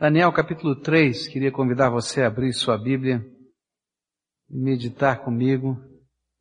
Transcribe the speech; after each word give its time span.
Daniel 0.00 0.30
capítulo 0.30 0.76
3, 0.76 1.26
queria 1.26 1.50
convidar 1.50 1.90
você 1.90 2.22
a 2.22 2.28
abrir 2.28 2.52
sua 2.52 2.78
Bíblia 2.78 3.20
e 4.48 4.56
meditar 4.56 5.24
comigo 5.24 5.76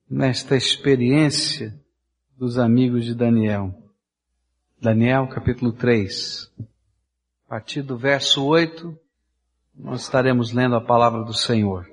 nesta 0.08 0.56
experiência 0.56 1.74
dos 2.38 2.59
amigos 2.59 3.04
de 3.04 3.16
Daniel. 3.16 3.74
Daniel 4.80 5.28
capítulo 5.28 5.72
3. 5.72 6.54
A 7.48 7.50
partir 7.50 7.82
do 7.82 7.98
verso 7.98 8.46
8, 8.46 8.96
nós 9.74 10.04
estaremos 10.04 10.52
lendo 10.52 10.76
a 10.76 10.82
palavra 10.82 11.24
do 11.24 11.34
Senhor. 11.34 11.89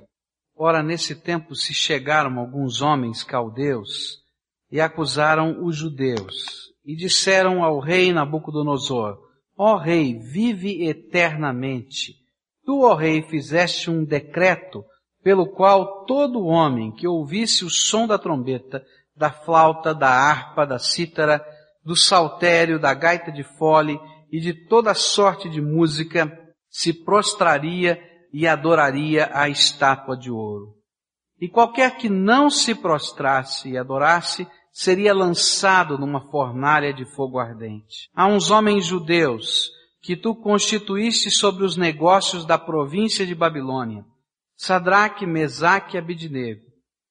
Ora, 0.55 0.83
nesse 0.83 1.15
tempo 1.15 1.55
se 1.55 1.73
chegaram 1.73 2.39
alguns 2.39 2.83
homens 2.83 3.23
caldeus 3.23 4.23
e 4.71 4.79
acusaram 4.79 5.65
os 5.65 5.75
judeus 5.75 6.71
e 6.85 6.95
disseram 6.95 7.63
ao 7.63 7.79
rei 7.79 8.13
Nabucodonosor, 8.13 9.24
Ó 9.57 9.77
rei, 9.77 10.19
vive 10.19 10.85
eternamente. 10.85 12.13
Tu, 12.65 12.81
ó 12.81 12.93
rei, 12.93 13.21
fizeste 13.23 13.89
um 13.89 14.03
decreto 14.03 14.83
pelo 15.23 15.47
qual 15.47 16.05
todo 16.05 16.45
homem 16.45 16.91
que 16.91 17.07
ouvisse 17.07 17.63
o 17.63 17.69
som 17.69 18.05
da 18.05 18.17
trombeta, 18.17 18.83
da 19.15 19.31
flauta, 19.31 19.93
da 19.93 20.09
harpa, 20.09 20.65
da 20.65 20.77
cítara, 20.77 21.43
do 21.83 21.95
saltério, 21.95 22.79
da 22.79 22.93
gaita 22.93 23.31
de 23.31 23.43
fole 23.43 23.99
e 24.31 24.39
de 24.39 24.53
toda 24.67 24.93
sorte 24.93 25.49
de 25.49 25.61
música, 25.61 26.31
se 26.69 26.91
prostraria 26.91 27.99
e 28.33 28.45
adoraria 28.45 29.29
a 29.33 29.47
estátua 29.47 30.17
de 30.17 30.29
ouro. 30.29 30.75
E 31.39 31.47
qualquer 31.47 31.97
que 31.97 32.09
não 32.09 32.49
se 32.49 32.75
prostrasse 32.75 33.69
e 33.69 33.77
adorasse, 33.77 34.47
seria 34.75 35.13
lançado 35.13 35.97
numa 35.97 36.29
fornalha 36.29 36.93
de 36.93 37.05
fogo 37.15 37.39
ardente. 37.39 38.09
Há 38.13 38.27
uns 38.27 38.51
homens 38.51 38.85
judeus 38.85 39.71
que 40.01 40.17
tu 40.17 40.35
constituíste 40.35 41.31
sobre 41.31 41.63
os 41.63 41.77
negócios 41.77 42.45
da 42.45 42.57
província 42.57 43.25
de 43.25 43.33
Babilônia, 43.33 44.03
Sadraque, 44.57 45.25
Mesaque 45.25 45.95
e 45.95 45.97
Abidnego. 45.97 46.59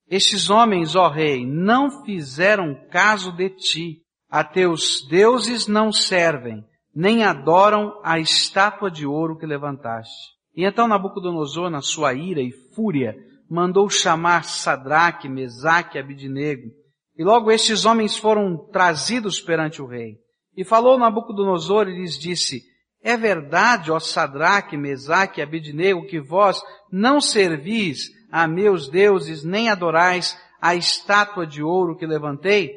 Estes 0.07 0.51
homens, 0.51 0.95
ó 0.95 1.09
rei, 1.09 1.47
não 1.47 2.05
fizeram 2.05 2.79
caso 2.91 3.33
de 3.33 3.49
ti. 3.49 4.03
A 4.31 4.45
teus 4.45 5.07
deuses 5.09 5.67
não 5.67 5.91
servem, 5.91 6.63
nem 6.95 7.25
adoram 7.25 7.99
a 8.05 8.19
estátua 8.19 8.91
de 8.91 9.07
ouro 9.07 9.39
que 9.39 9.47
levantaste. 9.47 10.35
E 10.55 10.67
então 10.67 10.87
Nabucodonosor, 10.87 11.71
na 11.71 11.81
sua 11.81 12.13
ira 12.13 12.43
e 12.43 12.53
fúria, 12.75 13.17
mandou 13.49 13.89
chamar 13.89 14.45
Sadraque, 14.45 15.29
Mesaque 15.29 15.97
e 15.97 16.01
Abidnego, 16.01 16.84
e 17.17 17.23
logo 17.23 17.51
estes 17.51 17.85
homens 17.85 18.17
foram 18.17 18.57
trazidos 18.73 19.41
perante 19.41 19.81
o 19.81 19.87
rei. 19.87 20.17
E 20.57 20.65
falou 20.65 20.99
Nabucodonosor 20.99 21.89
e 21.89 21.97
lhes 22.01 22.19
disse, 22.19 22.63
é 23.03 23.17
verdade, 23.17 23.93
ó 23.93 24.01
Sadraque, 24.01 24.77
Mesaque 24.77 25.41
e 25.41 25.43
Abidnego, 25.43 26.07
que 26.07 26.21
vós 26.21 26.63
não 26.91 27.21
servis 27.21 28.09
a 28.33 28.47
meus 28.47 28.89
deuses, 28.89 29.45
nem 29.45 29.69
adorais 29.69 30.37
a 30.61 30.75
estátua 30.75 31.47
de 31.47 31.63
ouro 31.63 31.97
que 31.97 32.07
levantei? 32.07 32.73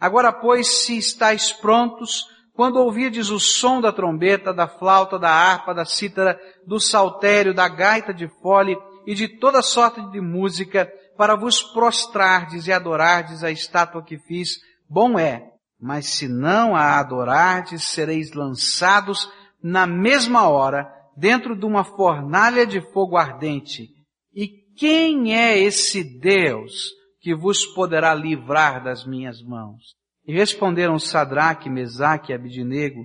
Agora, 0.00 0.32
pois, 0.32 0.66
se 0.82 0.98
estáis 0.98 1.52
prontos, 1.52 2.24
quando 2.54 2.80
ouvirdes 2.80 3.30
o 3.30 3.38
som 3.38 3.80
da 3.80 3.92
trombeta, 3.92 4.52
da 4.52 4.66
flauta, 4.66 5.16
da 5.16 5.30
harpa, 5.30 5.72
da 5.72 5.84
cítara, 5.84 6.38
do 6.66 6.80
saltério, 6.80 7.54
da 7.54 7.68
gaita 7.68 8.12
de 8.12 8.28
fole 8.42 8.76
e 9.06 9.14
de 9.14 9.28
toda 9.28 9.62
sorte 9.62 10.00
de 10.10 10.20
música, 10.20 10.92
para 11.18 11.34
vos 11.34 11.60
prostrardes 11.60 12.68
e 12.68 12.72
adorardes 12.72 13.42
a 13.42 13.50
estátua 13.50 14.04
que 14.04 14.16
fiz, 14.20 14.60
bom 14.88 15.18
é, 15.18 15.50
mas 15.80 16.06
se 16.06 16.28
não 16.28 16.76
a 16.76 17.00
adorardes, 17.00 17.88
sereis 17.88 18.32
lançados 18.32 19.28
na 19.60 19.84
mesma 19.84 20.48
hora 20.48 20.88
dentro 21.16 21.58
de 21.58 21.66
uma 21.66 21.82
fornalha 21.82 22.64
de 22.64 22.80
fogo 22.92 23.16
ardente. 23.16 23.88
E 24.32 24.46
quem 24.76 25.36
é 25.36 25.58
esse 25.58 26.04
Deus 26.20 26.92
que 27.20 27.34
vos 27.34 27.66
poderá 27.66 28.14
livrar 28.14 28.84
das 28.84 29.04
minhas 29.04 29.42
mãos? 29.42 29.96
E 30.24 30.32
responderam 30.32 31.00
Sadraque, 31.00 31.68
Mesaque 31.68 32.30
e 32.30 32.34
Abidinego 32.34 33.04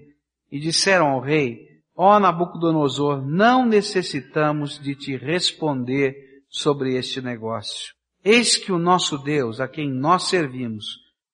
e 0.52 0.59
disseram 0.59 1.07
ao 1.07 1.19
rei, 1.19 1.57
ó 1.96 2.19
Nabucodonosor, 2.19 3.25
não 3.25 3.66
necessitamos 3.66 4.79
de 4.79 4.94
te 4.94 5.18
responder 5.18 6.16
sobre 6.47 6.96
este 6.96 7.19
negócio. 7.19 7.91
Eis 8.23 8.57
que 8.57 8.72
o 8.72 8.79
nosso 8.79 9.17
Deus, 9.17 9.59
a 9.59 9.67
quem 9.67 9.91
nós 9.91 10.29
servimos, 10.29 10.85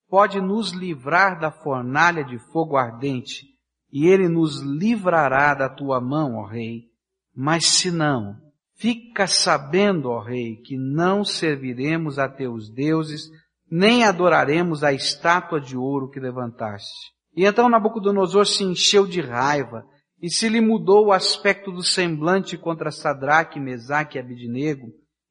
pode 0.09 0.41
nos 0.41 0.71
livrar 0.71 1.39
da 1.39 1.51
fornalha 1.51 2.23
de 2.23 2.39
fogo 2.51 2.75
ardente, 2.75 3.45
e 3.91 4.07
ele 4.07 4.27
nos 4.27 4.61
livrará 4.61 5.53
da 5.53 5.69
tua 5.69 6.01
mão, 6.01 6.35
ó 6.37 6.45
rei. 6.45 6.85
Mas 7.35 7.65
se 7.67 7.91
não, 7.91 8.35
fica 8.75 9.27
sabendo, 9.27 10.09
ó 10.09 10.19
rei, 10.19 10.55
que 10.57 10.77
não 10.77 11.23
serviremos 11.23 12.17
a 12.17 12.27
teus 12.27 12.73
deuses, 12.73 13.29
nem 13.69 14.03
adoraremos 14.03 14.83
a 14.83 14.91
estátua 14.91 15.61
de 15.61 15.77
ouro 15.77 16.09
que 16.09 16.19
levantaste. 16.19 17.13
E 17.35 17.45
então 17.45 17.69
Nabucodonosor 17.69 18.47
se 18.47 18.63
encheu 18.63 19.05
de 19.05 19.21
raiva, 19.21 19.85
e 20.21 20.29
se 20.29 20.49
lhe 20.49 20.59
mudou 20.59 21.07
o 21.07 21.11
aspecto 21.11 21.71
do 21.71 21.83
semblante 21.83 22.57
contra 22.57 22.91
Sadraque, 22.91 23.59
Mesaque 23.59 24.17
e 24.17 24.19
Abidnego, 24.19 24.87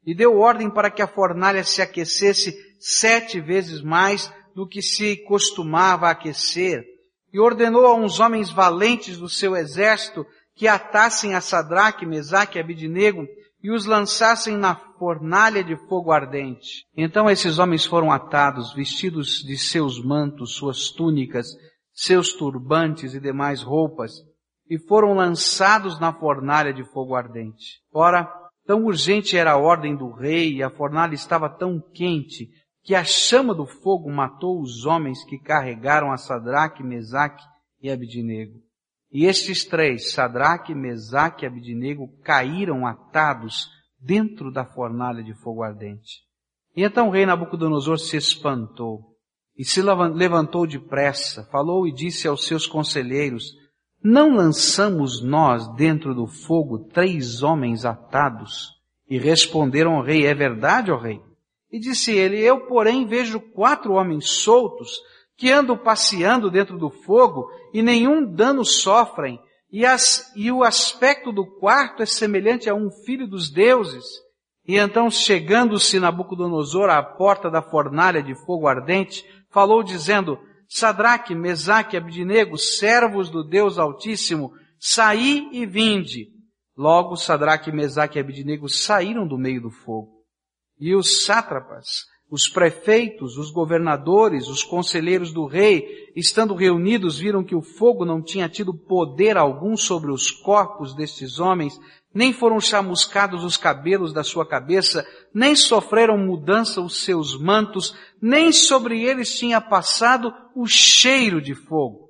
e 0.09 0.15
deu 0.15 0.39
ordem 0.39 0.71
para 0.71 0.91
que 0.91 1.03
a 1.03 1.07
fornalha 1.07 1.63
se 1.63 1.83
aquecesse 1.83 2.57
sete 2.81 3.43
vezes 3.43 3.83
mais 3.83 4.33
do 4.55 4.67
que 4.67 4.81
se 4.81 5.19
costumava 5.25 6.09
aquecer, 6.09 6.83
e 7.31 7.39
ordenou 7.39 7.85
a 7.87 7.95
uns 7.95 8.19
homens 8.19 8.51
valentes 8.51 9.19
do 9.19 9.29
seu 9.29 9.55
exército 9.55 10.25
que 10.57 10.67
atassem 10.67 11.35
a 11.35 11.43
Sadraque, 11.43 12.07
Mesaque 12.07 12.57
e 12.57 12.61
Abidinego 12.61 13.27
e 13.63 13.71
os 13.71 13.85
lançassem 13.85 14.57
na 14.57 14.77
fornalha 14.99 15.63
de 15.63 15.77
fogo 15.89 16.11
ardente. 16.11 16.87
Então 16.97 17.29
esses 17.29 17.59
homens 17.59 17.85
foram 17.85 18.11
atados, 18.11 18.73
vestidos 18.73 19.43
de 19.47 19.59
seus 19.59 20.03
mantos, 20.03 20.55
suas 20.55 20.89
túnicas, 20.89 21.49
seus 21.93 22.33
turbantes 22.33 23.13
e 23.13 23.21
demais 23.21 23.63
roupas, 23.63 24.13
e 24.71 24.79
foram 24.79 25.13
lançados 25.13 26.01
na 26.01 26.15
fornalha 26.15 26.73
de 26.73 26.83
fogo 26.95 27.15
ardente. 27.15 27.83
Ora, 27.93 28.38
Tão 28.69 28.85
urgente 28.85 29.35
era 29.35 29.53
a 29.53 29.57
ordem 29.57 29.97
do 29.97 30.11
rei 30.13 30.57
e 30.57 30.63
a 30.63 30.69
fornalha 30.69 31.15
estava 31.15 31.49
tão 31.49 31.81
quente 31.81 32.51
que 32.83 32.95
a 32.95 33.03
chama 33.03 33.55
do 33.55 33.65
fogo 33.65 34.13
matou 34.13 34.61
os 34.61 34.85
homens 34.85 35.25
que 35.25 35.39
carregaram 35.39 36.13
a 36.13 36.19
Sadraque, 36.19 36.83
Mesaque 36.83 37.43
e 37.81 37.91
Abidnego. 37.91 38.61
E 39.11 39.25
estes 39.25 39.65
três, 39.65 40.13
Sadraque, 40.13 40.75
Mesaque 40.75 41.47
e 41.47 41.49
Abidnego, 41.49 42.09
caíram 42.23 42.87
atados 42.87 43.71
dentro 43.99 44.53
da 44.53 44.67
fornalha 44.67 45.25
de 45.25 45.33
fogo 45.33 45.63
ardente. 45.63 46.21
E 46.77 46.85
então 46.85 47.09
o 47.09 47.11
rei 47.11 47.25
Nabucodonosor 47.25 47.99
se 47.99 48.19
espantou 48.19 49.17
e 49.57 49.65
se 49.65 49.81
levantou 49.81 50.67
depressa, 50.67 51.43
falou 51.51 51.89
e 51.89 51.95
disse 51.95 52.29
aos 52.29 52.47
seus 52.47 52.67
conselheiros, 52.67 53.51
não 54.03 54.35
lançamos 54.35 55.23
nós 55.23 55.67
dentro 55.75 56.15
do 56.15 56.27
fogo 56.27 56.79
três 56.79 57.43
homens 57.43 57.85
atados? 57.85 58.77
E 59.09 59.19
responderam 59.19 59.97
ao 59.97 60.03
rei, 60.03 60.27
é 60.27 60.35
verdade, 60.35 60.91
ó 60.91 60.97
rei? 60.97 61.21
E 61.71 61.79
disse 61.79 62.13
ele, 62.13 62.39
eu 62.39 62.67
porém 62.67 63.07
vejo 63.07 63.41
quatro 63.41 63.95
homens 63.95 64.29
soltos 64.29 65.01
que 65.37 65.51
andam 65.51 65.77
passeando 65.77 66.51
dentro 66.51 66.79
do 66.79 66.91
fogo 66.91 67.49
e 67.73 67.83
nenhum 67.83 68.25
dano 68.25 68.65
sofrem, 68.65 69.39
e, 69.71 69.85
as, 69.85 70.33
e 70.35 70.51
o 70.51 70.65
aspecto 70.65 71.31
do 71.31 71.47
quarto 71.47 72.03
é 72.03 72.07
semelhante 72.07 72.71
a 72.71 72.75
um 72.75 72.91
filho 72.91 73.27
dos 73.27 73.51
deuses. 73.51 74.05
E 74.67 74.77
então, 74.77 75.11
chegando-se 75.11 76.01
Nabucodonosor 76.01 76.89
à 76.89 77.03
porta 77.03 77.51
da 77.51 77.63
fornalha 77.63 78.23
de 78.23 78.35
fogo 78.47 78.67
ardente, 78.67 79.25
falou 79.51 79.83
dizendo, 79.83 80.39
Sadraque, 80.69 81.35
Mesaque 81.35 81.97
e 81.97 81.99
Abdinego, 81.99 82.59
servos 82.59 83.31
do 83.31 83.43
Deus 83.43 83.79
Altíssimo, 83.79 84.53
saí 84.79 85.49
e 85.53 85.65
vinde. 85.65 86.29
Logo 86.77 87.17
Sadraque, 87.17 87.73
Mesaque 87.73 88.19
e 88.19 88.21
Abdinego 88.21 88.69
saíram 88.69 89.27
do 89.27 89.39
meio 89.39 89.63
do 89.63 89.71
fogo. 89.71 90.19
E 90.79 90.95
os 90.95 91.25
sátrapas, 91.25 92.05
os 92.31 92.47
prefeitos, 92.47 93.39
os 93.39 93.51
governadores, 93.51 94.49
os 94.49 94.63
conselheiros 94.63 95.33
do 95.33 95.47
rei, 95.47 96.13
estando 96.15 96.55
reunidos, 96.55 97.19
viram 97.19 97.43
que 97.43 97.55
o 97.55 97.63
fogo 97.63 98.05
não 98.05 98.23
tinha 98.23 98.49
tido 98.49 98.75
poder 98.75 99.37
algum 99.39 99.77
sobre 99.77 100.13
os 100.13 100.31
corpos 100.31 100.95
destes 100.95 101.41
homens, 101.41 101.81
nem 102.15 102.33
foram 102.33 102.61
chamuscados 102.61 103.45
os 103.45 103.57
cabelos 103.57 104.13
da 104.13 104.25
sua 104.25 104.47
cabeça, 104.47 105.07
nem 105.33 105.55
sofreram 105.55 106.17
mudança 106.17 106.81
os 106.81 107.05
seus 107.05 107.39
mantos, 107.39 107.95
nem 108.21 108.51
sobre 108.51 109.05
eles 109.05 109.39
tinha 109.39 109.61
passado 109.61 110.33
o 110.55 110.67
cheiro 110.67 111.41
de 111.41 111.55
fogo. 111.55 112.09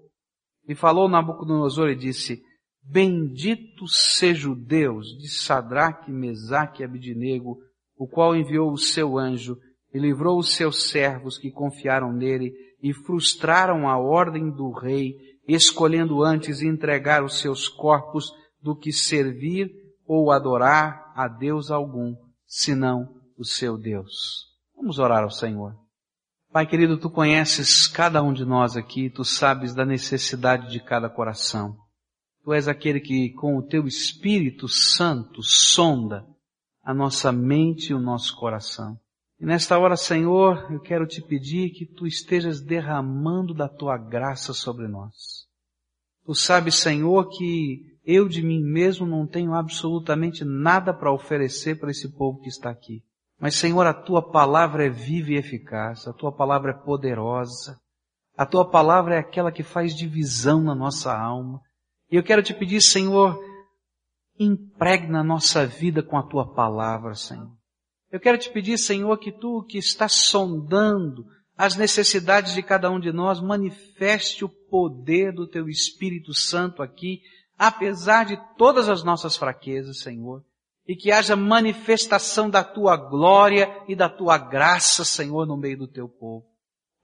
E 0.69 0.75
falou 0.75 1.09
Nabucodonosor 1.09 1.89
e 1.89 1.97
disse, 1.97 2.43
Bendito 2.83 3.87
seja 3.87 4.51
o 4.51 4.55
Deus 4.55 5.09
de 5.19 5.29
Sadraque, 5.29 6.11
Mesaque 6.11 6.83
e 6.83 6.85
Abidinego, 6.85 7.59
o 7.97 8.07
qual 8.07 8.35
enviou 8.35 8.73
o 8.73 8.79
seu 8.79 9.19
anjo 9.19 9.59
e 9.93 9.99
livrou 9.99 10.39
os 10.39 10.55
seus 10.55 10.89
servos 10.89 11.37
que 11.37 11.51
confiaram 11.51 12.13
nele 12.13 12.53
e 12.83 12.95
frustraram 12.95 13.89
a 13.89 13.99
ordem 13.99 14.51
do 14.51 14.71
rei, 14.71 15.17
escolhendo 15.47 16.23
antes 16.23 16.63
entregar 16.63 17.25
os 17.25 17.41
seus 17.41 17.69
corpos 17.69 18.31
do 18.63 18.77
que 18.77 18.93
servir 18.93 19.71
ou 20.09 20.33
adorar 20.33 21.13
a 21.15 21.29
Deus 21.29 21.71
algum, 21.71 22.17
senão 22.47 23.15
o 23.37 23.45
seu 23.45 23.77
Deus. 23.77 24.47
Vamos 24.75 24.99
orar 24.99 25.23
ao 25.23 25.31
Senhor. 25.31 25.77
Pai 26.51 26.67
querido, 26.67 26.97
tu 26.97 27.11
conheces 27.11 27.87
cada 27.87 28.23
um 28.23 28.33
de 28.33 28.47
nós 28.47 28.75
aqui, 28.75 29.11
tu 29.11 29.23
sabes 29.23 29.75
da 29.75 29.85
necessidade 29.85 30.71
de 30.71 30.81
cada 30.81 31.11
coração. 31.11 31.77
Tu 32.43 32.55
és 32.55 32.67
aquele 32.67 33.01
que, 33.01 33.35
com 33.35 33.59
o 33.59 33.63
teu 33.63 33.87
Espírito 33.87 34.67
Santo, 34.67 35.43
sonda 35.43 36.25
a 36.83 36.95
nossa 36.95 37.31
mente 37.31 37.91
e 37.91 37.95
o 37.95 38.01
nosso 38.01 38.35
coração. 38.35 38.99
E 39.39 39.45
nesta 39.45 39.79
hora, 39.79 39.95
Senhor, 39.95 40.73
eu 40.73 40.81
quero 40.81 41.07
te 41.07 41.21
pedir 41.21 41.71
que 41.71 41.85
tu 41.85 42.07
estejas 42.07 42.63
derramando 42.63 43.53
da 43.53 43.69
tua 43.69 43.99
graça 43.99 44.55
sobre 44.55 44.89
nós. 44.89 45.47
Tu 46.25 46.35
sabes, 46.35 46.77
Senhor, 46.77 47.29
que 47.29 47.98
eu 48.11 48.27
de 48.27 48.43
mim 48.43 48.63
mesmo 48.63 49.07
não 49.07 49.27
tenho 49.27 49.53
absolutamente 49.53 50.43
nada 50.43 50.95
para 50.95 51.13
oferecer 51.13 51.79
para 51.79 51.91
esse 51.91 52.17
povo 52.17 52.41
que 52.41 52.49
está 52.49 52.71
aqui. 52.71 53.03
Mas 53.39 53.57
Senhor, 53.57 53.87
a 53.87 53.93
tua 53.93 54.23
palavra 54.23 54.87
é 54.87 54.89
viva 54.89 55.33
e 55.33 55.37
eficaz, 55.37 56.09
a 56.09 56.13
tua 56.15 56.33
palavra 56.33 56.71
é 56.71 56.75
poderosa, 56.75 57.79
a 58.35 58.47
tua 58.47 58.67
palavra 58.67 59.17
é 59.17 59.19
aquela 59.19 59.53
que 59.53 59.63
faz 59.63 59.95
divisão 59.95 60.63
na 60.63 60.75
nossa 60.75 61.15
alma. 61.15 61.61
E 62.11 62.17
eu 62.17 62.23
quero 62.23 62.43
te 62.43 62.55
pedir, 62.55 62.81
Senhor, 62.81 63.39
impregna 64.39 65.21
a 65.21 65.25
nossa 65.25 65.67
vida 65.67 66.03
com 66.03 66.17
a 66.17 66.23
tua 66.23 66.55
palavra, 66.55 67.15
Senhor. 67.15 67.53
Eu 68.11 68.19
quero 68.19 68.39
te 68.39 68.49
pedir, 68.51 68.79
Senhor, 68.79 69.15
que 69.19 69.31
tu 69.31 69.63
que 69.65 69.77
estás 69.77 70.13
sondando 70.13 71.27
as 71.59 71.77
necessidades 71.77 72.55
de 72.55 72.63
cada 72.63 72.91
um 72.91 72.99
de 72.99 73.13
nós, 73.13 73.39
manifeste 73.39 74.47
o 74.47 74.49
poder 74.49 75.31
do 75.35 75.47
teu 75.47 75.69
Espírito 75.69 76.33
Santo 76.33 76.83
aqui 76.83 77.21
apesar 77.59 78.25
de 78.25 78.39
todas 78.57 78.89
as 78.89 79.03
nossas 79.03 79.37
fraquezas, 79.37 79.99
Senhor, 80.01 80.45
e 80.87 80.95
que 80.95 81.11
haja 81.11 81.35
manifestação 81.35 82.49
da 82.49 82.63
tua 82.63 82.97
glória 82.97 83.69
e 83.89 83.97
da 83.97 84.09
tua 84.09 84.39
graça, 84.39 85.05
Senhor, 85.05 85.45
no 85.45 85.57
meio 85.57 85.77
do 85.77 85.89
teu 85.89 86.09
povo. 86.09 86.47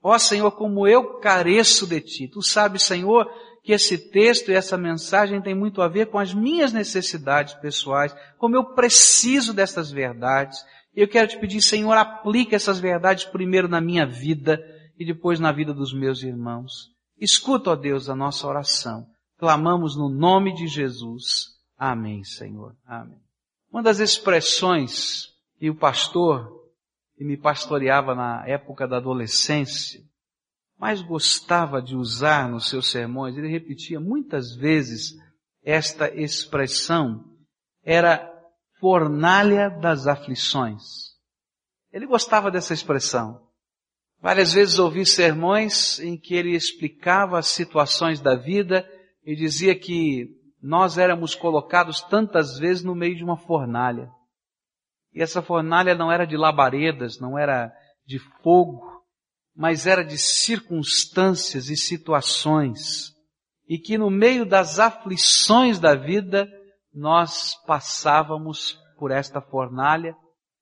Ó 0.01 0.17
Senhor, 0.17 0.51
como 0.51 0.87
eu 0.87 1.19
careço 1.19 1.85
de 1.85 1.99
ti. 1.99 2.27
Tu 2.27 2.41
sabes, 2.41 2.83
Senhor, 2.83 3.27
que 3.63 3.73
esse 3.73 3.97
texto 4.11 4.49
e 4.49 4.55
essa 4.55 4.77
mensagem 4.77 5.41
tem 5.41 5.53
muito 5.53 5.81
a 5.81 5.87
ver 5.87 6.07
com 6.07 6.17
as 6.17 6.33
minhas 6.33 6.71
necessidades 6.71 7.53
pessoais, 7.55 8.15
como 8.37 8.55
eu 8.55 8.73
preciso 8.73 9.53
dessas 9.53 9.91
verdades. 9.91 10.63
Eu 10.95 11.07
quero 11.07 11.27
te 11.27 11.37
pedir, 11.37 11.61
Senhor, 11.61 11.93
aplique 11.93 12.55
essas 12.55 12.79
verdades 12.79 13.25
primeiro 13.25 13.67
na 13.67 13.81
minha 13.81 14.05
vida 14.05 14.63
e 14.97 15.05
depois 15.05 15.39
na 15.39 15.51
vida 15.51 15.73
dos 15.73 15.93
meus 15.93 16.23
irmãos. 16.23 16.91
Escuta, 17.19 17.71
ó 17.71 17.75
Deus, 17.75 18.09
a 18.09 18.15
nossa 18.15 18.47
oração 18.47 19.05
Clamamos 19.37 19.97
no 19.97 20.09
nome 20.09 20.53
de 20.53 20.67
Jesus. 20.67 21.55
Amém, 21.77 22.23
Senhor. 22.23 22.75
Amém. 22.85 23.19
Uma 23.71 23.83
das 23.83 23.99
expressões 23.99 25.33
que 25.59 25.69
o 25.69 25.75
pastor 25.75 26.49
que 27.17 27.23
me 27.23 27.37
pastoreava 27.37 28.13
na 28.15 28.47
época 28.47 28.87
da 28.87 28.97
adolescência 28.97 30.01
mais 30.77 31.01
gostava 31.01 31.81
de 31.81 31.95
usar 31.95 32.49
nos 32.49 32.69
seus 32.69 32.91
sermões, 32.91 33.37
ele 33.37 33.47
repetia 33.47 33.99
muitas 33.99 34.55
vezes 34.55 35.15
esta 35.63 36.13
expressão, 36.13 37.25
era 37.83 38.31
fornalha 38.79 39.69
das 39.69 40.05
aflições. 40.05 41.15
Ele 41.91 42.05
gostava 42.05 42.51
dessa 42.51 42.73
expressão. 42.73 43.41
Várias 44.21 44.53
vezes 44.53 44.79
ouvi 44.79 45.05
sermões 45.05 45.99
em 45.99 46.17
que 46.17 46.35
ele 46.35 46.55
explicava 46.55 47.39
as 47.39 47.47
situações 47.47 48.19
da 48.19 48.35
vida 48.35 48.87
e 49.25 49.35
dizia 49.35 49.77
que 49.77 50.29
nós 50.61 50.97
éramos 50.97 51.33
colocados 51.33 52.01
tantas 52.01 52.59
vezes 52.59 52.83
no 52.83 52.95
meio 52.95 53.15
de 53.15 53.23
uma 53.23 53.37
fornalha. 53.37 54.09
E 55.13 55.21
essa 55.21 55.41
fornalha 55.41 55.95
não 55.95 56.11
era 56.11 56.25
de 56.25 56.37
labaredas, 56.37 57.19
não 57.19 57.37
era 57.37 57.73
de 58.05 58.19
fogo, 58.43 58.81
mas 59.55 59.87
era 59.87 60.03
de 60.03 60.17
circunstâncias 60.17 61.69
e 61.69 61.75
situações. 61.77 63.13
E 63.67 63.79
que 63.79 63.97
no 63.97 64.11
meio 64.11 64.45
das 64.45 64.79
aflições 64.79 65.79
da 65.79 65.95
vida, 65.95 66.47
nós 66.93 67.55
passávamos 67.65 68.77
por 68.97 69.11
esta 69.11 69.41
fornalha 69.41 70.15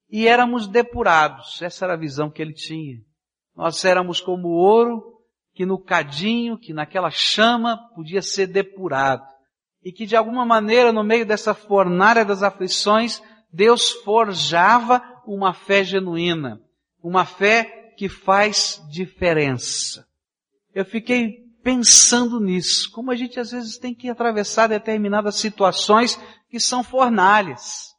e 0.10 0.28
éramos 0.28 0.68
depurados. 0.68 1.62
Essa 1.62 1.86
era 1.86 1.96
a 1.96 2.00
visão 2.00 2.30
que 2.30 2.42
ele 2.42 2.54
tinha. 2.54 3.00
Nós 3.56 3.84
éramos 3.84 4.22
como 4.22 4.48
ouro 4.50 5.13
que 5.54 5.66
no 5.66 5.78
cadinho, 5.78 6.58
que 6.58 6.74
naquela 6.74 7.12
chama 7.12 7.78
podia 7.96 8.22
ser 8.22 8.48
depurado. 8.48 9.28
E 9.84 9.92
que 9.92 10.06
de 10.06 10.16
alguma 10.16 10.46
maneira, 10.46 10.92
no 10.92 11.04
meio 11.04 11.26
dessa 11.26 11.54
fornalha 11.54 12.26
das 12.26 12.42
aflições, 12.42 13.22
Deus 13.52 13.92
forjava 13.92 15.02
uma 15.28 15.54
fé 15.54 15.84
genuína. 15.84 16.60
Uma 17.04 17.26
fé 17.26 17.94
que 17.98 18.10
faz 18.10 18.82
diferença. 18.90 20.06
Eu 20.74 20.86
fiquei 20.86 21.44
pensando 21.62 22.40
nisso, 22.40 22.92
como 22.92 23.12
a 23.12 23.16
gente 23.16 23.40
às 23.40 23.52
vezes 23.52 23.78
tem 23.78 23.94
que 23.94 24.10
atravessar 24.10 24.68
determinadas 24.68 25.36
situações 25.36 26.20
que 26.50 26.60
são 26.60 26.84
fornalhas. 26.84 27.93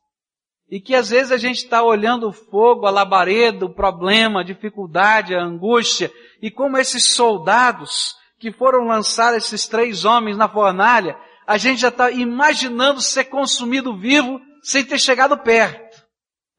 E 0.70 0.80
que 0.80 0.94
às 0.94 1.10
vezes 1.10 1.30
a 1.30 1.36
gente 1.36 1.58
está 1.58 1.82
olhando 1.82 2.28
o 2.28 2.32
fogo, 2.32 2.86
a 2.86 2.90
labareda, 2.90 3.66
o 3.66 3.74
problema, 3.74 4.40
a 4.40 4.44
dificuldade, 4.44 5.34
a 5.34 5.42
angústia, 5.42 6.10
e 6.40 6.50
como 6.50 6.78
esses 6.78 7.04
soldados 7.04 8.14
que 8.38 8.52
foram 8.52 8.86
lançar 8.86 9.34
esses 9.36 9.66
três 9.66 10.04
homens 10.04 10.36
na 10.36 10.48
fornalha, 10.48 11.16
a 11.46 11.56
gente 11.56 11.80
já 11.80 11.88
está 11.88 12.10
imaginando 12.10 13.00
ser 13.00 13.24
consumido 13.24 13.96
vivo 13.96 14.40
sem 14.62 14.84
ter 14.84 14.98
chegado 14.98 15.38
perto. 15.38 16.02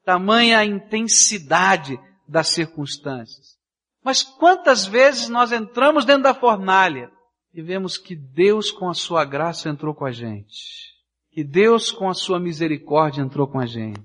Tamanha 0.04 0.60
a 0.60 0.66
intensidade 0.66 2.00
das 2.28 2.50
circunstâncias. 2.50 3.56
Mas 4.04 4.22
quantas 4.22 4.86
vezes 4.86 5.30
nós 5.30 5.52
entramos 5.52 6.06
dentro 6.06 6.24
da 6.24 6.34
fornalha 6.34 7.12
e 7.54 7.62
vemos 7.62 7.98
que 7.98 8.16
Deus 8.16 8.70
com 8.70 8.90
a 8.90 8.94
sua 8.94 9.26
graça 9.26 9.70
entrou 9.70 9.96
com 9.96 10.06
a 10.06 10.12
gente. 10.12 10.95
Que 11.36 11.44
Deus 11.44 11.92
com 11.92 12.08
a 12.08 12.14
sua 12.14 12.40
misericórdia 12.40 13.22
entrou 13.22 13.46
com 13.46 13.60
a 13.60 13.66
gente. 13.66 14.00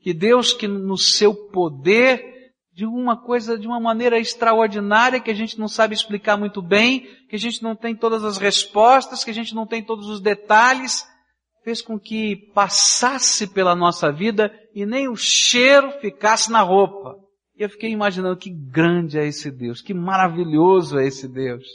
Que 0.00 0.14
Deus 0.14 0.54
que 0.54 0.66
no 0.66 0.96
seu 0.96 1.34
poder 1.34 2.24
de 2.72 2.86
uma 2.86 3.20
coisa, 3.22 3.58
de 3.58 3.66
uma 3.66 3.78
maneira 3.78 4.18
extraordinária 4.18 5.20
que 5.20 5.30
a 5.30 5.34
gente 5.34 5.58
não 5.58 5.68
sabe 5.68 5.94
explicar 5.94 6.38
muito 6.38 6.62
bem, 6.62 7.00
que 7.28 7.36
a 7.36 7.38
gente 7.38 7.62
não 7.62 7.76
tem 7.76 7.94
todas 7.94 8.24
as 8.24 8.38
respostas, 8.38 9.22
que 9.22 9.30
a 9.30 9.34
gente 9.34 9.54
não 9.54 9.66
tem 9.66 9.84
todos 9.84 10.08
os 10.08 10.22
detalhes, 10.22 11.04
fez 11.62 11.82
com 11.82 12.00
que 12.00 12.50
passasse 12.54 13.48
pela 13.48 13.76
nossa 13.76 14.10
vida 14.10 14.50
e 14.74 14.86
nem 14.86 15.06
o 15.06 15.16
cheiro 15.16 16.00
ficasse 16.00 16.50
na 16.50 16.62
roupa. 16.62 17.14
E 17.58 17.62
eu 17.62 17.68
fiquei 17.68 17.90
imaginando 17.90 18.38
que 18.38 18.48
grande 18.48 19.18
é 19.18 19.26
esse 19.26 19.50
Deus, 19.50 19.82
que 19.82 19.92
maravilhoso 19.92 20.98
é 20.98 21.06
esse 21.06 21.28
Deus. 21.28 21.66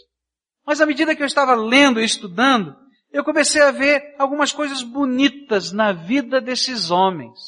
Mas 0.65 0.81
à 0.81 0.85
medida 0.87 1.15
que 1.15 1.21
eu 1.21 1.27
estava 1.27 1.53
lendo 1.53 2.01
e 2.01 2.03
estudando, 2.03 2.75
eu 3.13 3.23
comecei 3.23 3.61
a 3.61 3.69
ver 3.69 4.15
algumas 4.17 4.51
coisas 4.51 4.81
bonitas 4.81 5.71
na 5.71 5.93
vida 5.93 6.41
desses 6.41 6.89
homens. 6.89 7.39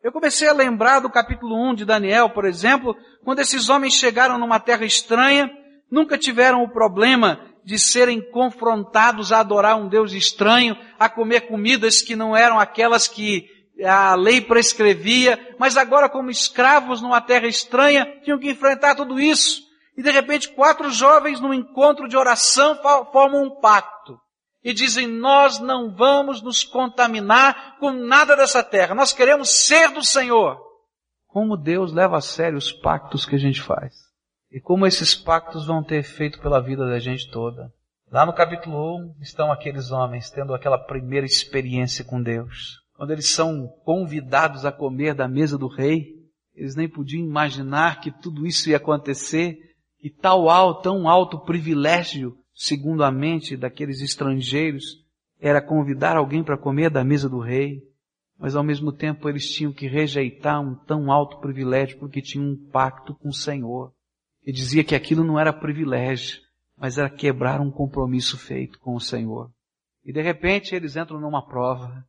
Eu 0.00 0.12
comecei 0.12 0.48
a 0.48 0.52
lembrar 0.52 1.00
do 1.00 1.10
capítulo 1.10 1.56
1 1.70 1.74
de 1.74 1.84
Daniel, 1.84 2.30
por 2.30 2.44
exemplo, 2.44 2.96
quando 3.24 3.40
esses 3.40 3.68
homens 3.68 3.94
chegaram 3.94 4.38
numa 4.38 4.60
terra 4.60 4.84
estranha, 4.84 5.50
nunca 5.90 6.16
tiveram 6.16 6.62
o 6.62 6.68
problema 6.68 7.40
de 7.64 7.80
serem 7.80 8.20
confrontados 8.30 9.32
a 9.32 9.40
adorar 9.40 9.76
um 9.76 9.88
Deus 9.88 10.12
estranho, 10.12 10.76
a 10.98 11.08
comer 11.08 11.42
comidas 11.42 12.00
que 12.00 12.14
não 12.14 12.36
eram 12.36 12.60
aquelas 12.60 13.08
que 13.08 13.48
a 13.84 14.14
lei 14.14 14.40
prescrevia, 14.40 15.54
mas 15.58 15.76
agora 15.76 16.08
como 16.08 16.30
escravos 16.30 17.02
numa 17.02 17.20
terra 17.20 17.48
estranha, 17.48 18.06
tinham 18.22 18.38
que 18.38 18.50
enfrentar 18.50 18.94
tudo 18.94 19.18
isso. 19.18 19.62
E 19.96 20.02
de 20.02 20.10
repente 20.12 20.48
quatro 20.50 20.90
jovens 20.90 21.40
num 21.40 21.52
encontro 21.52 22.08
de 22.08 22.16
oração 22.16 22.78
formam 23.12 23.44
um 23.44 23.60
pacto 23.60 24.22
e 24.62 24.72
dizem: 24.72 25.06
Nós 25.06 25.58
não 25.58 25.94
vamos 25.94 26.40
nos 26.42 26.62
contaminar 26.64 27.78
com 27.78 27.90
nada 27.90 28.36
dessa 28.36 28.62
terra, 28.62 28.94
nós 28.94 29.12
queremos 29.12 29.50
ser 29.50 29.90
do 29.90 30.04
Senhor. 30.04 30.60
Como 31.26 31.56
Deus 31.56 31.92
leva 31.92 32.18
a 32.18 32.20
sério 32.20 32.58
os 32.58 32.70
pactos 32.70 33.24
que 33.24 33.34
a 33.34 33.38
gente 33.38 33.62
faz. 33.62 33.94
E 34.50 34.60
como 34.60 34.86
esses 34.86 35.14
pactos 35.14 35.66
vão 35.66 35.82
ter 35.82 35.96
efeito 35.96 36.38
pela 36.40 36.60
vida 36.60 36.86
da 36.86 36.98
gente 36.98 37.30
toda. 37.30 37.72
Lá 38.10 38.26
no 38.26 38.34
capítulo 38.34 38.98
1 38.98 39.22
estão 39.22 39.50
aqueles 39.50 39.90
homens 39.90 40.30
tendo 40.30 40.52
aquela 40.52 40.76
primeira 40.76 41.24
experiência 41.24 42.04
com 42.04 42.22
Deus. 42.22 42.82
Quando 42.94 43.12
eles 43.12 43.30
são 43.30 43.66
convidados 43.82 44.66
a 44.66 44.70
comer 44.70 45.14
da 45.14 45.26
mesa 45.26 45.56
do 45.56 45.66
rei, 45.66 46.04
eles 46.54 46.76
nem 46.76 46.86
podiam 46.86 47.24
imaginar 47.24 48.00
que 48.00 48.10
tudo 48.10 48.46
isso 48.46 48.68
ia 48.68 48.76
acontecer 48.76 49.56
e 50.02 50.10
tal 50.10 50.50
alto, 50.50 50.82
tão 50.82 51.08
alto 51.08 51.40
privilégio 51.40 52.36
segundo 52.54 53.04
a 53.04 53.10
mente 53.10 53.56
daqueles 53.56 54.00
estrangeiros, 54.00 55.02
era 55.40 55.60
convidar 55.60 56.16
alguém 56.16 56.42
para 56.44 56.56
comer 56.56 56.90
da 56.90 57.02
mesa 57.02 57.28
do 57.28 57.40
rei, 57.40 57.82
mas 58.38 58.54
ao 58.56 58.62
mesmo 58.62 58.92
tempo 58.92 59.28
eles 59.28 59.50
tinham 59.50 59.72
que 59.72 59.86
rejeitar 59.86 60.60
um 60.60 60.74
tão 60.74 61.10
alto 61.10 61.38
privilégio 61.40 61.98
porque 61.98 62.20
tinham 62.20 62.46
um 62.46 62.70
pacto 62.70 63.14
com 63.14 63.28
o 63.28 63.34
Senhor. 63.34 63.92
E 64.44 64.52
dizia 64.52 64.82
que 64.82 64.94
aquilo 64.94 65.24
não 65.24 65.38
era 65.38 65.52
privilégio, 65.52 66.40
mas 66.76 66.98
era 66.98 67.08
quebrar 67.08 67.60
um 67.60 67.70
compromisso 67.70 68.36
feito 68.36 68.78
com 68.80 68.94
o 68.94 69.00
Senhor. 69.00 69.50
E 70.04 70.12
de 70.12 70.20
repente 70.20 70.74
eles 70.74 70.96
entram 70.96 71.20
numa 71.20 71.46
prova. 71.46 72.04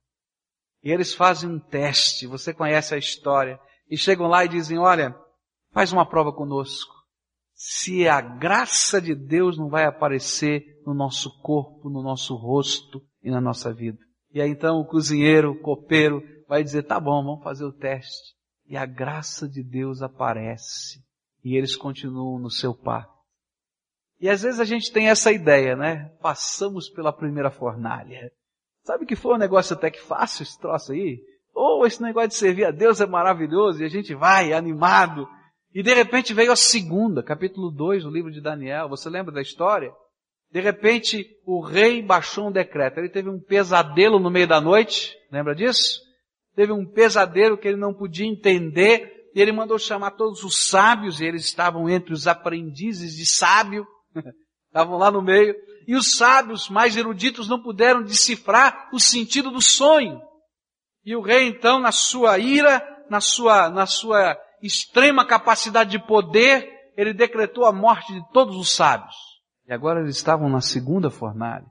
E 0.83 0.91
eles 0.91 1.13
fazem 1.13 1.49
um 1.49 1.59
teste, 1.59 2.27
você 2.27 2.53
conhece 2.53 2.93
a 2.93 2.97
história. 2.97 3.59
E 3.89 3.97
chegam 3.97 4.27
lá 4.27 4.43
e 4.43 4.49
dizem, 4.49 4.77
olha, 4.77 5.15
faz 5.71 5.93
uma 5.93 6.05
prova 6.05 6.33
conosco. 6.33 7.02
Se 7.53 8.07
a 8.07 8.19
graça 8.19 9.01
de 9.01 9.15
Deus 9.15 9.57
não 9.57 9.69
vai 9.69 9.85
aparecer 9.85 10.81
no 10.85 10.93
nosso 10.93 11.39
corpo, 11.41 11.89
no 11.89 12.01
nosso 12.01 12.35
rosto 12.35 13.01
e 13.21 13.29
na 13.29 13.39
nossa 13.39 13.73
vida. 13.73 13.99
E 14.33 14.41
aí 14.41 14.49
então 14.49 14.79
o 14.79 14.85
cozinheiro, 14.85 15.51
o 15.51 15.59
copeiro, 15.59 16.21
vai 16.47 16.63
dizer, 16.63 16.83
tá 16.83 16.99
bom, 16.99 17.23
vamos 17.23 17.43
fazer 17.43 17.65
o 17.65 17.71
teste. 17.71 18.33
E 18.65 18.75
a 18.75 18.85
graça 18.85 19.47
de 19.47 19.63
Deus 19.63 20.01
aparece. 20.01 20.99
E 21.43 21.55
eles 21.55 21.75
continuam 21.75 22.39
no 22.39 22.49
seu 22.49 22.73
par. 22.73 23.07
E 24.19 24.29
às 24.29 24.41
vezes 24.41 24.59
a 24.59 24.65
gente 24.65 24.91
tem 24.91 25.09
essa 25.09 25.31
ideia, 25.31 25.75
né? 25.75 26.09
Passamos 26.21 26.89
pela 26.89 27.11
primeira 27.11 27.51
fornalha. 27.51 28.31
Sabe 28.83 29.05
que 29.05 29.15
foi 29.15 29.35
um 29.35 29.37
negócio 29.37 29.75
até 29.75 29.91
que 29.91 30.01
fácil 30.01 30.43
esse 30.43 30.57
troço 30.59 30.93
aí? 30.93 31.21
Ou 31.53 31.81
oh, 31.81 31.85
esse 31.85 32.01
negócio 32.01 32.29
de 32.29 32.35
servir 32.35 32.65
a 32.65 32.71
Deus 32.71 32.99
é 32.99 33.05
maravilhoso 33.05 33.81
e 33.81 33.85
a 33.85 33.89
gente 33.89 34.15
vai 34.15 34.53
animado. 34.53 35.27
E 35.73 35.81
de 35.81 35.93
repente 35.93 36.33
veio 36.33 36.51
a 36.51 36.55
segunda, 36.55 37.23
capítulo 37.23 37.71
2 37.71 38.03
do 38.03 38.11
livro 38.11 38.31
de 38.31 38.39
Daniel. 38.39 38.87
Você 38.89 39.09
lembra 39.09 39.33
da 39.33 39.41
história? 39.41 39.91
De 40.51 40.61
repente 40.61 41.25
o 41.45 41.61
rei 41.61 41.99
baixou 41.99 42.47
um 42.47 42.51
decreto. 42.51 42.99
Ele 42.99 43.09
teve 43.09 43.27
um 43.27 43.39
pesadelo 43.39 44.19
no 44.19 44.29
meio 44.29 44.47
da 44.47 44.61
noite. 44.61 45.17
Lembra 45.31 45.55
disso? 45.55 45.99
Teve 46.55 46.71
um 46.71 46.85
pesadelo 46.85 47.57
que 47.57 47.67
ele 47.67 47.77
não 47.77 47.91
podia 47.91 48.27
entender. 48.27 49.31
E 49.33 49.41
ele 49.41 49.51
mandou 49.51 49.79
chamar 49.79 50.11
todos 50.11 50.43
os 50.43 50.67
sábios, 50.67 51.19
e 51.19 51.25
eles 51.25 51.45
estavam 51.45 51.89
entre 51.89 52.13
os 52.13 52.27
aprendizes 52.27 53.15
de 53.15 53.25
sábio. 53.25 53.87
Estavam 54.67 54.97
lá 54.97 55.11
no 55.11 55.21
meio. 55.21 55.55
E 55.87 55.95
os 55.95 56.15
sábios 56.15 56.69
mais 56.69 56.95
eruditos 56.95 57.47
não 57.47 57.61
puderam 57.61 58.03
decifrar 58.03 58.89
o 58.91 58.99
sentido 58.99 59.51
do 59.51 59.61
sonho. 59.61 60.19
E 61.05 61.15
o 61.15 61.21
rei 61.21 61.47
então, 61.47 61.79
na 61.79 61.91
sua 61.91 62.39
ira, 62.39 62.81
na 63.09 63.21
sua, 63.21 63.69
na 63.69 63.85
sua 63.85 64.35
extrema 64.65 65.25
capacidade 65.25 65.91
de 65.91 65.99
poder, 65.99 66.69
ele 66.95 67.13
decretou 67.13 67.65
a 67.65 67.71
morte 67.73 68.13
de 68.13 68.23
todos 68.31 68.55
os 68.55 68.73
sábios. 68.73 69.15
E 69.67 69.73
agora 69.73 69.99
eles 69.99 70.15
estavam 70.15 70.49
na 70.49 70.61
segunda 70.61 71.09
fornalha. 71.09 71.65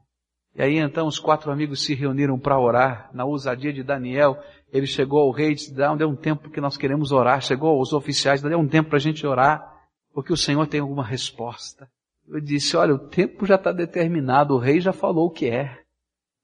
E 0.55 0.63
aí 0.63 0.77
então 0.79 1.07
os 1.07 1.19
quatro 1.19 1.51
amigos 1.51 1.83
se 1.83 1.95
reuniram 1.95 2.39
para 2.39 2.61
orar, 2.61 3.11
na 3.15 3.25
ousadia 3.25 3.73
de 3.73 3.83
Daniel. 3.83 4.39
Ele 4.71 4.87
chegou 4.87 5.21
ao 5.21 5.31
rei 5.31 5.53
e 5.53 5.55
disse, 5.55 5.75
dá 5.75 5.91
um 5.91 6.17
tempo 6.17 6.51
que 6.51 6.61
nós 6.61 6.77
queremos 6.77 7.13
orar. 7.13 7.41
Chegou 7.41 7.79
aos 7.79 7.93
oficiais, 7.93 8.43
dá 8.43 8.57
um 8.57 8.69
tempo 8.69 8.91
para 8.91 8.99
a 8.99 9.01
gente 9.01 9.27
orar, 9.27 9.67
porque 10.13 10.33
o 10.33 10.37
Senhor 10.37 10.67
tem 10.67 10.81
alguma 10.81 11.05
resposta. 11.05 11.89
Eu 12.29 12.41
disse, 12.41 12.77
olha, 12.77 12.95
o 12.95 12.99
tempo 12.99 13.47
já 13.47 13.57
está 13.57 13.73
determinado, 13.73 14.55
o 14.55 14.59
rei 14.59 14.81
já 14.81 14.93
falou 14.93 15.27
o 15.27 15.31
que 15.31 15.49
é. 15.49 15.79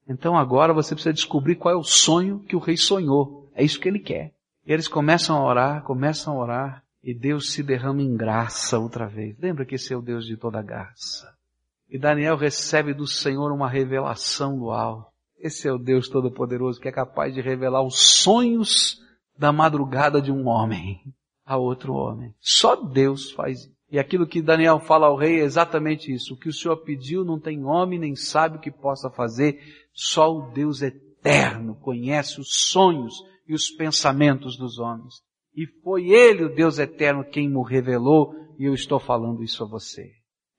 Então 0.07 0.35
agora 0.35 0.73
você 0.73 0.95
precisa 0.95 1.13
descobrir 1.13 1.55
qual 1.55 1.73
é 1.73 1.77
o 1.77 1.83
sonho 1.83 2.39
que 2.39 2.55
o 2.55 2.59
rei 2.59 2.75
sonhou. 2.77 3.51
É 3.53 3.63
isso 3.63 3.79
que 3.79 3.87
ele 3.87 3.99
quer. 3.99 4.33
Eles 4.69 4.87
começam 4.87 5.35
a 5.35 5.43
orar, 5.43 5.81
começam 5.81 6.31
a 6.31 6.39
orar, 6.39 6.83
e 7.03 7.11
Deus 7.11 7.51
se 7.51 7.63
derrama 7.63 8.03
em 8.03 8.15
graça 8.15 8.77
outra 8.77 9.07
vez. 9.07 9.35
Lembra 9.39 9.65
que 9.65 9.73
esse 9.73 9.91
é 9.91 9.97
o 9.97 10.01
Deus 10.01 10.27
de 10.27 10.37
toda 10.37 10.61
graça. 10.61 11.27
E 11.89 11.97
Daniel 11.97 12.37
recebe 12.37 12.93
do 12.93 13.07
Senhor 13.07 13.51
uma 13.51 13.67
revelação 13.67 14.59
do 14.59 14.69
alto. 14.69 15.07
Esse 15.39 15.67
é 15.67 15.73
o 15.73 15.79
Deus 15.79 16.07
Todo-Poderoso 16.07 16.79
que 16.79 16.87
é 16.87 16.91
capaz 16.91 17.33
de 17.33 17.41
revelar 17.41 17.81
os 17.81 17.99
sonhos 17.99 18.99
da 19.35 19.51
madrugada 19.51 20.21
de 20.21 20.31
um 20.31 20.47
homem 20.47 21.01
a 21.43 21.57
outro 21.57 21.93
homem. 21.93 22.35
Só 22.39 22.75
Deus 22.75 23.31
faz 23.31 23.61
isso. 23.61 23.79
E 23.91 23.97
aquilo 23.97 24.27
que 24.27 24.39
Daniel 24.39 24.79
fala 24.79 25.07
ao 25.07 25.17
rei 25.17 25.39
é 25.39 25.43
exatamente 25.43 26.13
isso. 26.13 26.35
O 26.35 26.37
que 26.37 26.47
o 26.47 26.53
Senhor 26.53 26.77
pediu 26.77 27.25
não 27.25 27.39
tem 27.39 27.65
homem 27.65 27.97
nem 27.97 28.15
sabe 28.15 28.57
o 28.57 28.61
que 28.61 28.69
possa 28.69 29.09
fazer. 29.09 29.59
Só 29.91 30.31
o 30.31 30.51
Deus 30.51 30.83
eterno 30.83 31.73
conhece 31.73 32.39
os 32.39 32.49
sonhos 32.69 33.15
e 33.49 33.53
os 33.53 33.71
pensamentos 33.71 34.55
dos 34.55 34.77
homens. 34.77 35.15
E 35.55 35.65
foi 35.83 36.09
Ele, 36.09 36.45
o 36.45 36.55
Deus 36.55 36.77
eterno, 36.77 37.25
quem 37.25 37.49
me 37.49 37.61
revelou 37.67 38.35
e 38.59 38.65
eu 38.65 38.73
estou 38.73 38.99
falando 38.99 39.43
isso 39.43 39.63
a 39.63 39.67
você. 39.67 40.11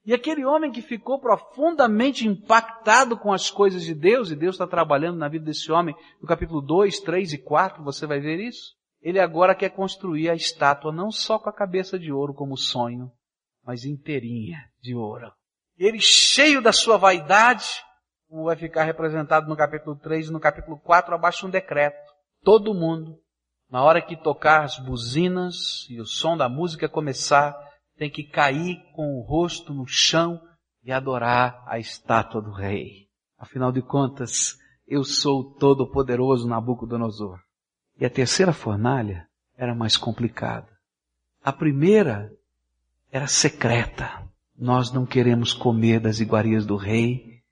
E 0.05 0.13
aquele 0.13 0.45
homem 0.45 0.73
que 0.73 0.83
ficou 0.83 1.21
profundamente 1.21 2.27
impactado 2.27 3.17
com 3.17 3.33
as 3.33 3.51
coisas 3.51 3.85
de 3.85 3.95
Deus, 3.95 4.31
e 4.31 4.37
Deus 4.37 4.57
está 4.57 4.67
trabalhando 4.67 5.19
na 5.19 5.29
vida 5.29 5.45
desse 5.45 5.71
homem, 5.71 5.95
no 6.21 6.27
capítulo 6.27 6.61
2, 6.61 6.99
3 7.01 7.35
e 7.35 7.39
4, 7.39 7.85
você 7.85 8.07
vai 8.07 8.19
ver 8.19 8.41
isso. 8.41 8.75
Ele 9.01 9.21
agora 9.21 9.55
quer 9.55 9.71
construir 9.71 10.29
a 10.29 10.35
estátua 10.35 10.91
não 10.91 11.11
só 11.11 11.39
com 11.39 11.49
a 11.49 11.55
cabeça 11.55 11.99
de 11.99 12.11
ouro 12.11 12.35
como 12.35 12.57
sonho, 12.57 13.13
mas 13.65 13.85
inteirinha 13.85 14.59
de 14.83 14.95
ouro. 14.97 15.31
Ele 15.79 16.01
cheio 16.01 16.61
da 16.61 16.73
sua 16.73 16.97
vaidade, 16.97 17.67
vai 18.31 18.57
ficar 18.57 18.85
representado 18.85 19.49
no 19.49 19.57
capítulo 19.57 19.97
3 19.97 20.29
e 20.29 20.33
no 20.33 20.41
capítulo 20.41 20.79
4, 20.81 21.15
abaixo 21.15 21.47
um 21.47 21.51
decreto. 21.51 22.10
Todo 22.43 22.75
mundo, 22.75 23.19
na 23.71 23.83
hora 23.83 24.01
que 24.01 24.17
tocar 24.17 24.65
as 24.65 24.79
buzinas 24.79 25.87
e 25.91 26.01
o 26.01 26.07
som 26.07 26.37
da 26.37 26.49
música 26.49 26.89
começar, 26.89 27.55
tem 27.97 28.11
que 28.11 28.25
cair 28.25 28.83
com 28.95 29.19
o 29.19 29.21
rosto 29.21 29.75
no 29.75 29.87
chão 29.87 30.41
e 30.83 30.91
adorar 30.91 31.63
a 31.67 31.79
estátua 31.79 32.41
do 32.41 32.51
rei. 32.51 33.09
Afinal 33.39 33.71
de 33.71 33.83
contas, 33.83 34.57
eu 34.89 35.05
sou 35.05 35.41
o 35.41 35.55
todo-poderoso 35.55 36.49
Nabucodonosor. 36.49 37.39
E 37.99 38.07
a 38.07 38.11
terceira 38.11 38.53
fornalha 38.53 39.29
era 39.55 39.75
mais 39.75 39.99
complicada. 39.99 40.69
A 41.45 41.53
primeira 41.53 42.33
era 43.13 43.27
secreta. 43.27 44.27
Nós 44.57 44.91
não 44.91 45.05
queremos 45.05 45.53
comer 45.53 46.01
das 46.01 46.21
iguarias 46.21 46.65
do 46.65 46.77
rei 46.77 47.43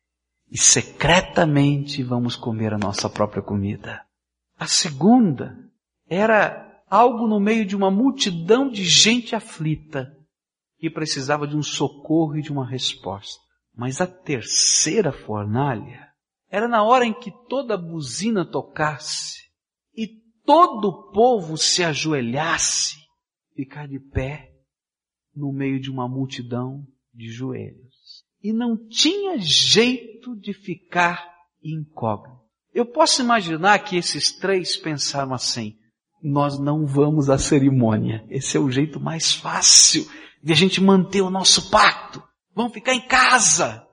e 0.51 0.57
secretamente 0.57 2.03
vamos 2.03 2.37
comer 2.37 2.73
a 2.73 2.79
nossa 2.79 3.11
própria 3.11 3.43
comida. 3.43 4.08
A 4.59 4.67
segunda 4.67 5.57
era 6.09 6.83
algo 6.91 7.29
no 7.29 7.39
meio 7.39 7.65
de 7.65 7.77
uma 7.77 7.91
multidão 7.91 8.69
de 8.69 8.85
gente 8.85 9.37
aflita 9.37 10.13
que 10.79 10.91
precisava 10.91 11.47
de 11.47 11.57
um 11.57 11.63
socorro 11.63 12.37
e 12.37 12.43
de 12.43 12.51
uma 12.51 12.69
resposta. 12.69 13.41
Mas 13.75 14.01
a 14.01 14.07
terceira 14.07 15.13
fornalha 15.13 16.09
era 16.51 16.67
na 16.67 16.83
hora 16.83 17.05
em 17.05 17.13
que 17.13 17.31
toda 17.49 17.75
a 17.75 17.79
buzina 17.79 18.45
tocasse 18.45 19.43
e 19.95 20.09
todo 20.45 20.89
o 20.89 21.13
povo 21.13 21.57
se 21.57 21.85
ajoelhasse, 21.85 22.97
ficar 23.55 23.87
de 23.87 24.01
pé 24.01 24.51
no 25.35 25.53
meio 25.53 25.81
de 25.81 25.91
uma 25.91 26.09
multidão 26.09 26.85
de 27.15 27.29
joelhos. 27.29 28.25
E 28.43 28.53
não 28.53 28.77
tinha 28.89 29.39
jeito 29.39 30.35
de 30.37 30.53
ficar 30.53 31.33
incógnito. 31.63 32.38
Eu 32.79 32.87
posso 32.87 33.21
imaginar 33.21 33.81
que 33.81 33.97
esses 33.97 34.31
três 34.31 34.77
pensaram 34.77 35.35
assim, 35.35 35.75
nós 36.23 36.61
não 36.61 36.87
vamos 36.87 37.29
à 37.29 37.37
cerimônia. 37.37 38.25
Esse 38.31 38.57
é 38.57 38.61
o 38.61 38.71
jeito 38.71 39.01
mais 39.01 39.35
fácil 39.35 40.07
de 40.41 40.53
a 40.53 40.55
gente 40.55 40.81
manter 40.81 41.21
o 41.21 41.29
nosso 41.29 41.73
pacto. 41.73 42.23
Vamos 42.55 42.73
ficar 42.73 42.95
em 42.95 43.01
casa. 43.01 43.85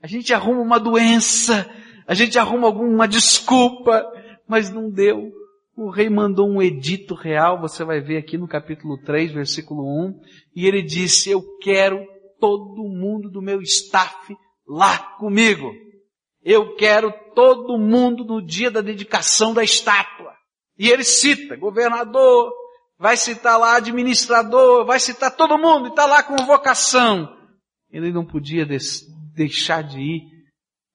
A 0.00 0.06
gente 0.06 0.32
arruma 0.32 0.60
uma 0.60 0.78
doença, 0.78 1.68
a 2.06 2.14
gente 2.14 2.38
arruma 2.38 2.68
alguma 2.68 3.08
desculpa, 3.08 4.00
mas 4.46 4.70
não 4.70 4.88
deu. 4.88 5.32
O 5.76 5.90
rei 5.90 6.08
mandou 6.08 6.48
um 6.48 6.62
edito 6.62 7.16
real, 7.16 7.60
você 7.60 7.84
vai 7.84 8.00
ver 8.00 8.18
aqui 8.18 8.38
no 8.38 8.46
capítulo 8.46 8.96
3, 9.02 9.32
versículo 9.32 9.82
1, 10.06 10.20
e 10.54 10.68
ele 10.68 10.82
disse, 10.82 11.30
eu 11.30 11.42
quero 11.60 11.98
todo 12.38 12.88
mundo 12.88 13.28
do 13.28 13.42
meu 13.42 13.60
staff 13.60 14.36
lá 14.68 14.98
comigo. 15.18 15.72
Eu 16.42 16.74
quero 16.76 17.12
todo 17.34 17.78
mundo 17.78 18.24
no 18.24 18.44
dia 18.44 18.70
da 18.70 18.80
dedicação 18.80 19.52
da 19.52 19.62
estátua. 19.62 20.34
E 20.78 20.88
ele 20.88 21.04
cita 21.04 21.56
governador, 21.56 22.52
vai 22.98 23.16
citar 23.16 23.58
lá 23.58 23.76
administrador, 23.76 24.86
vai 24.86 24.98
citar 24.98 25.36
todo 25.36 25.58
mundo, 25.58 25.86
e 25.86 25.90
está 25.90 26.06
lá 26.06 26.22
com 26.22 26.36
convocação. 26.36 27.36
Ele 27.90 28.12
não 28.12 28.24
podia 28.24 28.66
deixar 29.34 29.82
de 29.82 30.00
ir 30.00 30.22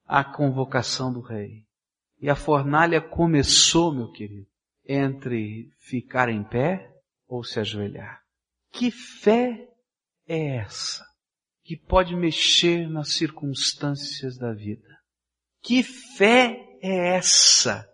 à 0.08 0.24
convocação 0.24 1.14
do 1.14 1.22
rei. 1.22 1.64
E 2.20 2.30
a 2.30 2.36
fornalha 2.36 3.00
começou, 3.00 3.94
meu 3.94 4.12
querido 4.12 4.48
entre 4.88 5.72
ficar 5.80 6.30
em 6.30 6.44
pé 6.44 6.92
ou 7.28 7.44
se 7.44 7.60
ajoelhar. 7.60 8.22
Que 8.72 8.92
fé 8.92 9.68
é 10.28 10.58
essa 10.58 11.04
que 11.64 11.76
pode 11.76 12.16
mexer 12.16 12.88
nas 12.88 13.16
circunstâncias 13.16 14.38
da 14.38 14.54
vida? 14.54 14.88
Que 15.66 15.82
fé 15.84 16.78
é 16.82 17.16
essa 17.16 17.90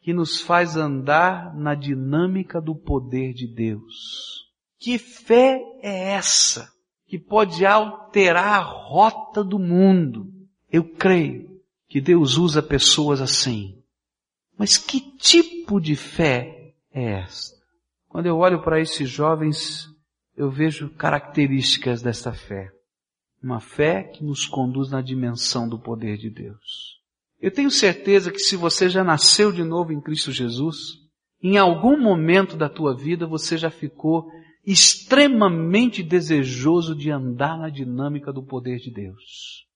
que 0.00 0.12
nos 0.12 0.40
faz 0.40 0.76
andar 0.76 1.54
na 1.54 1.74
dinâmica 1.74 2.60
do 2.60 2.74
poder 2.74 3.34
de 3.34 3.46
Deus? 3.46 4.48
Que 4.78 4.98
fé 4.98 5.60
é 5.82 6.12
essa 6.14 6.72
que 7.06 7.18
pode 7.18 7.66
alterar 7.66 8.60
a 8.60 8.62
rota 8.62 9.44
do 9.44 9.58
mundo? 9.58 10.32
Eu 10.70 10.84
creio 10.94 11.60
que 11.88 12.00
Deus 12.00 12.36
usa 12.36 12.62
pessoas 12.62 13.20
assim 13.20 13.78
mas 14.58 14.76
que 14.76 15.00
tipo 15.00 15.80
de 15.80 15.94
fé 15.94 16.74
é 16.92 17.20
esta? 17.20 17.56
Quando 18.08 18.26
eu 18.26 18.36
olho 18.38 18.60
para 18.60 18.80
esses 18.80 19.08
jovens, 19.08 19.86
eu 20.36 20.50
vejo 20.50 20.90
características 20.90 22.02
dessa 22.02 22.32
fé. 22.32 22.72
Uma 23.42 23.60
fé 23.60 24.02
que 24.02 24.24
nos 24.24 24.46
conduz 24.46 24.90
na 24.90 25.00
dimensão 25.00 25.68
do 25.68 25.78
poder 25.78 26.16
de 26.16 26.28
Deus. 26.28 26.98
Eu 27.40 27.50
tenho 27.52 27.70
certeza 27.70 28.32
que 28.32 28.40
se 28.40 28.56
você 28.56 28.88
já 28.88 29.04
nasceu 29.04 29.52
de 29.52 29.62
novo 29.62 29.92
em 29.92 30.00
Cristo 30.00 30.32
Jesus, 30.32 30.98
em 31.40 31.56
algum 31.56 32.00
momento 32.00 32.56
da 32.56 32.68
tua 32.68 32.96
vida 32.96 33.26
você 33.26 33.56
já 33.56 33.70
ficou 33.70 34.28
extremamente 34.66 36.02
desejoso 36.02 36.94
de 36.94 37.10
andar 37.10 37.56
na 37.56 37.70
dinâmica 37.70 38.32
do 38.32 38.42
poder 38.42 38.78
de 38.78 38.90
Deus. 38.90 39.66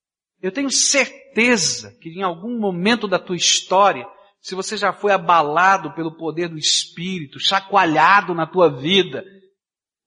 Eu 0.42 0.50
tenho 0.50 0.70
certeza 0.70 1.96
que 2.00 2.10
em 2.10 2.22
algum 2.22 2.58
momento 2.58 3.06
da 3.06 3.18
tua 3.18 3.36
história, 3.36 4.04
se 4.40 4.56
você 4.56 4.76
já 4.76 4.92
foi 4.92 5.12
abalado 5.12 5.92
pelo 5.92 6.16
poder 6.16 6.48
do 6.48 6.58
Espírito, 6.58 7.38
chacoalhado 7.38 8.34
na 8.34 8.44
tua 8.44 8.68
vida, 8.68 9.24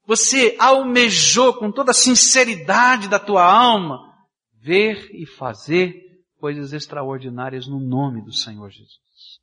você 0.05 0.55
almejou 0.59 1.53
com 1.53 1.71
toda 1.71 1.91
a 1.91 1.95
sinceridade 1.95 3.07
da 3.07 3.19
tua 3.19 3.43
alma 3.43 4.13
ver 4.61 5.09
e 5.13 5.25
fazer 5.25 6.05
coisas 6.39 6.73
extraordinárias 6.73 7.67
no 7.67 7.79
nome 7.79 8.21
do 8.21 8.31
Senhor 8.31 8.69
Jesus. 8.69 9.39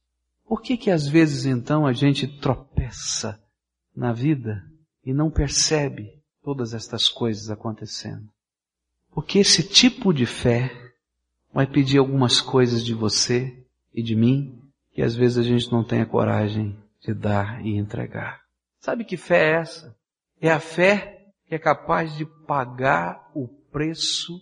Por 0.47 0.61
que 0.61 0.77
que 0.77 0.91
às 0.91 1.07
vezes 1.07 1.47
então 1.47 1.87
a 1.87 1.93
gente 1.93 2.27
tropeça 2.27 3.41
na 3.95 4.13
vida 4.13 4.63
e 5.05 5.13
não 5.13 5.31
percebe 5.31 6.11
todas 6.43 6.75
estas 6.75 7.09
coisas 7.09 7.51
acontecendo? 7.51 8.29
Porque 9.13 9.39
esse 9.39 9.63
tipo 9.67 10.13
de 10.13 10.27
fé 10.27 10.71
vai 11.53 11.67
pedir 11.67 11.99
algumas 11.99 12.41
coisas 12.41 12.85
de 12.85 12.95
você 12.95 13.65
e 13.95 14.03
de 14.03 14.15
mim 14.15 14.59
que 14.93 15.03
às 15.03 15.15
vezes 15.15 15.39
a 15.39 15.43
gente 15.43 15.71
não 15.71 15.85
tem 15.85 16.01
a 16.01 16.07
coragem 16.07 16.79
de 17.01 17.15
dar 17.15 17.65
e 17.65 17.77
entregar. 17.77 18.43
Sabe 18.81 19.05
que 19.05 19.17
fé 19.17 19.51
é 19.51 19.61
essa? 19.61 19.97
É 20.43 20.51
a 20.51 20.59
fé 20.59 21.29
que 21.47 21.55
é 21.55 21.59
capaz 21.59 22.17
de 22.17 22.27
pagar 22.27 23.31
o 23.33 23.47
preço 23.71 24.33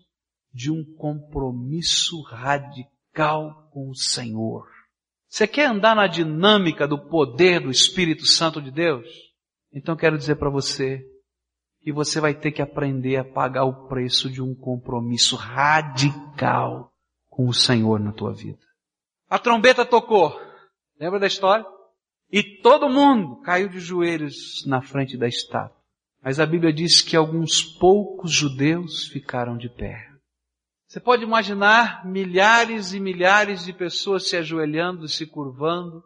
de 0.50 0.70
um 0.70 0.82
compromisso 0.96 2.22
radical 2.22 3.68
com 3.70 3.90
o 3.90 3.94
Senhor. 3.94 4.66
Você 5.28 5.46
quer 5.46 5.66
andar 5.66 5.94
na 5.94 6.06
dinâmica 6.06 6.88
do 6.88 6.98
poder 6.98 7.60
do 7.60 7.70
Espírito 7.70 8.24
Santo 8.24 8.62
de 8.62 8.70
Deus? 8.70 9.06
Então 9.70 9.94
quero 9.94 10.16
dizer 10.16 10.36
para 10.36 10.48
você 10.48 11.06
que 11.82 11.92
você 11.92 12.18
vai 12.18 12.32
ter 12.32 12.52
que 12.52 12.62
aprender 12.62 13.16
a 13.16 13.24
pagar 13.24 13.66
o 13.66 13.86
preço 13.86 14.30
de 14.30 14.40
um 14.40 14.54
compromisso 14.54 15.36
radical 15.36 16.94
com 17.28 17.46
o 17.46 17.52
Senhor 17.52 18.00
na 18.00 18.10
tua 18.10 18.32
vida. 18.32 18.66
A 19.28 19.38
trombeta 19.38 19.84
tocou. 19.84 20.40
Lembra 20.98 21.20
da 21.20 21.26
história? 21.26 21.66
E 22.32 22.42
todo 22.62 22.88
mundo 22.88 23.42
caiu 23.42 23.68
de 23.68 23.80
joelhos 23.80 24.64
na 24.66 24.80
frente 24.80 25.18
da 25.18 25.28
estátua. 25.28 25.79
Mas 26.22 26.38
a 26.38 26.46
Bíblia 26.46 26.72
diz 26.72 27.00
que 27.00 27.16
alguns 27.16 27.62
poucos 27.62 28.30
judeus 28.30 29.06
ficaram 29.08 29.56
de 29.56 29.68
pé. 29.68 30.10
Você 30.86 31.00
pode 31.00 31.22
imaginar 31.22 32.04
milhares 32.04 32.92
e 32.92 33.00
milhares 33.00 33.64
de 33.64 33.72
pessoas 33.72 34.28
se 34.28 34.36
ajoelhando, 34.36 35.08
se 35.08 35.24
curvando, 35.24 36.02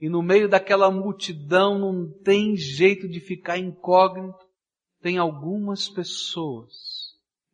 e 0.00 0.08
no 0.08 0.22
meio 0.22 0.48
daquela 0.48 0.90
multidão 0.90 1.78
não 1.78 2.12
tem 2.22 2.56
jeito 2.56 3.08
de 3.08 3.20
ficar 3.20 3.58
incógnito. 3.58 4.38
Tem 5.00 5.18
algumas 5.18 5.88
pessoas 5.88 6.74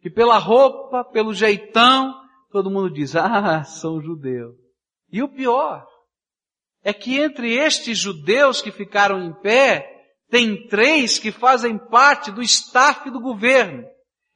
que 0.00 0.10
pela 0.10 0.36
roupa, 0.36 1.04
pelo 1.04 1.32
jeitão, 1.32 2.14
todo 2.50 2.70
mundo 2.70 2.90
diz, 2.90 3.14
ah, 3.16 3.64
são 3.64 4.02
judeus. 4.02 4.56
E 5.10 5.22
o 5.22 5.28
pior 5.28 5.86
é 6.82 6.92
que 6.92 7.18
entre 7.18 7.54
estes 7.54 7.96
judeus 7.96 8.60
que 8.60 8.70
ficaram 8.70 9.22
em 9.24 9.32
pé, 9.32 9.93
tem 10.30 10.66
três 10.68 11.18
que 11.18 11.30
fazem 11.30 11.78
parte 11.78 12.30
do 12.30 12.42
staff 12.42 13.10
do 13.10 13.20
governo. 13.20 13.84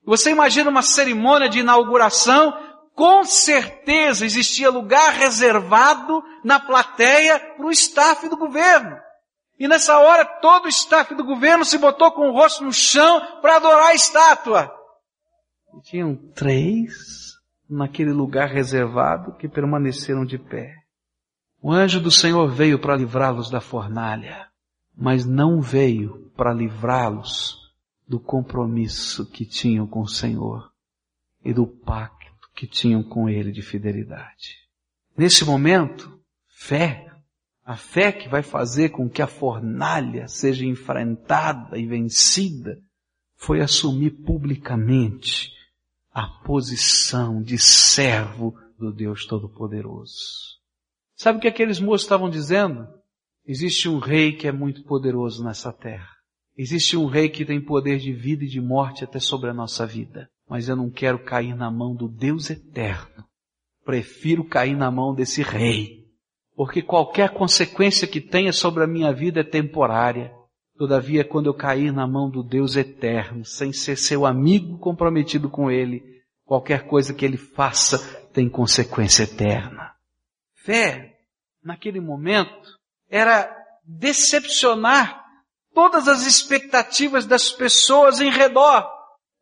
Você 0.05 0.31
imagina 0.31 0.71
uma 0.71 0.83
cerimônia 0.83 1.49
de 1.49 1.61
inauguração, 1.61 2.57
com 2.95 3.25
certeza 3.25 4.25
existia 4.25 4.71
lugar 4.71 5.13
reservado 5.13 6.23
na 6.45 6.59
plateia 6.59 7.39
para 7.39 7.67
o 7.67 7.71
staff 7.71 8.29
do 8.29 8.37
governo. 8.37 8.97
E 9.59 9.67
nessa 9.67 9.99
hora 9.99 10.25
todo 10.25 10.67
o 10.67 10.69
staff 10.69 11.15
do 11.15 11.25
governo 11.25 11.65
se 11.65 11.79
botou 11.79 12.13
com 12.13 12.29
o 12.29 12.33
rosto 12.33 12.65
no 12.65 12.73
chão 12.73 13.41
para 13.41 13.57
adorar 13.57 13.89
a 13.89 13.95
estátua. 13.95 14.73
E 15.77 15.81
tinham 15.83 16.17
três 16.35 17.35
naquele 17.69 18.13
lugar 18.13 18.49
reservado 18.49 19.37
que 19.37 19.49
permaneceram 19.49 20.25
de 20.25 20.39
pé. 20.39 20.75
O 21.61 21.73
anjo 21.73 22.01
do 22.01 22.11
Senhor 22.11 22.49
veio 22.49 22.79
para 22.79 22.97
livrá-los 22.97 23.51
da 23.51 23.61
fornalha, 23.61 24.48
mas 24.99 25.25
não 25.25 25.61
veio 25.61 26.29
para 26.37 26.53
livrá-los 26.53 27.57
do 28.07 28.19
compromisso 28.19 29.25
que 29.31 29.47
tinham 29.47 29.87
com 29.87 30.01
o 30.01 30.09
Senhor 30.09 30.73
e 31.45 31.53
do 31.53 31.67
pacto 31.67 32.51
que 32.55 32.67
tinham 32.67 33.03
com 33.03 33.29
Ele 33.29 33.53
de 33.53 33.63
fidelidade. 33.63 34.57
Nesse 35.17 35.45
momento, 35.45 36.21
fé, 36.49 37.07
a 37.65 37.77
fé 37.77 38.11
que 38.11 38.29
vai 38.29 38.43
fazer 38.43 38.89
com 38.89 39.09
que 39.09 39.23
a 39.23 39.29
fornalha 39.29 40.27
seja 40.27 40.67
enfrentada 40.67 41.79
e 41.79 41.87
vencida, 41.87 42.81
foi 43.37 43.61
assumir 43.61 44.11
publicamente 44.11 45.53
a 46.13 46.27
posição 46.27 47.41
de 47.41 47.57
servo 47.57 48.59
do 48.77 48.93
Deus 48.93 49.27
Todo-Poderoso. 49.27 50.59
Sabe 51.15 51.39
o 51.39 51.41
que 51.41 51.49
aqueles 51.49 51.79
moços 51.79 52.03
estavam 52.03 52.29
dizendo? 52.29 52.98
Existe 53.49 53.89
um 53.89 53.99
rei 53.99 54.33
que 54.33 54.47
é 54.47 54.53
muito 54.53 54.85
poderoso 54.85 55.43
nessa 55.43 55.73
terra. 55.73 56.11
Existe 56.55 56.99
um 56.99 57.07
rei 57.07 57.31
que 57.31 57.47
tem 57.47 57.59
poder 57.59 57.99
de 57.99 58.13
vida 58.13 58.45
e 58.45 58.47
de 58.47 58.61
morte 58.61 59.05
até 59.05 59.19
sobre 59.19 59.49
a 59.49 59.55
nossa 59.55 59.87
vida. 59.87 60.29
Mas 60.47 60.69
eu 60.69 60.77
não 60.77 60.91
quero 60.91 61.19
cair 61.19 61.57
na 61.57 61.71
mão 61.71 61.95
do 61.95 62.09
Deus 62.09 62.51
eterno. 62.51 63.25
Prefiro 63.87 64.45
cair 64.45 64.77
na 64.77 64.91
mão 64.91 65.15
desse 65.15 65.41
rei. 65.41 66.05
Porque 66.55 66.83
qualquer 66.83 67.31
consequência 67.31 68.07
que 68.07 68.21
tenha 68.21 68.53
sobre 68.53 68.85
a 68.85 68.87
minha 68.87 69.15
vida 69.15 69.41
é 69.41 69.45
temporária. 69.45 70.31
Todavia, 70.77 71.25
quando 71.25 71.47
eu 71.47 71.55
cair 71.55 71.91
na 71.91 72.07
mão 72.07 72.29
do 72.29 72.43
Deus 72.43 72.77
eterno, 72.77 73.47
sem 73.47 73.73
ser 73.73 73.97
seu 73.97 74.27
amigo 74.27 74.77
comprometido 74.79 75.49
com 75.49 75.71
ele, 75.71 76.03
qualquer 76.45 76.87
coisa 76.87 77.15
que 77.15 77.25
ele 77.25 77.39
faça 77.39 77.99
tem 78.31 78.47
consequência 78.47 79.23
eterna. 79.23 79.95
Fé, 80.55 81.17
naquele 81.65 81.99
momento, 81.99 82.78
era 83.09 83.55
decepcionar 83.85 85.25
todas 85.75 86.09
as 86.09 86.27
expectativas 86.27 87.25
das 87.25 87.51
pessoas 87.51 88.21
em 88.21 88.31
redor. 88.31 88.89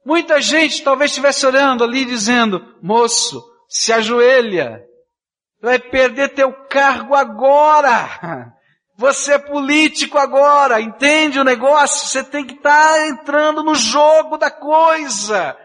Muita 0.04 0.40
gente 0.40 0.84
talvez 0.84 1.10
estivesse 1.10 1.44
orando 1.46 1.82
ali 1.82 2.04
dizendo, 2.04 2.76
moço, 2.80 3.42
se 3.68 3.92
ajoelha, 3.92 4.84
vai 5.60 5.78
perder 5.78 6.34
teu 6.34 6.52
cargo 6.68 7.14
agora. 7.14 8.52
Você 8.98 9.34
é 9.34 9.38
político 9.38 10.16
agora, 10.16 10.80
entende 10.80 11.38
o 11.38 11.44
negócio? 11.44 12.08
Você 12.08 12.24
tem 12.24 12.46
que 12.46 12.54
estar 12.54 12.92
tá 12.92 13.08
entrando 13.08 13.62
no 13.62 13.74
jogo 13.74 14.38
da 14.38 14.50
coisa. 14.50 15.56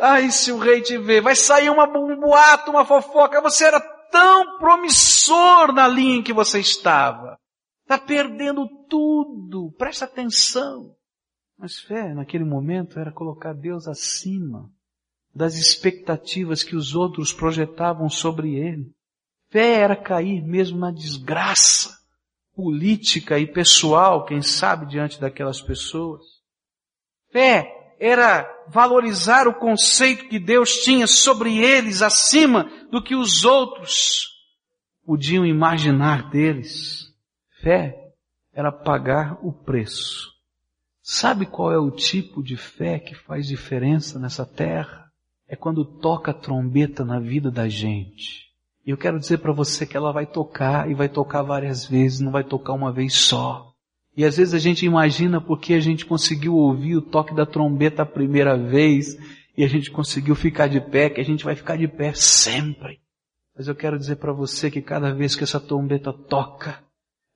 Ai, 0.00 0.30
se 0.30 0.50
o 0.50 0.58
rei 0.58 0.80
te 0.80 0.98
ver, 0.98 1.20
vai 1.20 1.36
sair 1.36 1.70
uma, 1.70 1.84
um 1.84 2.18
boato, 2.18 2.70
uma 2.70 2.84
fofoca. 2.84 3.40
Você 3.40 3.66
era 3.66 3.80
tão 4.10 4.58
promissor 4.58 5.72
na 5.72 5.86
linha 5.88 6.16
em 6.16 6.22
que 6.22 6.32
você 6.32 6.60
estava. 6.60 7.38
Está 7.82 7.98
perdendo 7.98 8.66
tudo. 8.88 9.72
Presta 9.76 10.04
atenção. 10.04 10.94
Mas 11.58 11.78
fé, 11.78 12.14
naquele 12.14 12.44
momento, 12.44 12.98
era 12.98 13.12
colocar 13.12 13.52
Deus 13.52 13.86
acima 13.86 14.70
das 15.34 15.56
expectativas 15.56 16.62
que 16.62 16.76
os 16.76 16.94
outros 16.94 17.32
projetavam 17.32 18.08
sobre 18.08 18.54
ele. 18.54 18.92
Fé 19.50 19.80
era 19.80 19.96
cair 19.96 20.42
mesmo 20.42 20.78
na 20.78 20.90
desgraça 20.90 21.94
política 22.54 23.38
e 23.38 23.46
pessoal, 23.46 24.24
quem 24.24 24.40
sabe, 24.40 24.86
diante 24.86 25.20
daquelas 25.20 25.60
pessoas. 25.60 26.22
Fé 27.30 27.83
era 28.06 28.46
valorizar 28.68 29.48
o 29.48 29.54
conceito 29.54 30.28
que 30.28 30.38
Deus 30.38 30.84
tinha 30.84 31.06
sobre 31.06 31.56
eles 31.56 32.02
acima 32.02 32.70
do 32.90 33.02
que 33.02 33.16
os 33.16 33.46
outros 33.46 34.28
podiam 35.06 35.46
imaginar 35.46 36.28
deles. 36.28 37.10
Fé 37.62 38.12
era 38.52 38.70
pagar 38.70 39.38
o 39.42 39.50
preço. 39.50 40.34
Sabe 41.02 41.46
qual 41.46 41.72
é 41.72 41.78
o 41.78 41.90
tipo 41.90 42.42
de 42.42 42.58
fé 42.58 42.98
que 42.98 43.14
faz 43.14 43.46
diferença 43.46 44.18
nessa 44.18 44.44
terra? 44.44 45.10
É 45.48 45.56
quando 45.56 45.82
toca 45.82 46.30
a 46.30 46.34
trombeta 46.34 47.06
na 47.06 47.18
vida 47.18 47.50
da 47.50 47.70
gente. 47.70 48.50
E 48.86 48.90
eu 48.90 48.98
quero 48.98 49.18
dizer 49.18 49.38
para 49.38 49.52
você 49.52 49.86
que 49.86 49.96
ela 49.96 50.12
vai 50.12 50.26
tocar 50.26 50.90
e 50.90 50.94
vai 50.94 51.08
tocar 51.08 51.40
várias 51.40 51.86
vezes, 51.86 52.20
não 52.20 52.30
vai 52.30 52.44
tocar 52.44 52.74
uma 52.74 52.92
vez 52.92 53.14
só. 53.14 53.73
E 54.16 54.24
às 54.24 54.36
vezes 54.36 54.54
a 54.54 54.58
gente 54.58 54.86
imagina 54.86 55.40
porque 55.40 55.74
a 55.74 55.80
gente 55.80 56.06
conseguiu 56.06 56.54
ouvir 56.54 56.96
o 56.96 57.02
toque 57.02 57.34
da 57.34 57.44
trombeta 57.44 58.02
a 58.02 58.06
primeira 58.06 58.56
vez 58.56 59.16
e 59.56 59.64
a 59.64 59.68
gente 59.68 59.90
conseguiu 59.90 60.34
ficar 60.34 60.68
de 60.68 60.80
pé, 60.80 61.10
que 61.10 61.20
a 61.20 61.24
gente 61.24 61.44
vai 61.44 61.56
ficar 61.56 61.76
de 61.76 61.88
pé 61.88 62.12
sempre. 62.14 63.00
Mas 63.56 63.68
eu 63.68 63.74
quero 63.74 63.98
dizer 63.98 64.16
para 64.16 64.32
você 64.32 64.70
que 64.70 64.82
cada 64.82 65.12
vez 65.12 65.34
que 65.34 65.44
essa 65.44 65.60
trombeta 65.60 66.12
toca, 66.12 66.82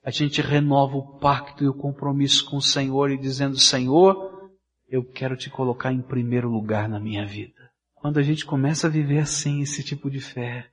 a 0.04 0.10
gente 0.10 0.40
renova 0.40 0.96
o 0.96 1.18
pacto 1.18 1.64
e 1.64 1.68
o 1.68 1.74
compromisso 1.74 2.48
com 2.48 2.56
o 2.56 2.62
Senhor 2.62 3.10
e 3.10 3.18
dizendo, 3.18 3.58
Senhor, 3.58 4.50
eu 4.88 5.04
quero 5.04 5.36
te 5.36 5.50
colocar 5.50 5.92
em 5.92 6.00
primeiro 6.00 6.48
lugar 6.48 6.88
na 6.88 6.98
minha 6.98 7.26
vida. 7.26 7.70
Quando 7.94 8.18
a 8.18 8.22
gente 8.22 8.46
começa 8.46 8.86
a 8.86 8.90
viver 8.90 9.18
assim, 9.18 9.60
esse 9.60 9.82
tipo 9.82 10.10
de 10.10 10.20
fé, 10.20 10.68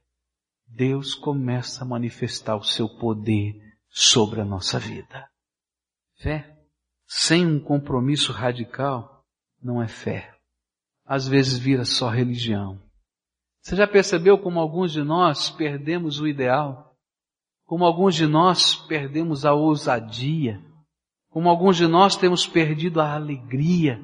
Deus 0.67 1.15
começa 1.15 1.83
a 1.83 1.87
manifestar 1.87 2.55
o 2.55 2.63
seu 2.63 2.87
poder 2.87 3.55
sobre 3.89 4.41
a 4.41 4.45
nossa 4.45 4.79
vida. 4.79 5.27
Fé 6.17 6.55
sem 7.07 7.45
um 7.45 7.59
compromisso 7.59 8.31
radical 8.31 9.23
não 9.61 9.81
é 9.81 9.87
fé. 9.87 10.33
Às 11.05 11.27
vezes 11.27 11.57
vira 11.57 11.85
só 11.85 12.09
religião. 12.09 12.81
Você 13.61 13.75
já 13.75 13.87
percebeu 13.87 14.37
como 14.37 14.59
alguns 14.59 14.91
de 14.91 15.03
nós 15.03 15.49
perdemos 15.49 16.19
o 16.19 16.27
ideal? 16.27 16.95
Como 17.65 17.85
alguns 17.85 18.15
de 18.15 18.27
nós 18.27 18.75
perdemos 18.75 19.45
a 19.45 19.53
ousadia? 19.53 20.61
Como 21.29 21.49
alguns 21.49 21.77
de 21.77 21.87
nós 21.87 22.15
temos 22.15 22.47
perdido 22.47 23.01
a 23.01 23.13
alegria? 23.13 23.99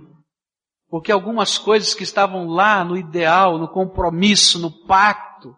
Porque 0.90 1.12
algumas 1.12 1.58
coisas 1.58 1.94
que 1.94 2.04
estavam 2.04 2.48
lá 2.48 2.84
no 2.84 2.98
ideal, 2.98 3.58
no 3.58 3.68
compromisso, 3.68 4.60
no 4.60 4.72
pacto, 4.86 5.56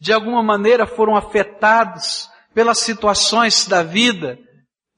de 0.00 0.12
alguma 0.12 0.42
maneira 0.42 0.86
foram 0.86 1.14
afetados 1.14 2.30
pelas 2.54 2.78
situações 2.78 3.66
da 3.66 3.82
vida, 3.82 4.38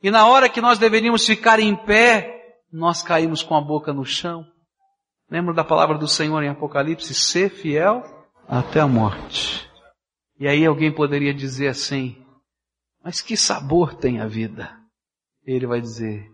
e 0.04 0.10
na 0.10 0.28
hora 0.28 0.50
que 0.50 0.60
nós 0.60 0.78
deveríamos 0.78 1.24
ficar 1.24 1.58
em 1.58 1.74
pé, 1.74 2.58
nós 2.70 3.02
caímos 3.02 3.42
com 3.42 3.56
a 3.56 3.60
boca 3.62 3.90
no 3.90 4.04
chão. 4.04 4.44
Lembra 5.30 5.54
da 5.54 5.64
palavra 5.64 5.96
do 5.96 6.06
Senhor 6.06 6.42
em 6.42 6.50
Apocalipse? 6.50 7.14
Ser 7.14 7.48
fiel 7.48 8.02
até 8.46 8.80
a 8.80 8.86
morte. 8.86 9.66
E 10.38 10.46
aí 10.46 10.66
alguém 10.66 10.92
poderia 10.92 11.32
dizer 11.32 11.68
assim, 11.68 12.22
mas 13.02 13.22
que 13.22 13.34
sabor 13.34 13.94
tem 13.94 14.20
a 14.20 14.26
vida? 14.26 14.78
Ele 15.42 15.66
vai 15.66 15.80
dizer, 15.80 16.30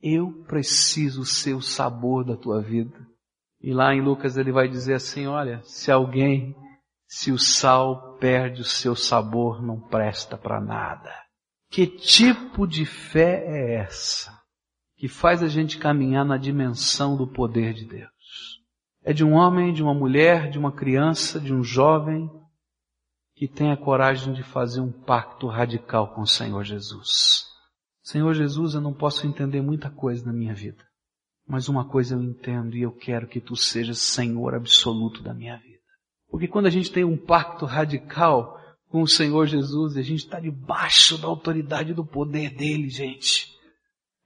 eu 0.00 0.44
preciso 0.46 1.24
ser 1.24 1.54
o 1.54 1.60
sabor 1.60 2.24
da 2.24 2.36
tua 2.36 2.62
vida. 2.62 2.96
E 3.60 3.72
lá 3.74 3.92
em 3.92 4.00
Lucas 4.00 4.36
ele 4.36 4.52
vai 4.52 4.68
dizer 4.68 4.94
assim, 4.94 5.26
olha, 5.26 5.60
se 5.64 5.90
alguém, 5.90 6.54
se 7.08 7.32
o 7.32 7.38
sal 7.40 8.16
perde 8.18 8.60
o 8.60 8.64
seu 8.64 8.94
sabor, 8.94 9.60
não 9.60 9.80
presta 9.80 10.38
para 10.38 10.60
nada. 10.60 11.12
Que 11.70 11.86
tipo 11.86 12.66
de 12.66 12.84
fé 12.84 13.44
é 13.46 13.74
essa 13.76 14.36
que 14.96 15.06
faz 15.06 15.42
a 15.42 15.48
gente 15.48 15.78
caminhar 15.78 16.24
na 16.24 16.36
dimensão 16.36 17.16
do 17.16 17.26
poder 17.26 17.72
de 17.72 17.84
Deus? 17.84 18.10
É 19.02 19.12
de 19.12 19.24
um 19.24 19.34
homem, 19.34 19.72
de 19.72 19.82
uma 19.82 19.94
mulher, 19.94 20.50
de 20.50 20.58
uma 20.58 20.72
criança, 20.72 21.38
de 21.38 21.54
um 21.54 21.62
jovem 21.62 22.28
que 23.36 23.48
tem 23.48 23.70
a 23.70 23.76
coragem 23.76 24.34
de 24.34 24.42
fazer 24.42 24.80
um 24.80 24.92
pacto 24.92 25.46
radical 25.46 26.12
com 26.12 26.22
o 26.22 26.26
Senhor 26.26 26.64
Jesus. 26.64 27.46
Senhor 28.02 28.34
Jesus, 28.34 28.74
eu 28.74 28.80
não 28.80 28.92
posso 28.92 29.26
entender 29.26 29.62
muita 29.62 29.88
coisa 29.88 30.26
na 30.26 30.32
minha 30.32 30.52
vida, 30.52 30.84
mas 31.46 31.68
uma 31.68 31.88
coisa 31.88 32.16
eu 32.16 32.22
entendo 32.22 32.76
e 32.76 32.82
eu 32.82 32.92
quero 32.92 33.28
que 33.28 33.40
tu 33.40 33.54
sejas 33.54 33.98
Senhor 33.98 34.54
absoluto 34.54 35.22
da 35.22 35.32
minha 35.32 35.56
vida. 35.56 35.78
Porque 36.28 36.48
quando 36.48 36.66
a 36.66 36.70
gente 36.70 36.90
tem 36.92 37.04
um 37.04 37.16
pacto 37.16 37.64
radical, 37.64 38.59
com 38.90 39.02
o 39.02 39.08
Senhor 39.08 39.46
Jesus 39.46 39.94
e 39.94 40.00
a 40.00 40.02
gente 40.02 40.24
está 40.24 40.40
debaixo 40.40 41.16
da 41.16 41.28
autoridade 41.28 41.94
do 41.94 42.04
poder 42.04 42.50
dele, 42.50 42.90
gente. 42.90 43.48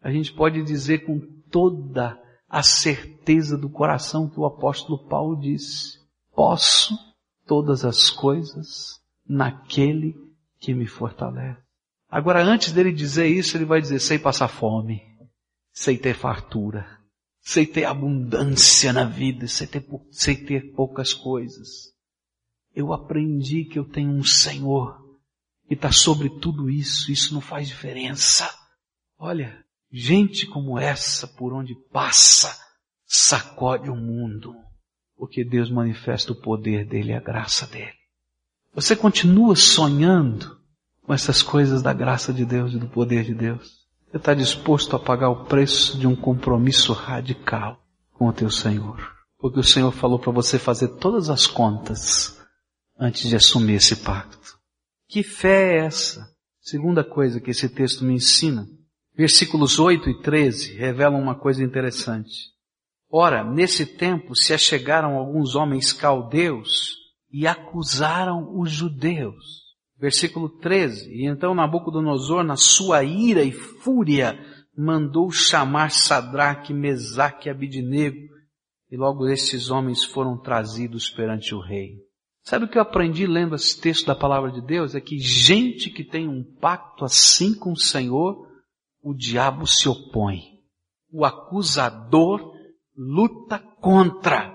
A 0.03 0.11
gente 0.11 0.33
pode 0.33 0.63
dizer 0.63 1.05
com 1.05 1.21
toda 1.51 2.19
a 2.49 2.63
certeza 2.63 3.59
do 3.59 3.69
coração 3.69 4.29
que 4.29 4.41
o 4.41 4.47
apóstolo 4.47 5.07
Paulo 5.07 5.39
disse: 5.39 5.99
posso 6.35 6.97
todas 7.47 7.85
as 7.85 8.09
coisas 8.11 9.01
naquele 9.27 10.15
que 10.59 10.73
me 10.75 10.87
fortalece. 10.87 11.63
Agora, 12.09 12.43
antes 12.43 12.73
dele 12.73 12.93
dizer 12.93 13.27
isso, 13.27 13.57
ele 13.57 13.65
vai 13.67 13.81
dizer: 13.81 14.01
sei 14.01 14.19
passar 14.19 14.49
fome, 14.49 15.03
sei 15.73 15.99
ter 15.99 16.15
fartura, 16.15 16.87
sei 17.41 17.67
ter 17.67 17.85
abundância 17.85 18.93
na 18.93 19.05
vida, 19.05 19.47
sei 19.47 19.67
ter, 19.67 19.85
sei 20.11 20.37
ter 20.37 20.73
poucas 20.73 21.13
coisas 21.13 21.94
eu 22.75 22.93
aprendi 22.93 23.65
que 23.65 23.79
eu 23.79 23.85
tenho 23.85 24.11
um 24.11 24.25
Senhor 24.25 25.01
que 25.67 25.75
está 25.75 25.93
sobre 25.93 26.29
tudo 26.29 26.69
isso, 26.69 27.11
isso 27.11 27.33
não 27.33 27.41
faz 27.41 27.69
diferença. 27.69 28.53
Olha, 29.19 29.65
gente 29.91 30.47
como 30.47 30.79
essa, 30.79 31.27
por 31.27 31.53
onde 31.53 31.75
passa, 31.93 32.55
sacode 33.07 33.89
o 33.89 33.97
mundo, 33.97 34.55
porque 35.17 35.45
Deus 35.45 35.71
manifesta 35.71 36.33
o 36.33 36.41
poder 36.41 36.85
dele 36.85 37.13
e 37.13 37.15
a 37.15 37.21
graça 37.21 37.67
dele. 37.67 37.95
Você 38.75 38.97
continua 38.97 39.55
sonhando 39.55 40.59
com 41.03 41.15
essas 41.15 41.43
coisas 41.43 41.81
da 41.81 41.93
graça 41.93 42.33
de 42.33 42.45
Deus 42.45 42.75
e 42.75 42.79
do 42.79 42.89
poder 42.89 43.25
de 43.25 43.35
Deus? 43.35 43.85
Você 44.11 44.17
está 44.17 44.35
disposto 44.35 44.97
a 44.97 44.99
pagar 44.99 45.31
o 45.31 45.45
preço 45.45 45.99
de 45.99 46.07
um 46.07 46.17
compromisso 46.17 46.93
radical 46.93 47.81
com 48.13 48.29
o 48.29 48.33
teu 48.33 48.51
Senhor? 48.51 49.13
Porque 49.39 49.61
o 49.61 49.65
Senhor 49.65 49.93
falou 49.93 50.19
para 50.19 50.33
você 50.33 50.59
fazer 50.59 50.89
todas 50.97 51.31
as 51.31 51.47
contas 51.47 52.44
antes 52.99 53.29
de 53.29 53.37
assumir 53.37 53.75
esse 53.75 53.97
pacto. 53.97 54.59
Que 55.09 55.23
fé 55.23 55.75
é 55.75 55.87
essa? 55.87 56.35
Segunda 56.61 57.05
coisa 57.05 57.41
que 57.41 57.51
esse 57.51 57.69
texto 57.69 58.05
me 58.05 58.15
ensina. 58.15 58.67
Versículos 59.17 59.79
8 59.79 60.11
e 60.11 60.23
13 60.23 60.75
revelam 60.75 61.21
uma 61.21 61.35
coisa 61.35 61.63
interessante. 61.63 62.53
Ora, 63.11 63.45
nesse 63.45 63.87
tempo 63.87 64.35
se 64.35 64.53
achegaram 64.53 65.17
alguns 65.17 65.55
homens 65.55 65.93
caldeus 65.93 66.97
e 67.31 67.47
acusaram 67.47 68.59
os 68.59 68.71
judeus. 68.71 69.63
Versículo 69.97 70.49
13. 70.49 71.11
E 71.13 71.27
então 71.27 71.55
Nabucodonosor, 71.55 72.43
na 72.43 72.57
sua 72.57 73.05
ira 73.05 73.43
e 73.45 73.53
fúria, 73.53 74.39
mandou 74.77 75.31
chamar 75.31 75.91
Sadraque, 75.91 76.75
Mesaque 76.75 77.49
e 77.49 77.51
Abidinego. 77.51 78.35
E 78.91 78.97
logo 78.97 79.29
esses 79.29 79.71
homens 79.71 80.05
foram 80.05 80.37
trazidos 80.37 81.09
perante 81.09 81.55
o 81.55 81.61
rei. 81.61 81.99
Sabe 82.45 82.67
o 82.67 82.69
que 82.69 82.77
eu 82.77 82.83
aprendi 82.83 83.27
lendo 83.27 83.55
esse 83.55 83.81
texto 83.81 84.07
da 84.07 84.15
palavra 84.15 84.53
de 84.53 84.61
Deus? 84.61 84.95
É 84.95 85.01
que 85.01 85.19
gente 85.19 85.89
que 85.89 86.05
tem 86.05 86.29
um 86.29 86.45
pacto 86.61 87.03
assim 87.03 87.55
com 87.55 87.73
o 87.73 87.79
Senhor, 87.79 88.47
o 89.03 89.15
diabo 89.15 89.67
se 89.67 89.89
opõe. 89.89 90.43
O 91.11 91.25
acusador 91.25 92.53
luta 92.95 93.59
contra. 93.81 94.55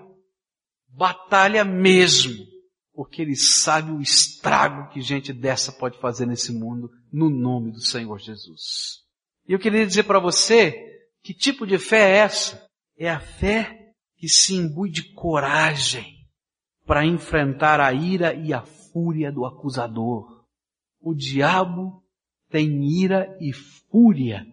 Batalha 0.87 1.65
mesmo. 1.65 2.45
Porque 2.93 3.23
ele 3.23 3.35
sabe 3.35 3.91
o 3.91 4.01
estrago 4.01 4.91
que 4.91 5.01
gente 5.01 5.33
dessa 5.33 5.71
pode 5.71 5.99
fazer 5.99 6.27
nesse 6.27 6.51
mundo 6.51 6.91
no 7.11 7.27
nome 7.27 7.71
do 7.71 7.81
Senhor 7.81 8.19
Jesus. 8.19 8.99
E 9.47 9.53
eu 9.53 9.57
queria 9.57 9.87
dizer 9.87 10.03
para 10.03 10.19
você, 10.19 10.75
que 11.23 11.33
tipo 11.33 11.65
de 11.65 11.79
fé 11.79 12.11
é 12.11 12.17
essa? 12.17 12.67
É 12.95 13.09
a 13.09 13.19
fé 13.19 13.93
que 14.15 14.29
se 14.29 14.53
imbui 14.53 14.91
de 14.91 15.11
coragem 15.13 16.18
para 16.89 17.05
enfrentar 17.05 17.79
a 17.79 17.93
ira 17.93 18.33
e 18.33 18.51
a 18.51 18.63
fúria 18.63 19.31
do 19.31 19.45
acusador. 19.45 20.25
O 20.99 21.13
diabo 21.13 22.01
tem 22.49 22.83
ira 22.99 23.29
e 23.39 23.53
fúria 23.53 24.43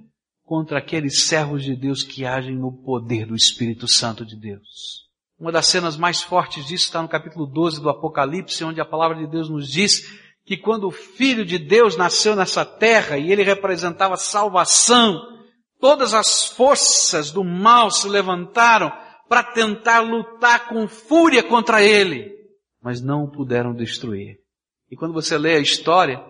contra 0.45 0.79
aqueles 0.79 1.23
servos 1.23 1.65
de 1.65 1.75
Deus 1.75 2.03
que 2.03 2.27
agem 2.27 2.55
no 2.55 2.71
poder 2.85 3.25
do 3.25 3.35
Espírito 3.35 3.89
Santo 3.89 4.23
de 4.23 4.39
Deus. 4.39 5.07
Uma 5.41 5.51
das 5.51 5.67
cenas 5.67 5.97
mais 5.97 6.21
fortes 6.21 6.67
disso 6.67 6.85
está 6.85 7.01
no 7.01 7.09
capítulo 7.09 7.47
12 7.47 7.81
do 7.81 7.89
Apocalipse, 7.89 8.63
onde 8.63 8.83
a 8.83 8.85
palavra 8.85 9.17
de 9.17 9.27
Deus 9.27 9.49
nos 9.49 9.67
diz 9.67 10.03
que 10.45 10.59
quando 10.59 10.89
o 10.89 10.93
Filho 10.93 11.43
de 11.43 11.59
Deus 11.59 11.97
nasceu 11.97 12.37
nessa 12.37 12.67
terra 12.67 13.17
e 13.17 13.33
ele 13.33 13.45
representava 13.45 14.15
salvação, 14.15 15.23
todas 15.81 16.13
as 16.13 16.45
forças 16.45 17.31
do 17.31 17.43
mal 17.43 17.91
se 17.91 18.07
levantaram 18.07 18.93
para 19.29 19.43
tentar 19.43 20.01
lutar 20.01 20.69
com 20.69 20.87
fúria 20.87 21.43
contra 21.43 21.83
ele, 21.83 22.33
mas 22.83 23.01
não 23.01 23.25
o 23.25 23.31
puderam 23.31 23.75
destruir. 23.75 24.39
E 24.91 24.97
quando 24.97 25.13
você 25.13 25.37
lê 25.37 25.57
a 25.57 25.61
história, 25.61 26.23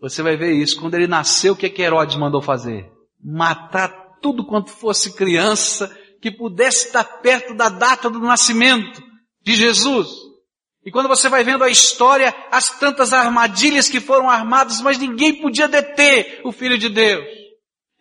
você 0.00 0.22
vai 0.22 0.36
ver 0.36 0.52
isso. 0.52 0.80
Quando 0.80 0.94
ele 0.94 1.06
nasceu, 1.06 1.52
o 1.52 1.56
que, 1.56 1.66
é 1.66 1.70
que 1.70 1.82
Herodes 1.82 2.16
mandou 2.16 2.42
fazer? 2.42 2.90
Matar 3.22 3.88
tudo 4.20 4.44
quanto 4.44 4.70
fosse 4.70 5.14
criança 5.14 5.94
que 6.20 6.30
pudesse 6.30 6.88
estar 6.88 7.04
perto 7.04 7.54
da 7.54 7.68
data 7.68 8.10
do 8.10 8.18
nascimento 8.18 9.02
de 9.42 9.54
Jesus. 9.54 10.08
E 10.84 10.90
quando 10.90 11.08
você 11.08 11.28
vai 11.28 11.44
vendo 11.44 11.62
a 11.62 11.68
história, 11.68 12.34
as 12.50 12.78
tantas 12.78 13.12
armadilhas 13.12 13.88
que 13.88 14.00
foram 14.00 14.28
armadas, 14.28 14.80
mas 14.80 14.98
ninguém 14.98 15.40
podia 15.40 15.68
deter 15.68 16.40
o 16.44 16.52
Filho 16.52 16.78
de 16.78 16.88
Deus. 16.88 17.24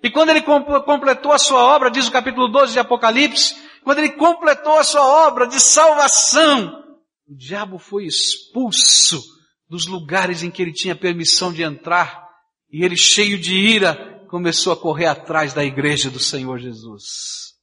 E 0.02 0.10
quando 0.10 0.30
ele 0.30 0.42
completou 0.42 1.34
a 1.34 1.38
sua 1.38 1.60
obra, 1.60 1.92
diz 1.92 2.08
o 2.08 2.12
capítulo 2.12 2.48
12 2.48 2.74
de 2.74 2.80
Apocalipse, 2.80 3.56
quando 3.90 4.00
ele 4.00 4.12
completou 4.12 4.78
a 4.78 4.84
sua 4.84 5.04
obra 5.28 5.48
de 5.48 5.60
salvação, 5.60 6.84
o 7.28 7.36
diabo 7.36 7.80
foi 7.80 8.06
expulso 8.06 9.20
dos 9.68 9.88
lugares 9.88 10.44
em 10.44 10.52
que 10.52 10.62
ele 10.62 10.72
tinha 10.72 10.96
permissão 10.96 11.52
de 11.52 11.64
entrar 11.64 12.30
e 12.72 12.86
ele, 12.86 12.96
cheio 12.96 13.40
de 13.40 13.56
ira, 13.56 14.24
começou 14.30 14.72
a 14.72 14.78
correr 14.78 15.08
atrás 15.08 15.56
da 15.56 15.66
igreja 15.66 16.08
do 16.08 16.20
Senhor 16.20 16.60
Jesus. 16.60 17.56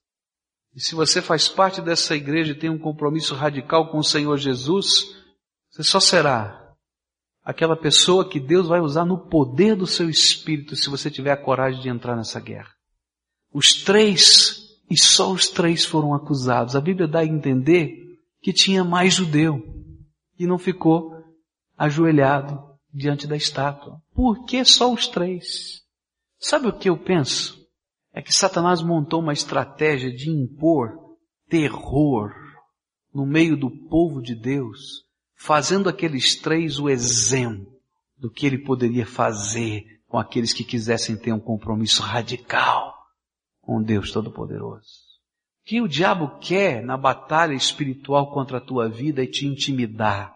E 0.74 0.80
se 0.80 0.96
você 0.96 1.22
faz 1.22 1.46
parte 1.46 1.80
dessa 1.80 2.16
igreja 2.16 2.50
e 2.50 2.58
tem 2.58 2.70
um 2.70 2.78
compromisso 2.78 3.36
radical 3.36 3.88
com 3.92 3.98
o 3.98 4.04
Senhor 4.04 4.36
Jesus, 4.36 5.04
você 5.70 5.84
só 5.84 6.00
será 6.00 6.74
aquela 7.44 7.76
pessoa 7.76 8.28
que 8.28 8.40
Deus 8.40 8.66
vai 8.66 8.80
usar 8.80 9.04
no 9.04 9.28
poder 9.28 9.76
do 9.76 9.86
seu 9.86 10.10
espírito 10.10 10.74
se 10.74 10.90
você 10.90 11.08
tiver 11.08 11.30
a 11.30 11.40
coragem 11.40 11.80
de 11.80 11.88
entrar 11.88 12.16
nessa 12.16 12.40
guerra. 12.40 12.74
Os 13.52 13.84
três 13.84 14.65
e 14.90 14.98
só 14.98 15.32
os 15.32 15.48
três 15.48 15.84
foram 15.84 16.14
acusados. 16.14 16.76
A 16.76 16.80
Bíblia 16.80 17.08
dá 17.08 17.20
a 17.20 17.26
entender 17.26 18.18
que 18.40 18.52
tinha 18.52 18.84
mais 18.84 19.14
judeu 19.14 19.62
e 20.38 20.46
não 20.46 20.58
ficou 20.58 21.12
ajoelhado 21.76 22.62
diante 22.92 23.26
da 23.26 23.36
estátua. 23.36 24.00
Por 24.14 24.44
que 24.44 24.64
só 24.64 24.92
os 24.92 25.08
três? 25.08 25.82
Sabe 26.38 26.68
o 26.68 26.72
que 26.72 26.88
eu 26.88 26.96
penso? 26.96 27.56
É 28.12 28.22
que 28.22 28.32
Satanás 28.32 28.82
montou 28.82 29.20
uma 29.20 29.32
estratégia 29.32 30.10
de 30.10 30.30
impor 30.30 30.92
terror 31.48 32.32
no 33.12 33.26
meio 33.26 33.56
do 33.56 33.70
povo 33.88 34.22
de 34.22 34.34
Deus, 34.34 35.04
fazendo 35.36 35.88
aqueles 35.88 36.36
três 36.36 36.78
o 36.78 36.88
exemplo 36.88 37.66
do 38.16 38.30
que 38.30 38.46
ele 38.46 38.58
poderia 38.58 39.06
fazer 39.06 39.84
com 40.06 40.18
aqueles 40.18 40.52
que 40.52 40.64
quisessem 40.64 41.16
ter 41.16 41.32
um 41.32 41.40
compromisso 41.40 42.02
radical 42.02 42.95
com 43.66 43.82
Deus 43.82 44.12
Todo-Poderoso. 44.12 45.04
O 45.62 45.68
que 45.68 45.82
o 45.82 45.88
diabo 45.88 46.38
quer 46.38 46.82
na 46.82 46.96
batalha 46.96 47.54
espiritual 47.54 48.32
contra 48.32 48.58
a 48.58 48.60
tua 48.60 48.88
vida 48.88 49.24
é 49.24 49.26
te 49.26 49.44
intimidar, 49.44 50.32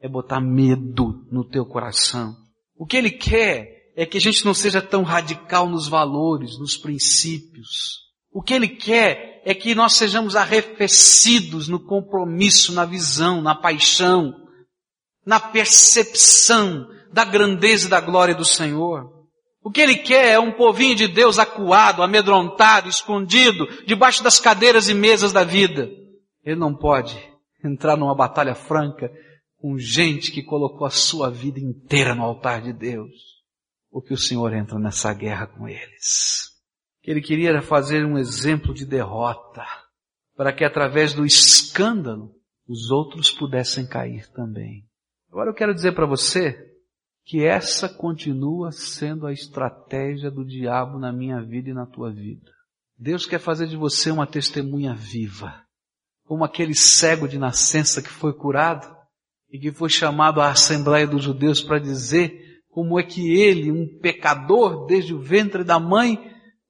é 0.00 0.08
botar 0.08 0.40
medo 0.40 1.26
no 1.30 1.44
teu 1.44 1.66
coração. 1.66 2.34
O 2.74 2.86
que 2.86 2.96
ele 2.96 3.10
quer 3.10 3.92
é 3.94 4.06
que 4.06 4.16
a 4.16 4.20
gente 4.20 4.44
não 4.44 4.54
seja 4.54 4.80
tão 4.80 5.02
radical 5.02 5.68
nos 5.68 5.86
valores, 5.86 6.58
nos 6.58 6.76
princípios. 6.76 7.98
O 8.32 8.40
que 8.40 8.54
ele 8.54 8.68
quer 8.68 9.42
é 9.44 9.52
que 9.52 9.74
nós 9.74 9.94
sejamos 9.94 10.36
arrefecidos 10.36 11.68
no 11.68 11.80
compromisso, 11.80 12.72
na 12.72 12.84
visão, 12.84 13.42
na 13.42 13.54
paixão, 13.54 14.34
na 15.26 15.38
percepção 15.38 16.88
da 17.12 17.24
grandeza 17.24 17.86
e 17.86 17.90
da 17.90 18.00
glória 18.00 18.34
do 18.34 18.44
Senhor. 18.44 19.17
O 19.62 19.70
que 19.70 19.80
ele 19.80 19.96
quer 19.96 20.32
é 20.32 20.38
um 20.38 20.52
povinho 20.52 20.94
de 20.94 21.08
Deus 21.08 21.38
acuado, 21.38 22.02
amedrontado, 22.02 22.88
escondido, 22.88 23.66
debaixo 23.84 24.22
das 24.22 24.38
cadeiras 24.38 24.88
e 24.88 24.94
mesas 24.94 25.32
da 25.32 25.44
vida. 25.44 25.90
Ele 26.44 26.56
não 26.56 26.74
pode 26.74 27.16
entrar 27.64 27.96
numa 27.96 28.14
batalha 28.14 28.54
franca 28.54 29.10
com 29.56 29.76
gente 29.76 30.30
que 30.30 30.42
colocou 30.42 30.86
a 30.86 30.90
sua 30.90 31.30
vida 31.30 31.58
inteira 31.58 32.14
no 32.14 32.22
altar 32.22 32.62
de 32.62 32.72
Deus. 32.72 33.10
Porque 33.90 34.14
o 34.14 34.18
Senhor 34.18 34.52
entra 34.52 34.78
nessa 34.78 35.12
guerra 35.12 35.46
com 35.46 35.68
eles. 35.68 36.48
Ele 37.02 37.20
queria 37.20 37.60
fazer 37.62 38.04
um 38.04 38.18
exemplo 38.18 38.72
de 38.74 38.84
derrota, 38.84 39.64
para 40.36 40.52
que 40.52 40.62
através 40.62 41.14
do 41.14 41.24
escândalo 41.24 42.34
os 42.68 42.90
outros 42.90 43.30
pudessem 43.30 43.86
cair 43.86 44.28
também. 44.32 44.84
Agora 45.30 45.50
eu 45.50 45.54
quero 45.54 45.74
dizer 45.74 45.92
para 45.92 46.06
você 46.06 46.67
que 47.28 47.44
essa 47.44 47.90
continua 47.90 48.72
sendo 48.72 49.26
a 49.26 49.32
estratégia 49.34 50.30
do 50.30 50.46
diabo 50.46 50.98
na 50.98 51.12
minha 51.12 51.42
vida 51.42 51.68
e 51.68 51.74
na 51.74 51.84
tua 51.84 52.10
vida. 52.10 52.50
Deus 52.98 53.26
quer 53.26 53.38
fazer 53.38 53.66
de 53.66 53.76
você 53.76 54.10
uma 54.10 54.26
testemunha 54.26 54.94
viva, 54.94 55.62
como 56.24 56.42
aquele 56.42 56.74
cego 56.74 57.28
de 57.28 57.38
nascença 57.38 58.00
que 58.00 58.08
foi 58.08 58.32
curado 58.32 58.90
e 59.52 59.58
que 59.58 59.70
foi 59.70 59.90
chamado 59.90 60.40
à 60.40 60.50
Assembleia 60.50 61.06
dos 61.06 61.22
Judeus 61.22 61.60
para 61.60 61.78
dizer 61.78 62.62
como 62.70 62.98
é 62.98 63.02
que 63.02 63.30
ele, 63.30 63.70
um 63.70 63.86
pecador 64.00 64.86
desde 64.86 65.12
o 65.12 65.20
ventre 65.20 65.62
da 65.62 65.78
mãe, 65.78 66.18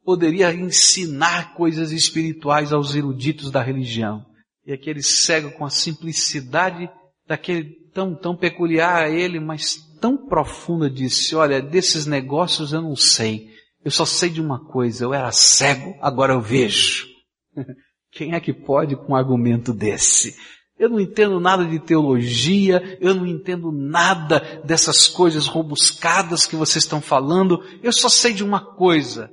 poderia 0.03 0.53
ensinar 0.53 1.55
coisas 1.55 1.93
espirituais 1.93 2.73
aos 2.73 2.97
eruditos 2.97 3.53
da 3.53 3.63
religião. 3.63 4.27
E 4.67 4.73
aquele 4.73 5.05
cego 5.05 5.53
com 5.53 5.65
a 5.65 5.71
simplicidade 5.71 6.91
daquele 7.29 7.77
tão, 7.95 8.13
tão 8.17 8.37
peculiar 8.37 9.05
a 9.05 9.09
ele, 9.09 9.39
mas 9.39 9.88
tão 10.01 10.17
profunda 10.17 10.89
disse, 10.89 11.35
olha, 11.35 11.61
desses 11.61 12.07
negócios 12.07 12.73
eu 12.73 12.83
não 12.83 12.97
sei. 12.97 13.49
Eu 13.85 13.91
só 13.91 14.05
sei 14.05 14.31
de 14.31 14.41
uma 14.41 14.65
coisa, 14.65 15.05
eu 15.05 15.15
era 15.15 15.31
cego, 15.33 15.97
agora 16.01 16.33
eu 16.33 16.41
vejo. 16.41 17.07
Quem 18.11 18.35
é 18.35 18.41
que 18.41 18.53
pode 18.53 18.97
com 18.97 19.13
um 19.13 19.17
argumento 19.17 19.73
desse? 19.73 20.37
Eu 20.79 20.89
não 20.89 21.01
entendo 21.01 21.41
nada 21.41 21.65
de 21.65 21.79
teologia, 21.81 22.99
eu 23.01 23.15
não 23.15 23.27
entendo 23.27 23.73
nada 23.73 24.63
dessas 24.65 25.09
coisas 25.09 25.47
robuscadas 25.47 26.47
que 26.47 26.55
vocês 26.55 26.85
estão 26.85 27.01
falando, 27.01 27.63
eu 27.83 27.93
só 27.93 28.09
sei 28.09 28.33
de 28.33 28.45
uma 28.45 28.61
coisa. 28.61 29.31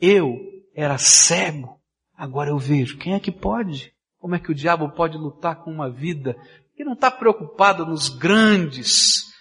Eu 0.00 0.38
era 0.74 0.96
cego, 0.98 1.80
agora 2.16 2.50
eu 2.50 2.58
vejo. 2.58 2.98
Quem 2.98 3.14
é 3.14 3.20
que 3.20 3.32
pode? 3.32 3.92
Como 4.18 4.34
é 4.34 4.38
que 4.38 4.52
o 4.52 4.54
diabo 4.54 4.88
pode 4.90 5.18
lutar 5.18 5.62
com 5.62 5.70
uma 5.70 5.90
vida 5.90 6.36
que 6.76 6.84
não 6.84 6.94
está 6.94 7.10
preocupada 7.10 7.84
nos 7.84 8.08
grandes 8.08 9.33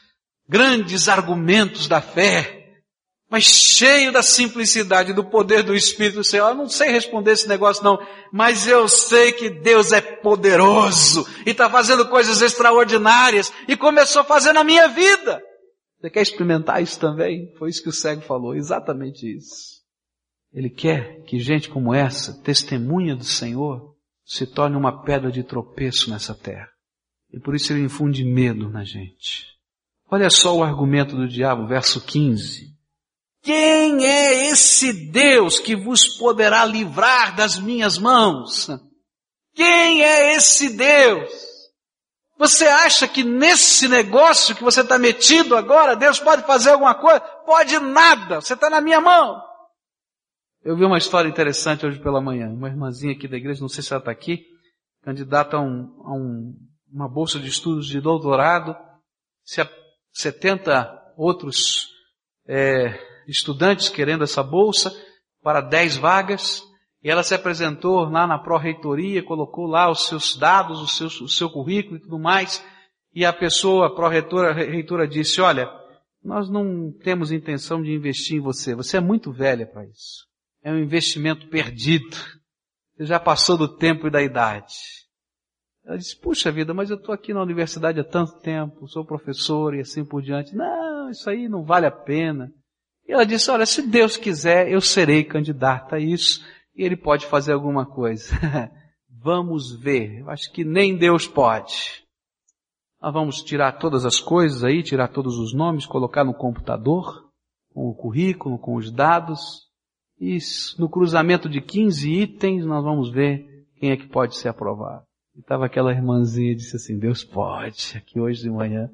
grandes 0.54 1.10
argumentos 1.10 1.88
da 1.88 2.00
fé, 2.00 2.76
mas 3.28 3.44
cheio 3.44 4.12
da 4.12 4.22
simplicidade, 4.22 5.12
do 5.12 5.26
poder 5.26 5.64
do 5.64 5.74
Espírito 5.74 6.24
Senhor. 6.24 6.50
Eu 6.50 6.54
não 6.54 6.70
sei 6.70 6.92
responder 6.92 7.32
esse 7.32 7.48
negócio 7.48 7.84
não, 7.84 7.98
mas 8.32 8.68
eu 8.68 8.88
sei 8.88 9.32
que 9.32 9.50
Deus 9.50 9.92
é 9.92 10.00
poderoso 10.00 11.28
e 11.44 11.50
está 11.50 11.68
fazendo 11.72 12.08
coisas 12.08 12.40
extraordinárias 12.40 13.52
e 13.68 13.76
começou 13.76 14.22
a 14.22 14.26
fazer 14.26 14.54
na 14.54 14.64
minha 14.64 14.88
vida. 14.88 15.42
Você 16.00 16.12
quer 16.12 16.22
experimentar 16.22 16.84
isso 16.84 17.00
também? 17.00 17.52
Foi 17.58 17.72
isso 17.72 17.82
que 17.82 17.90
o 17.90 17.94
cego 17.94 18.22
falou, 18.22 18.54
exatamente 18.54 19.26
isso. 19.26 19.82
Ele 20.54 20.70
quer 20.70 21.24
que 21.24 21.40
gente 21.40 21.68
como 21.68 21.96
essa, 21.96 22.40
testemunha 22.44 23.16
do 23.16 23.24
Senhor, 23.24 23.96
se 24.24 24.46
torne 24.46 24.78
uma 24.78 25.04
pedra 25.04 25.32
de 25.32 25.44
tropeço 25.44 26.12
nessa 26.12 26.36
terra. 26.36 26.70
E 27.32 27.40
por 27.40 27.56
isso 27.56 27.74
ele 27.74 27.82
infunde 27.82 28.24
medo 28.24 28.70
na 28.70 28.84
gente. 28.84 29.53
Olha 30.14 30.30
só 30.30 30.56
o 30.56 30.64
argumento 30.64 31.16
do 31.16 31.28
diabo, 31.28 31.66
verso 31.66 32.00
15. 32.00 32.72
Quem 33.42 34.06
é 34.06 34.48
esse 34.52 35.10
Deus 35.10 35.58
que 35.58 35.76
vos 35.76 36.08
poderá 36.20 36.64
livrar 36.66 37.36
das 37.36 37.58
minhas 37.58 37.98
mãos? 37.98 38.70
Quem 39.56 40.04
é 40.04 40.36
esse 40.36 40.78
Deus? 40.78 41.32
Você 42.38 42.64
acha 42.68 43.08
que 43.08 43.24
nesse 43.24 43.88
negócio 43.88 44.56
que 44.56 44.64
você 44.64 44.82
está 44.82 45.00
metido 45.00 45.58
agora, 45.58 45.96
Deus 45.96 46.20
pode 46.20 46.46
fazer 46.46 46.70
alguma 46.70 46.94
coisa? 46.94 47.20
Pode 47.44 47.80
nada, 47.80 48.40
você 48.40 48.54
está 48.54 48.70
na 48.70 48.82
minha 48.82 49.02
mão. 49.02 49.42
Eu 50.64 50.78
vi 50.78 50.86
uma 50.86 51.00
história 51.00 51.28
interessante 51.28 51.88
hoje 51.88 52.00
pela 52.00 52.22
manhã. 52.22 52.50
Uma 52.50 52.68
irmãzinha 52.68 53.14
aqui 53.14 53.28
da 53.28 53.38
igreja, 53.38 53.62
não 53.62 53.68
sei 53.68 53.82
se 53.82 53.92
ela 53.92 54.00
está 54.00 54.12
aqui, 54.12 54.46
candidata 55.02 55.58
a, 55.58 55.60
um, 55.60 56.04
a 56.06 56.14
um, 56.14 56.54
uma 56.94 57.10
bolsa 57.10 57.40
de 57.40 57.50
estudos 57.50 57.88
de 57.88 58.00
doutorado, 58.00 58.78
se 59.44 59.60
70 60.14 61.14
outros 61.18 61.90
é, 62.48 62.98
estudantes 63.28 63.90
querendo 63.90 64.24
essa 64.24 64.44
bolsa 64.44 64.94
para 65.42 65.62
10 65.62 65.98
vagas. 65.98 66.64
E 67.04 67.10
ela 67.10 67.24
se 67.24 67.36
apresentou 67.36 68.10
lá 68.10 68.26
na 68.26 68.40
pró-reitoria, 68.40 69.22
colocou 69.22 69.66
lá 69.66 69.92
os 69.92 70.08
seus 70.08 70.38
dados, 70.38 70.80
o 70.80 70.88
seu, 70.88 71.08
o 71.26 71.28
seu 71.28 71.50
currículo 71.50 71.98
e 71.98 72.00
tudo 72.00 72.18
mais. 72.18 72.64
E 73.14 73.26
a 73.26 73.34
pessoa, 73.34 73.88
a 73.88 73.90
pró-reitora 73.94 74.54
reitora 74.54 75.08
disse, 75.08 75.42
olha, 75.42 75.70
nós 76.24 76.50
não 76.50 76.92
temos 77.04 77.32
intenção 77.32 77.84
de 77.84 77.92
investir 77.92 78.38
em 78.38 78.42
você. 78.42 78.74
Você 78.74 78.98
é 78.98 79.02
muito 79.02 79.32
velha 79.32 79.68
para 79.68 79.86
isso. 79.86 80.26
É 80.64 80.72
um 80.72 80.80
investimento 80.80 81.50
perdido. 81.50 82.16
Você 82.96 83.06
já 83.06 83.20
passou 83.20 83.58
do 83.58 83.68
tempo 83.68 84.08
e 84.08 84.12
da 84.12 84.22
idade. 84.22 85.03
Ela 85.86 85.98
disse, 85.98 86.18
puxa 86.20 86.52
vida, 86.52 86.74
mas 86.74 86.90
eu 86.90 86.96
estou 86.96 87.14
aqui 87.14 87.34
na 87.34 87.42
universidade 87.42 88.00
há 88.00 88.04
tanto 88.04 88.40
tempo, 88.40 88.88
sou 88.88 89.06
professor 89.06 89.76
e 89.76 89.82
assim 89.82 90.06
por 90.06 90.22
diante. 90.22 90.56
Não, 90.56 91.10
isso 91.10 91.30
aí 91.30 91.50
não 91.50 91.64
vale 91.64 91.86
a 91.86 91.92
pena. 91.92 92.52
E 93.06 93.12
ela 93.12 93.26
disse, 93.26 93.52
olha, 93.52 93.66
se 93.66 93.82
Deus 93.82 94.16
quiser, 94.16 94.72
eu 94.72 94.80
serei 94.80 95.24
candidata 95.24 95.98
a 95.98 96.00
isso 96.00 96.44
e 96.74 96.84
Ele 96.84 96.96
pode 96.96 97.26
fazer 97.26 97.54
alguma 97.54 97.86
coisa. 97.86 98.34
vamos 99.10 99.74
ver. 99.80 100.20
Eu 100.20 100.30
acho 100.30 100.52
que 100.52 100.64
nem 100.64 100.98
Deus 100.98 101.28
pode. 101.28 102.04
Nós 103.02 103.14
vamos 103.14 103.42
tirar 103.42 103.74
todas 103.74 104.06
as 104.06 104.20
coisas 104.20 104.64
aí, 104.64 104.82
tirar 104.82 105.10
todos 105.10 105.38
os 105.38 105.54
nomes, 105.54 105.86
colocar 105.86 106.24
no 106.24 106.34
computador, 106.34 107.30
com 107.74 107.90
o 107.90 107.96
currículo, 107.96 108.58
com 108.58 108.76
os 108.76 108.90
dados. 108.90 109.64
E 110.20 110.38
no 110.80 110.90
cruzamento 110.90 111.50
de 111.50 111.60
15 111.60 112.10
itens, 112.10 112.66
nós 112.66 112.84
vamos 112.84 113.12
ver 113.12 113.46
quem 113.76 113.92
é 113.92 113.98
que 113.98 114.08
pode 114.08 114.38
ser 114.38 114.48
aprovado. 114.48 115.04
E 115.36 115.40
estava 115.40 115.66
aquela 115.66 115.92
irmãzinha 115.92 116.52
e 116.52 116.56
disse 116.56 116.76
assim, 116.76 116.98
Deus 116.98 117.24
pode, 117.24 117.98
aqui 117.98 118.20
hoje 118.20 118.42
de 118.42 118.50
manhã. 118.50 118.90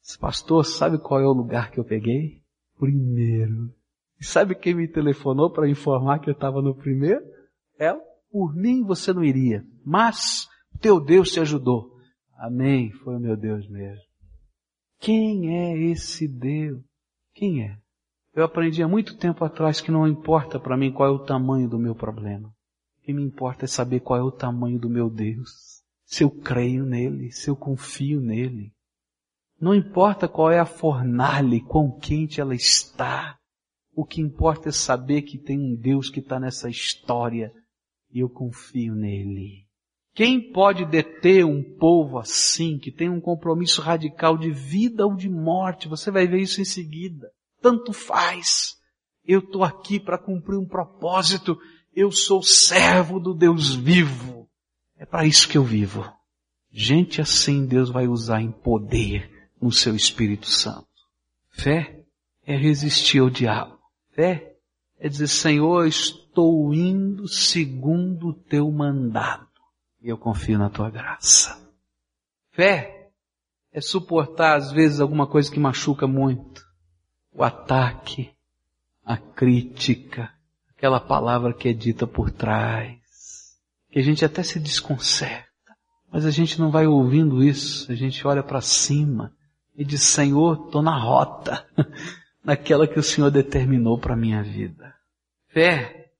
Disse, 0.00 0.18
pastor, 0.18 0.64
sabe 0.64 0.98
qual 0.98 1.20
é 1.20 1.26
o 1.26 1.32
lugar 1.32 1.70
que 1.70 1.78
eu 1.78 1.84
peguei? 1.84 2.42
Primeiro. 2.78 3.72
E 4.18 4.24
sabe 4.24 4.54
quem 4.54 4.74
me 4.74 4.88
telefonou 4.88 5.50
para 5.50 5.68
informar 5.68 6.18
que 6.18 6.30
eu 6.30 6.34
estava 6.34 6.62
no 6.62 6.74
primeiro? 6.74 7.22
Ela. 7.78 8.00
Por 8.30 8.54
mim 8.54 8.82
você 8.82 9.12
não 9.12 9.22
iria, 9.22 9.62
mas 9.84 10.48
teu 10.80 10.98
Deus 10.98 11.30
te 11.30 11.38
ajudou. 11.38 11.98
Amém, 12.38 12.90
foi 12.90 13.16
o 13.16 13.20
meu 13.20 13.36
Deus 13.36 13.68
mesmo. 13.68 14.02
Quem 14.98 15.54
é 15.54 15.76
esse 15.76 16.26
Deus? 16.26 16.82
Quem 17.34 17.62
é? 17.62 17.76
Eu 18.34 18.44
aprendi 18.44 18.82
há 18.82 18.88
muito 18.88 19.18
tempo 19.18 19.44
atrás 19.44 19.82
que 19.82 19.90
não 19.90 20.08
importa 20.08 20.58
para 20.58 20.78
mim 20.78 20.90
qual 20.90 21.10
é 21.10 21.12
o 21.12 21.18
tamanho 21.18 21.68
do 21.68 21.78
meu 21.78 21.94
problema. 21.94 22.48
O 22.48 23.04
que 23.04 23.12
me 23.12 23.22
importa 23.22 23.66
é 23.66 23.68
saber 23.68 24.00
qual 24.00 24.18
é 24.18 24.22
o 24.22 24.32
tamanho 24.32 24.78
do 24.78 24.88
meu 24.88 25.10
Deus 25.10 25.71
se 26.12 26.24
eu 26.24 26.30
creio 26.30 26.84
nele, 26.84 27.32
se 27.32 27.48
eu 27.48 27.56
confio 27.56 28.20
nele. 28.20 28.70
Não 29.58 29.74
importa 29.74 30.28
qual 30.28 30.50
é 30.50 30.58
a 30.58 30.66
fornalha, 30.66 31.58
quão 31.66 31.98
quente 31.98 32.38
ela 32.38 32.54
está. 32.54 33.38
O 33.94 34.04
que 34.04 34.20
importa 34.20 34.68
é 34.68 34.72
saber 34.72 35.22
que 35.22 35.38
tem 35.38 35.58
um 35.58 35.74
Deus 35.74 36.10
que 36.10 36.20
está 36.20 36.38
nessa 36.38 36.68
história 36.68 37.50
e 38.12 38.20
eu 38.20 38.28
confio 38.28 38.94
nele. 38.94 39.66
Quem 40.14 40.52
pode 40.52 40.84
deter 40.84 41.46
um 41.46 41.62
povo 41.78 42.18
assim, 42.18 42.78
que 42.78 42.92
tem 42.92 43.08
um 43.08 43.20
compromisso 43.20 43.80
radical 43.80 44.36
de 44.36 44.50
vida 44.50 45.06
ou 45.06 45.16
de 45.16 45.30
morte? 45.30 45.88
Você 45.88 46.10
vai 46.10 46.26
ver 46.26 46.42
isso 46.42 46.60
em 46.60 46.66
seguida. 46.66 47.30
Tanto 47.62 47.94
faz. 47.94 48.74
Eu 49.24 49.38
estou 49.38 49.64
aqui 49.64 49.98
para 49.98 50.18
cumprir 50.18 50.58
um 50.58 50.68
propósito. 50.68 51.56
Eu 51.94 52.12
sou 52.12 52.42
servo 52.42 53.18
do 53.18 53.32
Deus 53.32 53.74
vivo. 53.74 54.42
É 55.02 55.04
para 55.04 55.26
isso 55.26 55.48
que 55.48 55.58
eu 55.58 55.64
vivo. 55.64 56.08
Gente 56.70 57.20
assim 57.20 57.66
Deus 57.66 57.90
vai 57.90 58.06
usar 58.06 58.40
em 58.40 58.52
poder 58.52 59.50
no 59.60 59.72
seu 59.72 59.96
Espírito 59.96 60.46
Santo. 60.46 60.86
Fé 61.50 62.04
é 62.46 62.56
resistir 62.56 63.18
ao 63.18 63.28
diabo. 63.28 63.80
Fé 64.12 64.54
é 65.00 65.08
dizer, 65.08 65.26
Senhor, 65.26 65.88
estou 65.88 66.72
indo 66.72 67.26
segundo 67.26 68.28
o 68.28 68.32
teu 68.32 68.70
mandado. 68.70 69.48
E 70.00 70.08
eu 70.08 70.16
confio 70.16 70.56
na 70.56 70.70
tua 70.70 70.88
graça. 70.88 71.60
Fé 72.52 73.10
é 73.72 73.80
suportar 73.80 74.56
às 74.56 74.70
vezes 74.70 75.00
alguma 75.00 75.26
coisa 75.26 75.50
que 75.50 75.58
machuca 75.58 76.06
muito. 76.06 76.64
O 77.32 77.42
ataque, 77.42 78.30
a 79.04 79.16
crítica, 79.16 80.32
aquela 80.70 81.00
palavra 81.00 81.52
que 81.52 81.68
é 81.68 81.72
dita 81.72 82.06
por 82.06 82.30
trás, 82.30 83.01
que 83.92 83.98
a 83.98 84.02
gente 84.02 84.24
até 84.24 84.42
se 84.42 84.58
desconcerta, 84.58 85.46
mas 86.10 86.24
a 86.24 86.30
gente 86.30 86.58
não 86.58 86.70
vai 86.70 86.86
ouvindo 86.86 87.44
isso, 87.44 87.92
a 87.92 87.94
gente 87.94 88.26
olha 88.26 88.42
para 88.42 88.62
cima 88.62 89.36
e 89.76 89.84
diz, 89.84 90.02
Senhor, 90.02 90.64
estou 90.64 90.82
na 90.82 90.98
rota, 90.98 91.66
naquela 92.42 92.88
que 92.88 92.98
o 92.98 93.02
Senhor 93.02 93.30
determinou 93.30 93.98
para 93.98 94.16
minha 94.16 94.42
vida. 94.42 94.94
Fé 95.48 96.10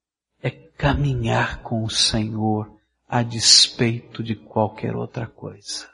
é 0.42 0.50
caminhar 0.50 1.62
com 1.62 1.82
o 1.82 1.90
Senhor 1.90 2.70
a 3.08 3.22
despeito 3.22 4.22
de 4.22 4.36
qualquer 4.36 4.94
outra 4.94 5.26
coisa. 5.26 5.90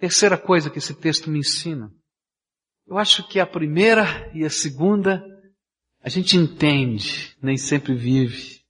Terceira 0.00 0.38
coisa 0.38 0.70
que 0.70 0.78
esse 0.78 0.94
texto 0.94 1.30
me 1.30 1.40
ensina. 1.40 1.90
Eu 2.86 2.96
acho 2.96 3.26
que 3.28 3.38
a 3.38 3.46
primeira 3.46 4.30
e 4.34 4.44
a 4.44 4.50
segunda 4.50 5.22
a 6.02 6.08
gente 6.08 6.36
entende, 6.36 7.36
nem 7.42 7.56
sempre 7.58 7.94
vive, 7.94 8.60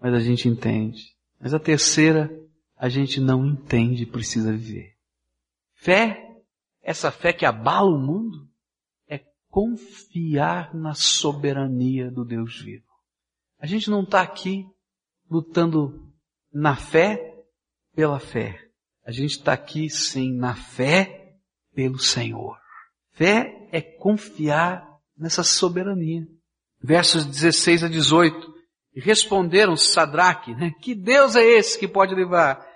mas 0.00 0.14
a 0.14 0.20
gente 0.20 0.48
entende. 0.48 1.19
Mas 1.40 1.54
a 1.54 1.58
terceira 1.58 2.30
a 2.76 2.88
gente 2.88 3.20
não 3.20 3.46
entende 3.46 4.02
e 4.02 4.10
precisa 4.10 4.52
viver. 4.52 4.94
Fé, 5.74 6.36
essa 6.82 7.10
fé 7.10 7.32
que 7.32 7.46
abala 7.46 7.90
o 7.90 7.98
mundo, 7.98 8.48
é 9.08 9.20
confiar 9.48 10.74
na 10.74 10.94
soberania 10.94 12.10
do 12.10 12.24
Deus 12.24 12.60
vivo. 12.60 12.84
A 13.58 13.66
gente 13.66 13.90
não 13.90 14.02
está 14.02 14.20
aqui 14.20 14.66
lutando 15.30 16.12
na 16.52 16.76
fé 16.76 17.34
pela 17.94 18.18
fé. 18.18 18.58
A 19.04 19.10
gente 19.10 19.32
está 19.32 19.52
aqui 19.52 19.88
sim 19.88 20.32
na 20.34 20.54
fé 20.54 21.36
pelo 21.74 21.98
Senhor. 21.98 22.58
Fé 23.12 23.68
é 23.72 23.80
confiar 23.80 24.86
nessa 25.16 25.42
soberania. 25.42 26.26
Versos 26.82 27.26
16 27.26 27.84
a 27.84 27.88
18. 27.88 28.59
E 28.94 29.00
responderam 29.00 29.76
Sadraque, 29.76 30.54
né? 30.54 30.72
Que 30.80 30.94
Deus 30.94 31.36
é 31.36 31.42
esse 31.42 31.78
que 31.78 31.86
pode 31.86 32.14
livrar? 32.14 32.66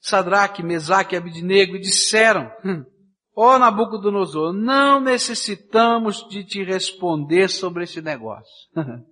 Sadraque, 0.00 0.62
Mesaque 0.62 1.14
e 1.14 1.18
Abidnego 1.18 1.76
e 1.76 1.80
disseram, 1.80 2.50
hum, 2.64 2.84
ó 3.36 3.54
oh, 3.54 3.58
Nabucodonosor, 3.58 4.52
não 4.52 5.00
necessitamos 5.00 6.26
de 6.28 6.44
te 6.44 6.62
responder 6.64 7.48
sobre 7.48 7.84
esse 7.84 8.02
negócio. 8.02 8.52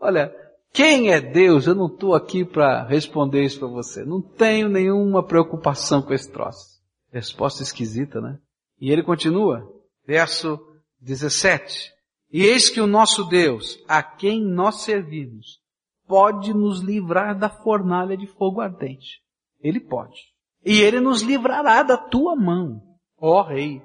Olha, 0.00 0.32
quem 0.72 1.10
é 1.10 1.20
Deus? 1.20 1.66
Eu 1.66 1.74
não 1.74 1.86
estou 1.86 2.14
aqui 2.14 2.44
para 2.44 2.86
responder 2.86 3.42
isso 3.42 3.58
para 3.58 3.68
você. 3.68 4.04
Não 4.04 4.20
tenho 4.20 4.68
nenhuma 4.68 5.24
preocupação 5.24 6.00
com 6.02 6.14
esse 6.14 6.30
troço. 6.30 6.76
Resposta 7.12 7.62
esquisita, 7.62 8.20
né? 8.20 8.38
E 8.80 8.92
ele 8.92 9.02
continua, 9.02 9.66
verso 10.06 10.58
17. 11.00 11.92
E 12.30 12.44
eis 12.44 12.68
que 12.68 12.80
o 12.80 12.86
nosso 12.86 13.24
Deus, 13.24 13.78
a 13.88 14.02
quem 14.02 14.44
nós 14.44 14.82
servimos, 14.82 15.60
pode 16.06 16.54
nos 16.54 16.80
livrar 16.80 17.38
da 17.38 17.48
fornalha 17.48 18.16
de 18.16 18.26
fogo 18.26 18.60
ardente. 18.60 19.22
Ele 19.60 19.80
pode. 19.80 20.34
E 20.64 20.80
ele 20.80 21.00
nos 21.00 21.22
livrará 21.22 21.82
da 21.82 21.96
tua 21.96 22.34
mão, 22.34 22.82
ó 23.18 23.42
rei. 23.42 23.82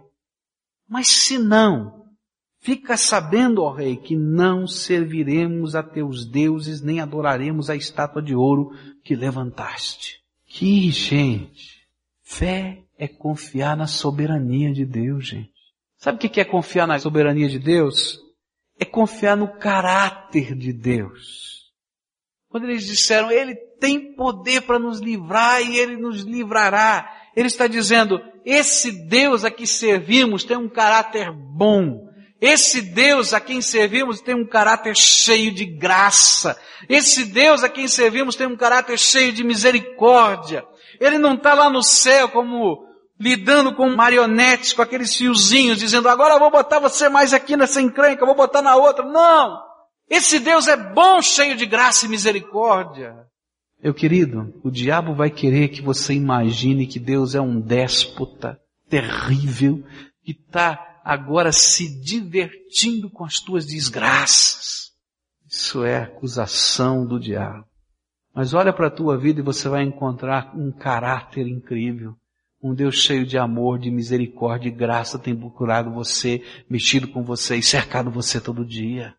Mas 0.87 1.07
se 1.07 1.37
não, 1.37 2.01
Fica 2.63 2.95
sabendo, 2.95 3.63
ó 3.63 3.71
rei, 3.71 3.97
que 3.97 4.15
não 4.15 4.67
serviremos 4.67 5.73
a 5.73 5.81
teus 5.81 6.27
deuses, 6.27 6.79
nem 6.79 6.99
adoraremos 6.99 7.71
a 7.71 7.75
estátua 7.75 8.21
de 8.21 8.35
ouro 8.35 8.71
que 9.03 9.15
levantaste. 9.15 10.21
Que 10.45 10.91
gente! 10.91 11.81
Fé 12.21 12.83
é 12.99 13.07
confiar 13.07 13.75
na 13.75 13.87
soberania 13.87 14.71
de 14.71 14.85
Deus, 14.85 15.29
gente. 15.29 15.49
Sabe 15.97 16.17
o 16.17 16.29
que 16.29 16.39
é 16.39 16.45
confiar 16.45 16.87
na 16.87 16.99
soberania 16.99 17.49
de 17.49 17.57
Deus? 17.57 18.19
É 18.79 18.85
confiar 18.85 19.35
no 19.35 19.47
caráter 19.57 20.55
de 20.55 20.71
Deus. 20.71 21.60
Quando 22.51 22.65
eles 22.65 22.85
disseram, 22.85 23.31
Ele 23.31 23.55
tem 23.79 24.13
poder 24.13 24.61
para 24.63 24.77
nos 24.77 24.99
livrar 24.99 25.61
e 25.61 25.77
Ele 25.77 25.95
nos 25.95 26.23
livrará. 26.23 27.09
Ele 27.33 27.47
está 27.47 27.65
dizendo, 27.65 28.21
esse 28.45 29.07
Deus 29.07 29.45
a 29.45 29.49
que 29.49 29.65
servimos 29.65 30.43
tem 30.43 30.57
um 30.57 30.67
caráter 30.67 31.31
bom. 31.31 32.09
Esse 32.41 32.81
Deus 32.81 33.33
a 33.33 33.39
quem 33.39 33.61
servimos 33.61 34.19
tem 34.19 34.35
um 34.35 34.45
caráter 34.45 34.97
cheio 34.97 35.53
de 35.53 35.63
graça. 35.63 36.59
Esse 36.89 37.23
Deus 37.23 37.63
a 37.63 37.69
quem 37.69 37.87
servimos 37.87 38.35
tem 38.35 38.47
um 38.47 38.57
caráter 38.57 38.99
cheio 38.99 39.31
de 39.31 39.43
misericórdia. 39.43 40.65
Ele 40.99 41.17
não 41.17 41.35
está 41.35 41.53
lá 41.53 41.69
no 41.69 41.81
céu 41.81 42.27
como 42.29 42.85
lidando 43.17 43.75
com 43.75 43.87
marionetes, 43.95 44.73
com 44.73 44.81
aqueles 44.81 45.15
fiozinhos, 45.15 45.77
dizendo 45.77 46.09
agora 46.09 46.33
eu 46.33 46.39
vou 46.39 46.49
botar 46.49 46.79
você 46.79 47.07
mais 47.07 47.33
aqui 47.33 47.55
nessa 47.55 47.79
encrenca, 47.79 48.23
eu 48.23 48.27
vou 48.27 48.35
botar 48.35 48.63
na 48.63 48.75
outra. 48.75 49.05
Não! 49.05 49.70
Esse 50.11 50.41
Deus 50.41 50.67
é 50.67 50.75
bom, 50.75 51.21
cheio 51.21 51.55
de 51.55 51.65
graça 51.65 52.05
e 52.05 52.09
misericórdia. 52.09 53.15
Meu 53.81 53.93
querido, 53.93 54.53
o 54.61 54.69
diabo 54.69 55.15
vai 55.15 55.31
querer 55.31 55.69
que 55.69 55.81
você 55.81 56.13
imagine 56.13 56.85
que 56.85 56.99
Deus 56.99 57.33
é 57.33 57.39
um 57.39 57.61
déspota 57.61 58.59
terrível, 58.89 59.81
que 60.21 60.33
está 60.33 60.99
agora 61.05 61.53
se 61.53 61.87
divertindo 62.01 63.09
com 63.09 63.23
as 63.23 63.39
tuas 63.39 63.65
desgraças. 63.65 64.91
Isso 65.49 65.85
é 65.85 65.99
acusação 65.99 67.05
do 67.05 67.17
diabo. 67.17 67.65
Mas 68.35 68.53
olha 68.53 68.73
para 68.73 68.87
a 68.87 68.91
tua 68.91 69.17
vida 69.17 69.39
e 69.39 69.43
você 69.43 69.69
vai 69.69 69.83
encontrar 69.83 70.51
um 70.53 70.73
caráter 70.73 71.47
incrível. 71.47 72.17
Um 72.61 72.73
Deus 72.73 72.95
cheio 72.95 73.25
de 73.25 73.37
amor, 73.37 73.79
de 73.79 73.89
misericórdia 73.89 74.67
e 74.67 74.73
graça 74.73 75.17
tem 75.17 75.33
procurado 75.33 75.89
você, 75.89 76.43
mexido 76.69 77.07
com 77.07 77.23
você 77.23 77.55
e 77.55 77.63
cercado 77.63 78.11
você 78.11 78.41
todo 78.41 78.65
dia. 78.65 79.15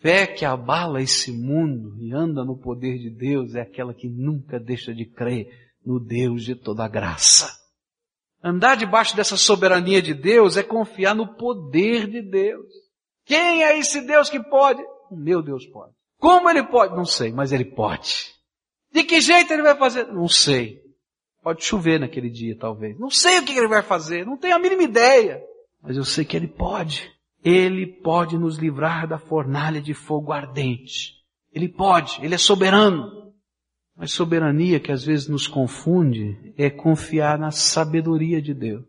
Fé 0.00 0.26
que 0.26 0.44
abala 0.44 1.02
esse 1.02 1.32
mundo 1.32 1.96
e 2.00 2.12
anda 2.12 2.44
no 2.44 2.56
poder 2.56 2.98
de 2.98 3.10
Deus 3.10 3.54
é 3.54 3.62
aquela 3.62 3.92
que 3.92 4.08
nunca 4.08 4.58
deixa 4.60 4.94
de 4.94 5.04
crer 5.04 5.48
no 5.84 5.98
Deus 5.98 6.44
de 6.44 6.54
toda 6.54 6.86
graça. 6.86 7.48
Andar 8.42 8.76
debaixo 8.76 9.16
dessa 9.16 9.36
soberania 9.36 10.00
de 10.00 10.14
Deus 10.14 10.56
é 10.56 10.62
confiar 10.62 11.14
no 11.14 11.34
poder 11.34 12.06
de 12.06 12.22
Deus. 12.22 12.66
Quem 13.24 13.64
é 13.64 13.76
esse 13.76 14.00
Deus 14.02 14.30
que 14.30 14.40
pode? 14.40 14.80
O 15.10 15.16
meu 15.16 15.42
Deus 15.42 15.66
pode. 15.66 15.92
Como 16.18 16.48
ele 16.48 16.62
pode? 16.62 16.94
Não 16.94 17.04
sei, 17.04 17.32
mas 17.32 17.50
ele 17.50 17.64
pode. 17.64 18.32
De 18.92 19.02
que 19.02 19.20
jeito 19.20 19.52
ele 19.52 19.62
vai 19.62 19.76
fazer? 19.76 20.06
Não 20.06 20.28
sei. 20.28 20.80
Pode 21.42 21.64
chover 21.64 21.98
naquele 21.98 22.30
dia, 22.30 22.56
talvez. 22.56 22.98
Não 22.98 23.10
sei 23.10 23.38
o 23.38 23.44
que 23.44 23.52
ele 23.52 23.68
vai 23.68 23.82
fazer, 23.82 24.24
não 24.24 24.36
tenho 24.36 24.54
a 24.54 24.58
mínima 24.58 24.82
ideia. 24.84 25.42
Mas 25.82 25.96
eu 25.96 26.04
sei 26.04 26.24
que 26.24 26.36
ele 26.36 26.48
pode. 26.48 27.10
Ele 27.42 27.86
pode 27.86 28.36
nos 28.36 28.56
livrar 28.56 29.06
da 29.06 29.18
fornalha 29.18 29.80
de 29.80 29.94
fogo 29.94 30.32
ardente. 30.32 31.14
Ele 31.52 31.68
pode, 31.68 32.18
ele 32.22 32.34
é 32.34 32.38
soberano. 32.38 33.32
Mas 33.96 34.12
soberania 34.12 34.78
que 34.78 34.92
às 34.92 35.04
vezes 35.04 35.28
nos 35.28 35.48
confunde 35.48 36.54
é 36.56 36.70
confiar 36.70 37.38
na 37.38 37.50
sabedoria 37.50 38.40
de 38.40 38.54
Deus. 38.54 38.84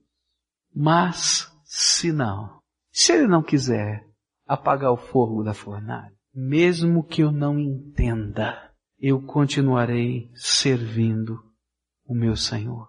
Mas, 0.74 1.51
se 1.63 2.11
não, 2.11 2.59
se 2.91 3.13
Ele 3.13 3.28
não 3.28 3.41
quiser 3.41 4.05
apagar 4.45 4.91
o 4.91 4.97
fogo 4.97 5.43
da 5.43 5.53
fornalha, 5.53 6.13
mesmo 6.34 7.03
que 7.03 7.24
eu 7.24 7.32
não 7.32 7.59
entenda, 7.59 8.71
eu 8.99 9.21
continuarei 9.21 10.30
servindo 10.36 11.39
o 12.05 12.13
meu 12.13 12.36
Senhor. 12.36 12.88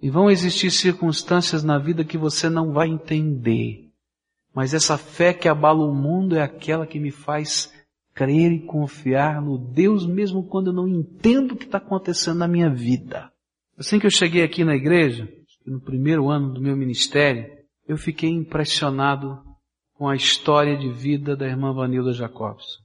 E 0.00 0.10
vão 0.10 0.30
existir 0.30 0.70
circunstâncias 0.70 1.62
na 1.62 1.78
vida 1.78 2.04
que 2.04 2.18
você 2.18 2.48
não 2.48 2.72
vai 2.72 2.88
entender. 2.88 3.91
Mas 4.54 4.74
essa 4.74 4.98
fé 4.98 5.32
que 5.32 5.48
abala 5.48 5.84
o 5.84 5.94
mundo 5.94 6.36
é 6.36 6.42
aquela 6.42 6.86
que 6.86 7.00
me 7.00 7.10
faz 7.10 7.72
crer 8.14 8.52
e 8.52 8.60
confiar 8.60 9.40
no 9.40 9.56
Deus 9.56 10.06
mesmo 10.06 10.46
quando 10.46 10.68
eu 10.68 10.72
não 10.72 10.86
entendo 10.86 11.52
o 11.52 11.56
que 11.56 11.64
está 11.64 11.78
acontecendo 11.78 12.38
na 12.38 12.48
minha 12.48 12.68
vida. 12.68 13.32
Assim 13.78 13.98
que 13.98 14.06
eu 14.06 14.10
cheguei 14.10 14.42
aqui 14.42 14.64
na 14.64 14.74
igreja, 14.74 15.28
no 15.66 15.80
primeiro 15.80 16.28
ano 16.28 16.52
do 16.52 16.60
meu 16.60 16.76
ministério, 16.76 17.50
eu 17.86 17.96
fiquei 17.96 18.28
impressionado 18.28 19.42
com 19.94 20.08
a 20.08 20.14
história 20.14 20.76
de 20.76 20.90
vida 20.90 21.36
da 21.36 21.46
irmã 21.46 21.72
Vanilda 21.72 22.12
Jacobson. 22.12 22.82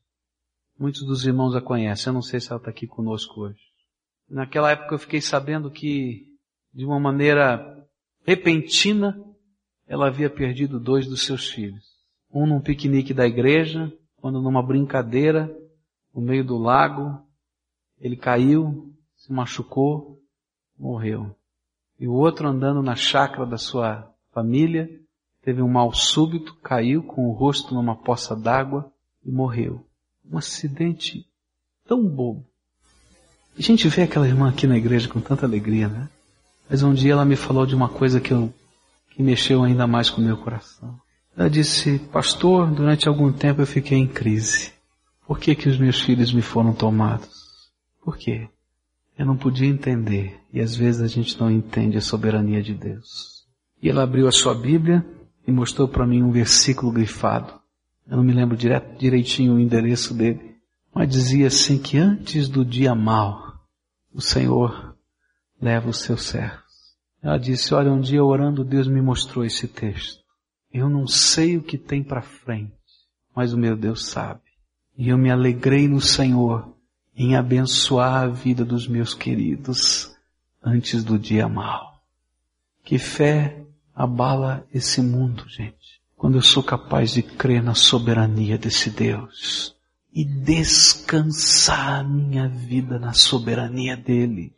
Muitos 0.80 1.06
dos 1.06 1.26
irmãos 1.26 1.56
a 1.56 1.62
conhecem, 1.62 2.12
eu 2.12 2.14
não 2.14 2.22
sei 2.22 2.40
se 2.40 2.52
ela 2.52 2.60
está 2.60 2.70
aqui 2.70 2.88
conosco 2.88 3.42
hoje. 3.42 3.60
Naquela 4.30 4.72
época 4.72 4.94
eu 4.94 5.00
fiquei 5.00 5.20
sabendo 5.20 5.72
que, 5.72 6.28
de 6.74 6.86
uma 6.86 7.00
maneira 7.00 7.86
repentina, 8.26 9.20
ela 9.88 10.08
havia 10.08 10.30
perdido 10.30 10.80
dois 10.80 11.08
dos 11.08 11.26
seus 11.26 11.50
filhos. 11.50 11.86
Um 12.32 12.46
num 12.46 12.60
piquenique 12.60 13.14
da 13.14 13.26
igreja, 13.26 13.92
quando 14.18 14.42
numa 14.42 14.62
brincadeira, 14.62 15.56
no 16.14 16.22
meio 16.22 16.44
do 16.44 16.58
lago, 16.58 17.22
ele 18.00 18.16
caiu, 18.16 18.94
se 19.16 19.32
machucou, 19.32 20.22
morreu. 20.78 21.36
E 22.00 22.08
o 22.08 22.14
outro 22.14 22.48
andando 22.48 22.82
na 22.82 22.96
chácara 22.96 23.46
da 23.46 23.58
sua 23.58 24.12
família, 24.34 24.90
teve 25.42 25.62
um 25.62 25.70
mal 25.70 25.94
súbito, 25.94 26.56
caiu 26.56 27.02
com 27.02 27.28
o 27.28 27.32
rosto 27.32 27.74
numa 27.74 27.96
poça 27.96 28.36
d'água 28.36 28.92
e 29.26 29.32
morreu. 29.32 29.84
Um 30.30 30.38
acidente 30.38 31.26
tão 31.88 32.06
bobo. 32.06 32.46
A 33.58 33.62
gente 33.62 33.88
vê 33.88 34.04
aquela 34.04 34.28
irmã 34.28 34.50
aqui 34.50 34.68
na 34.68 34.78
igreja 34.78 35.10
com 35.10 35.20
tanta 35.20 35.46
alegria, 35.46 35.88
né? 35.88 36.10
Mas 36.70 36.84
um 36.84 36.94
dia 36.94 37.14
ela 37.14 37.26
me 37.26 37.36
falou 37.36 37.66
de 37.66 37.74
uma 37.74 37.90
coisa 37.90 38.20
que 38.20 38.32
eu, 38.32 38.54
que 39.18 39.24
mexeu 39.24 39.64
ainda 39.64 39.88
mais 39.88 40.12
com 40.12 40.22
o 40.22 40.24
meu 40.24 40.38
coração. 40.38 40.96
Ela 41.36 41.50
disse, 41.50 41.98
pastor, 41.98 42.70
durante 42.70 43.08
algum 43.08 43.34
tempo 43.34 43.60
eu 43.60 43.66
fiquei 43.66 43.98
em 43.98 44.06
crise. 44.06 44.72
Por 45.26 45.40
que 45.40 45.56
que 45.56 45.68
os 45.68 45.80
meus 45.80 46.00
filhos 46.00 46.32
me 46.32 46.44
foram 46.44 46.72
tomados? 46.72 47.72
Por 48.04 48.16
quê? 48.16 48.48
Eu 49.18 49.26
não 49.26 49.36
podia 49.36 49.68
entender. 49.68 50.40
E 50.54 50.62
às 50.62 50.76
vezes 50.76 51.02
a 51.02 51.08
gente 51.08 51.40
não 51.40 51.50
entende 51.50 51.98
a 51.98 52.02
soberania 52.02 52.62
de 52.62 52.76
Deus. 52.76 53.48
E 53.82 53.90
ela 53.90 54.04
abriu 54.04 54.28
a 54.28 54.32
sua 54.32 54.54
Bíblia 54.54 55.04
e 55.48 55.52
mostrou 55.52 55.88
para 55.88 56.06
mim 56.06 56.22
um 56.22 56.32
versículo 56.32 56.92
grifado. 56.92 57.52
Eu 58.08 58.18
não 58.18 58.24
me 58.24 58.34
lembro 58.34 58.56
direto, 58.56 59.00
direitinho 59.00 59.56
o 59.56 59.60
endereço 59.60 60.14
dele. 60.14 60.58
Mas 60.94 61.10
dizia 61.10 61.48
assim 61.48 61.80
que 61.80 61.98
antes 61.98 62.48
do 62.48 62.64
dia 62.64 62.94
mal, 62.94 63.66
o 64.14 64.22
Senhor 64.22 64.96
leva 65.60 65.90
os 65.90 66.02
seus 66.02 66.22
servos. 66.22 66.67
Ela 67.28 67.38
disse, 67.38 67.74
olha, 67.74 67.92
um 67.92 68.00
dia 68.00 68.24
orando, 68.24 68.64
Deus 68.64 68.88
me 68.88 69.02
mostrou 69.02 69.44
esse 69.44 69.68
texto. 69.68 70.24
Eu 70.72 70.90
não 70.90 71.06
sei 71.06 71.58
o 71.58 71.62
que 71.62 71.78
tem 71.78 72.02
para 72.02 72.22
frente, 72.22 72.72
mas 73.36 73.52
o 73.52 73.58
meu 73.58 73.76
Deus 73.76 74.06
sabe. 74.06 74.40
E 74.98 75.10
eu 75.10 75.18
me 75.18 75.30
alegrei 75.30 75.90
no 75.90 76.00
Senhor 76.00 76.74
em 77.14 77.36
abençoar 77.36 78.24
a 78.24 78.28
vida 78.28 78.64
dos 78.64 78.88
meus 78.88 79.14
queridos 79.14 80.16
antes 80.64 81.04
do 81.04 81.20
dia 81.20 81.50
mal. 81.50 82.02
Que 82.82 82.98
fé 82.98 83.62
abala 83.94 84.66
esse 84.74 85.02
mundo, 85.02 85.50
gente. 85.50 86.02
Quando 86.16 86.38
eu 86.38 86.42
sou 86.42 86.64
capaz 86.64 87.12
de 87.12 87.22
crer 87.22 87.62
na 87.62 87.76
soberania 87.76 88.58
desse 88.58 88.90
Deus 88.90 89.76
e 90.14 90.24
descansar 90.24 92.00
a 92.00 92.04
minha 92.06 92.48
vida 92.48 92.98
na 92.98 93.12
soberania 93.12 93.98
dele. 93.98 94.56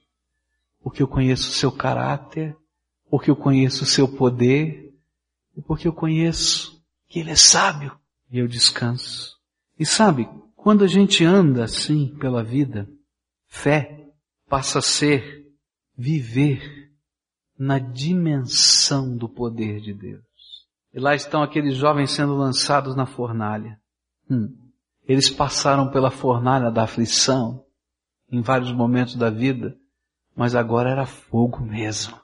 Porque 0.82 1.04
eu 1.04 1.08
conheço 1.08 1.50
o 1.50 1.54
seu 1.54 1.72
caráter, 1.72 2.56
porque 3.10 3.30
eu 3.30 3.36
conheço 3.36 3.84
o 3.84 3.88
seu 3.88 4.08
poder, 4.08 4.94
e 5.56 5.62
porque 5.62 5.88
eu 5.88 5.94
conheço 5.94 6.82
que 7.08 7.20
ele 7.20 7.32
é 7.32 7.36
sábio, 7.36 7.98
e 8.32 8.38
eu 8.38 8.48
descanso. 8.48 9.38
E 9.78 9.86
sabe, 9.86 10.30
quando 10.56 10.84
a 10.84 10.88
gente 10.88 11.24
anda 11.24 11.64
assim 11.64 12.16
pela 12.20 12.44
vida, 12.44 12.88
fé 13.48 14.08
passa 14.48 14.80
a 14.80 14.82
ser 14.82 15.48
viver 15.98 16.92
na 17.58 17.80
dimensão 17.80 19.18
do 19.18 19.28
poder 19.28 19.82
de 19.82 19.94
Deus. 19.94 20.24
E 20.94 21.00
lá 21.00 21.14
estão 21.14 21.44
aqueles 21.44 21.76
jovens 21.76 22.12
sendo 22.12 22.36
lançados 22.36 22.96
na 22.96 23.06
fornalha. 23.06 23.80
Hum. 24.30 24.56
Eles 25.08 25.30
passaram 25.30 25.90
pela 25.90 26.12
fornalha 26.12 26.72
da 26.72 26.84
aflição 26.84 27.66
em 28.32 28.42
vários 28.42 28.72
momentos 28.72 29.16
da 29.16 29.30
vida, 29.30 29.76
mas 30.36 30.56
agora 30.56 30.92
era 30.92 31.06
fogo 31.06 31.60
mesmo. 31.60 32.20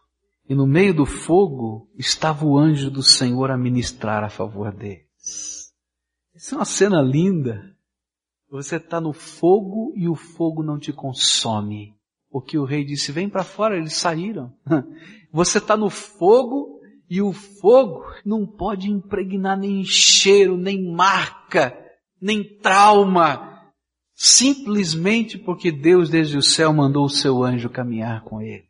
E 0.47 0.53
no 0.53 0.67
meio 0.67 0.93
do 0.93 1.05
fogo 1.05 1.89
estava 1.97 2.45
o 2.45 2.57
anjo 2.57 2.91
do 2.91 3.01
Senhor 3.01 3.49
a 3.49 3.57
ministrar 3.57 4.23
a 4.23 4.29
favor 4.29 4.71
deles. 4.73 5.73
Isso 6.33 6.53
é 6.53 6.57
uma 6.57 6.65
cena 6.65 7.01
linda. 7.01 7.75
Você 8.49 8.75
está 8.75 9.01
no 9.01 9.11
fogo 9.11 9.93
e 9.95 10.07
o 10.07 10.15
fogo 10.15 10.61
não 10.61 10.77
te 10.77 10.93
consome. 10.93 11.95
Porque 12.29 12.57
o 12.57 12.65
rei 12.65 12.83
disse, 12.83 13.11
vem 13.11 13.29
para 13.29 13.43
fora, 13.43 13.77
eles 13.77 13.93
saíram. 13.93 14.53
Você 15.31 15.57
está 15.57 15.75
no 15.75 15.89
fogo 15.89 16.79
e 17.09 17.21
o 17.21 17.31
fogo 17.31 18.03
não 18.25 18.45
pode 18.45 18.89
impregnar 18.89 19.57
nem 19.57 19.83
cheiro, 19.83 20.57
nem 20.57 20.91
marca 20.91 21.85
nem 22.25 22.43
trauma, 22.43 23.71
simplesmente 24.13 25.37
porque 25.37 25.71
Deus 25.71 26.09
desde 26.09 26.37
o 26.37 26.41
céu 26.41 26.73
mandou 26.73 27.05
o 27.05 27.09
seu 27.09 27.43
anjo 27.43 27.69
caminhar 27.69 28.23
com 28.23 28.41
eles. 28.41 28.65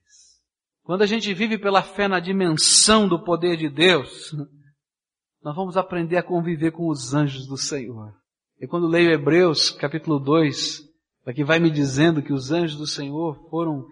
Quando 0.85 1.01
a 1.01 1.07
gente 1.07 1.33
vive 1.33 1.57
pela 1.57 1.81
fé 1.81 2.07
na 2.07 2.19
dimensão 2.19 3.07
do 3.07 3.23
poder 3.23 3.57
de 3.57 3.67
Deus, 3.67 4.31
nós 5.43 5.55
vamos 5.55 5.77
aprender 5.77 6.15
a 6.15 6.23
conviver 6.23 6.71
com 6.73 6.87
os 6.87 7.11
anjos 7.11 7.47
do 7.47 7.57
Senhor. 7.57 8.13
E 8.61 8.67
quando 8.67 8.85
leio 8.85 9.09
Hebreus 9.09 9.71
capítulo 9.71 10.19
2, 10.19 10.83
aqui 11.25 11.43
vai 11.43 11.57
me 11.57 11.71
dizendo 11.71 12.21
que 12.21 12.31
os 12.31 12.51
anjos 12.51 12.77
do 12.77 12.85
Senhor 12.85 13.49
foram 13.49 13.83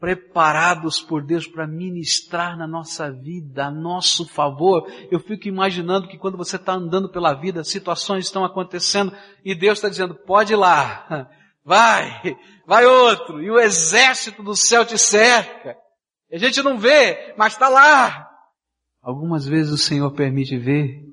preparados 0.00 1.02
por 1.02 1.22
Deus 1.22 1.46
para 1.46 1.66
ministrar 1.66 2.56
na 2.56 2.66
nossa 2.66 3.12
vida, 3.12 3.66
a 3.66 3.70
nosso 3.70 4.26
favor. 4.26 4.90
Eu 5.10 5.20
fico 5.20 5.48
imaginando 5.48 6.08
que 6.08 6.16
quando 6.16 6.38
você 6.38 6.56
está 6.56 6.72
andando 6.72 7.10
pela 7.10 7.34
vida, 7.34 7.62
situações 7.62 8.24
estão 8.24 8.42
acontecendo 8.42 9.14
e 9.44 9.54
Deus 9.54 9.76
está 9.78 9.90
dizendo, 9.90 10.14
pode 10.14 10.54
ir 10.54 10.56
lá, 10.56 11.28
vai, 11.62 12.38
vai 12.66 12.86
outro, 12.86 13.42
e 13.42 13.50
o 13.50 13.60
exército 13.60 14.42
do 14.42 14.56
céu 14.56 14.82
te 14.86 14.96
cerca. 14.96 15.81
A 16.32 16.38
gente 16.38 16.62
não 16.62 16.78
vê, 16.78 17.34
mas 17.36 17.52
está 17.52 17.68
lá. 17.68 18.30
Algumas 19.02 19.44
vezes 19.46 19.72
o 19.72 19.78
Senhor 19.78 20.10
permite 20.12 20.56
ver, 20.56 21.04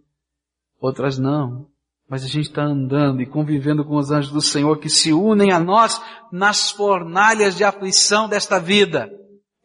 outras 0.80 1.18
não. 1.18 1.68
Mas 2.08 2.24
a 2.24 2.28
gente 2.28 2.50
está 2.50 2.64
andando 2.64 3.22
e 3.22 3.26
convivendo 3.26 3.84
com 3.84 3.96
os 3.96 4.10
anjos 4.10 4.32
do 4.32 4.42
Senhor 4.42 4.80
que 4.80 4.90
se 4.90 5.12
unem 5.12 5.52
a 5.52 5.60
nós 5.60 6.02
nas 6.32 6.72
fornalhas 6.72 7.56
de 7.56 7.64
aflição 7.64 8.28
desta 8.28 8.60
vida. 8.60 9.12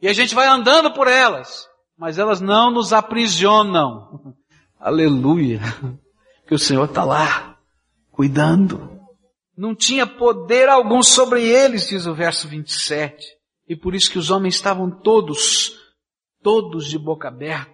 E 0.03 0.09
a 0.09 0.13
gente 0.13 0.35
vai 0.35 0.47
andando 0.47 0.93
por 0.93 1.07
elas, 1.07 1.67
mas 1.97 2.19
elas 2.19 2.41
não 2.41 2.71
nos 2.71 2.93
aprisionam. 2.93 4.35
Aleluia! 4.79 5.61
Que 6.47 6.55
o 6.55 6.59
Senhor 6.59 6.85
está 6.85 7.05
lá, 7.05 7.57
cuidando. 8.11 9.01
Não 9.57 9.75
tinha 9.75 10.07
poder 10.07 10.69
algum 10.69 11.03
sobre 11.03 11.49
eles, 11.49 11.89
diz 11.89 12.05
o 12.05 12.15
verso 12.15 12.47
27. 12.47 13.25
E 13.67 13.75
por 13.75 13.95
isso 13.95 14.11
que 14.11 14.19
os 14.19 14.31
homens 14.31 14.57
estavam 14.57 14.91
todos, 14.91 15.73
todos 16.43 16.87
de 16.87 16.99
boca 16.99 17.29
aberta. 17.29 17.73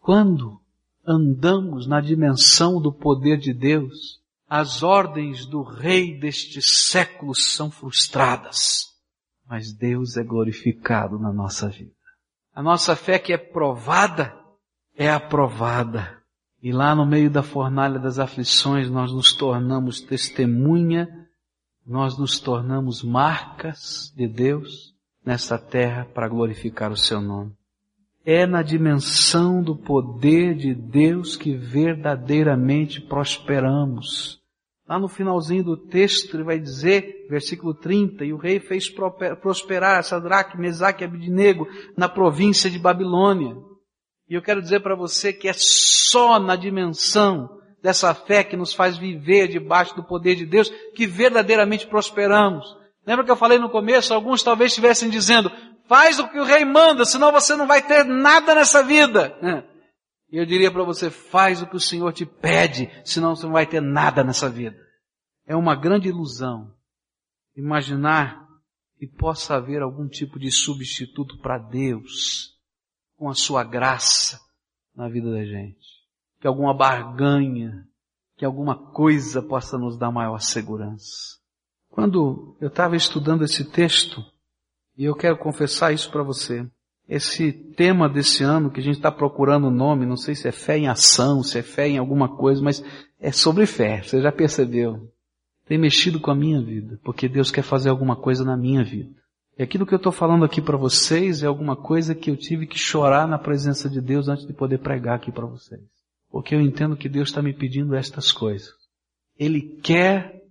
Quando 0.00 0.60
andamos 1.06 1.86
na 1.86 2.00
dimensão 2.00 2.80
do 2.80 2.92
poder 2.92 3.38
de 3.38 3.52
Deus, 3.52 4.20
as 4.48 4.82
ordens 4.82 5.46
do 5.46 5.62
rei 5.62 6.18
deste 6.18 6.60
século 6.62 7.34
são 7.34 7.70
frustradas, 7.70 8.88
mas 9.46 9.72
Deus 9.72 10.16
é 10.16 10.24
glorificado 10.24 11.18
na 11.18 11.32
nossa 11.32 11.68
vida. 11.68 11.92
A 12.54 12.62
nossa 12.62 12.94
fé 12.94 13.18
que 13.18 13.32
é 13.32 13.38
provada, 13.38 14.36
é 14.94 15.10
aprovada. 15.10 16.18
E 16.62 16.70
lá 16.70 16.94
no 16.94 17.06
meio 17.06 17.30
da 17.30 17.42
fornalha 17.42 17.98
das 17.98 18.18
aflições 18.18 18.90
nós 18.90 19.12
nos 19.12 19.32
tornamos 19.32 20.00
testemunha, 20.00 21.08
nós 21.84 22.16
nos 22.18 22.38
tornamos 22.38 23.02
marcas 23.02 24.12
de 24.14 24.28
Deus 24.28 24.91
nesta 25.24 25.58
terra 25.58 26.06
para 26.12 26.28
glorificar 26.28 26.90
o 26.90 26.96
seu 26.96 27.20
nome. 27.20 27.52
É 28.24 28.46
na 28.46 28.62
dimensão 28.62 29.62
do 29.62 29.76
poder 29.76 30.54
de 30.54 30.74
Deus 30.74 31.36
que 31.36 31.54
verdadeiramente 31.54 33.00
prosperamos. 33.00 34.40
Lá 34.88 34.98
no 34.98 35.08
finalzinho 35.08 35.64
do 35.64 35.76
texto 35.76 36.36
ele 36.36 36.44
vai 36.44 36.58
dizer, 36.58 37.26
versículo 37.28 37.74
30, 37.74 38.24
e 38.24 38.32
o 38.32 38.36
rei 38.36 38.60
fez 38.60 38.88
prosperar 39.40 40.04
Sadraque, 40.04 40.58
Mesaque 40.58 41.02
e 41.02 41.06
Abidnego 41.06 41.66
na 41.96 42.08
província 42.08 42.68
de 42.68 42.78
Babilônia. 42.78 43.56
E 44.28 44.34
eu 44.34 44.42
quero 44.42 44.62
dizer 44.62 44.80
para 44.80 44.94
você 44.94 45.32
que 45.32 45.48
é 45.48 45.52
só 45.54 46.38
na 46.38 46.56
dimensão 46.56 47.48
dessa 47.82 48.14
fé 48.14 48.44
que 48.44 48.56
nos 48.56 48.72
faz 48.72 48.96
viver 48.96 49.48
debaixo 49.48 49.96
do 49.96 50.04
poder 50.04 50.36
de 50.36 50.46
Deus 50.46 50.70
que 50.94 51.06
verdadeiramente 51.06 51.86
prosperamos. 51.86 52.64
Lembra 53.06 53.24
que 53.24 53.30
eu 53.30 53.36
falei 53.36 53.58
no 53.58 53.70
começo? 53.70 54.14
Alguns 54.14 54.42
talvez 54.42 54.70
estivessem 54.72 55.10
dizendo, 55.10 55.50
Faz 55.92 56.18
o 56.18 56.28
que 56.28 56.38
o 56.38 56.44
rei 56.44 56.64
manda, 56.64 57.04
senão 57.04 57.32
você 57.32 57.54
não 57.54 57.66
vai 57.66 57.82
ter 57.82 58.04
nada 58.04 58.54
nessa 58.54 58.82
vida. 58.82 59.36
E 60.30 60.38
eu 60.38 60.46
diria 60.46 60.72
para 60.72 60.84
você, 60.84 61.10
faz 61.10 61.60
o 61.60 61.66
que 61.66 61.76
o 61.76 61.80
Senhor 61.80 62.10
te 62.12 62.24
pede, 62.24 62.90
senão 63.04 63.36
você 63.36 63.44
não 63.44 63.52
vai 63.52 63.66
ter 63.66 63.82
nada 63.82 64.24
nessa 64.24 64.48
vida. 64.48 64.74
É 65.46 65.54
uma 65.54 65.74
grande 65.74 66.08
ilusão 66.08 66.74
imaginar 67.54 68.48
que 68.96 69.06
possa 69.06 69.56
haver 69.56 69.82
algum 69.82 70.08
tipo 70.08 70.38
de 70.38 70.50
substituto 70.50 71.36
para 71.38 71.58
Deus 71.58 72.56
com 73.18 73.28
a 73.28 73.34
sua 73.34 73.62
graça 73.62 74.40
na 74.94 75.08
vida 75.08 75.30
da 75.30 75.44
gente. 75.44 75.86
Que 76.40 76.46
alguma 76.46 76.72
barganha, 76.72 77.86
que 78.38 78.44
alguma 78.46 78.92
coisa 78.92 79.42
possa 79.42 79.76
nos 79.76 79.98
dar 79.98 80.10
maior 80.10 80.38
segurança. 80.38 81.41
Quando 81.92 82.56
eu 82.58 82.68
estava 82.68 82.96
estudando 82.96 83.44
esse 83.44 83.64
texto, 83.70 84.24
E 84.96 85.04
eu 85.04 85.14
quero 85.14 85.38
confessar 85.38 85.92
isso 85.92 86.10
para 86.10 86.22
você. 86.22 86.66
Esse 87.08 87.52
tema 87.52 88.08
desse 88.08 88.42
ano 88.42 88.70
que 88.70 88.80
a 88.80 88.82
gente 88.82 88.96
está 88.96 89.10
procurando 89.10 89.68
o 89.68 89.70
nome, 89.70 90.06
não 90.06 90.16
sei 90.16 90.34
se 90.34 90.48
é 90.48 90.52
fé 90.52 90.78
em 90.78 90.88
ação, 90.88 91.42
se 91.42 91.58
é 91.58 91.62
fé 91.62 91.88
em 91.88 91.98
alguma 91.98 92.36
coisa, 92.36 92.62
mas 92.62 92.84
é 93.18 93.32
sobre 93.32 93.66
fé. 93.66 94.02
Você 94.02 94.20
já 94.20 94.30
percebeu? 94.30 95.10
Tem 95.66 95.78
mexido 95.78 96.20
com 96.20 96.30
a 96.30 96.34
minha 96.34 96.60
vida, 96.60 96.98
porque 97.02 97.28
Deus 97.28 97.50
quer 97.50 97.62
fazer 97.62 97.88
alguma 97.88 98.16
coisa 98.16 98.44
na 98.44 98.56
minha 98.56 98.84
vida. 98.84 99.14
E 99.58 99.62
aquilo 99.62 99.86
que 99.86 99.94
eu 99.94 99.98
estou 99.98 100.12
falando 100.12 100.44
aqui 100.44 100.60
para 100.60 100.76
vocês 100.76 101.42
é 101.42 101.46
alguma 101.46 101.76
coisa 101.76 102.14
que 102.14 102.30
eu 102.30 102.36
tive 102.36 102.66
que 102.66 102.78
chorar 102.78 103.26
na 103.26 103.38
presença 103.38 103.88
de 103.88 104.00
Deus 104.00 104.28
antes 104.28 104.46
de 104.46 104.52
poder 104.52 104.78
pregar 104.78 105.16
aqui 105.16 105.30
para 105.30 105.46
vocês. 105.46 105.80
Porque 106.30 106.54
eu 106.54 106.60
entendo 106.60 106.96
que 106.96 107.08
Deus 107.08 107.28
está 107.28 107.42
me 107.42 107.52
pedindo 107.52 107.94
estas 107.94 108.32
coisas. 108.32 108.72
Ele 109.38 109.60
quer 109.82 110.41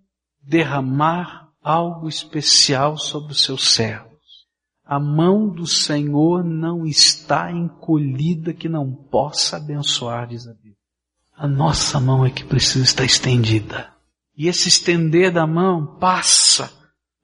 derramar 0.41 1.49
algo 1.61 2.07
especial 2.07 2.97
sobre 2.97 3.31
os 3.31 3.43
seus 3.43 3.73
servos. 3.73 4.11
A 4.83 4.99
mão 4.99 5.47
do 5.47 5.65
Senhor 5.65 6.43
não 6.43 6.85
está 6.85 7.51
encolhida 7.51 8.53
que 8.53 8.67
não 8.67 8.91
possa 8.91 9.57
abençoar, 9.57 10.27
diz 10.27 10.47
a 10.47 10.53
Bíblia. 10.53 10.75
A 11.33 11.47
nossa 11.47 11.99
mão 11.99 12.25
é 12.25 12.29
que 12.29 12.43
precisa 12.43 12.83
estar 12.83 13.05
estendida. 13.05 13.93
E 14.35 14.47
esse 14.47 14.67
estender 14.67 15.31
da 15.31 15.47
mão 15.47 15.97
passa 15.97 16.71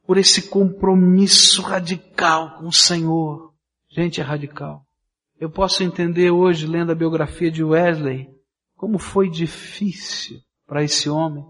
por 0.05 0.17
esse 0.17 0.49
compromisso 0.49 1.61
radical 1.61 2.57
com 2.57 2.67
o 2.67 2.73
Senhor. 2.73 3.53
Gente, 3.89 4.21
é 4.21 4.23
radical. 4.23 4.85
Eu 5.39 5.49
posso 5.49 5.83
entender 5.83 6.31
hoje, 6.31 6.65
lendo 6.65 6.91
a 6.91 6.95
biografia 6.95 7.51
de 7.51 7.63
Wesley, 7.63 8.29
como 8.75 8.97
foi 8.97 9.29
difícil 9.29 10.39
para 10.65 10.83
esse 10.83 11.09
homem, 11.09 11.45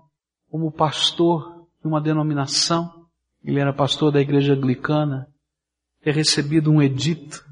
como 0.49 0.71
pastor 0.71 1.56
de 1.81 1.87
uma 1.87 2.01
denominação, 2.01 3.05
ele 3.43 3.59
era 3.59 3.73
pastor 3.73 4.11
da 4.11 4.19
igreja 4.19 4.53
anglicana, 4.53 5.27
ter 6.01 6.13
recebido 6.13 6.71
um 6.71 6.81
edito 6.81 7.45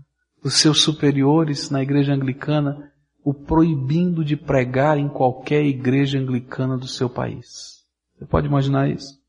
dos 0.44 0.56
seus 0.56 0.82
superiores 0.82 1.70
na 1.70 1.82
igreja 1.82 2.14
anglicana, 2.14 2.92
o 3.24 3.34
proibindo 3.34 4.24
de 4.24 4.36
pregar 4.36 4.98
em 4.98 5.08
qualquer 5.08 5.66
igreja 5.66 6.20
anglicana 6.20 6.78
do 6.78 6.88
seu 6.88 7.10
país. 7.10 7.84
Você 8.18 8.26
pode 8.26 8.48
imaginar 8.48 8.90
isso? 8.90 9.20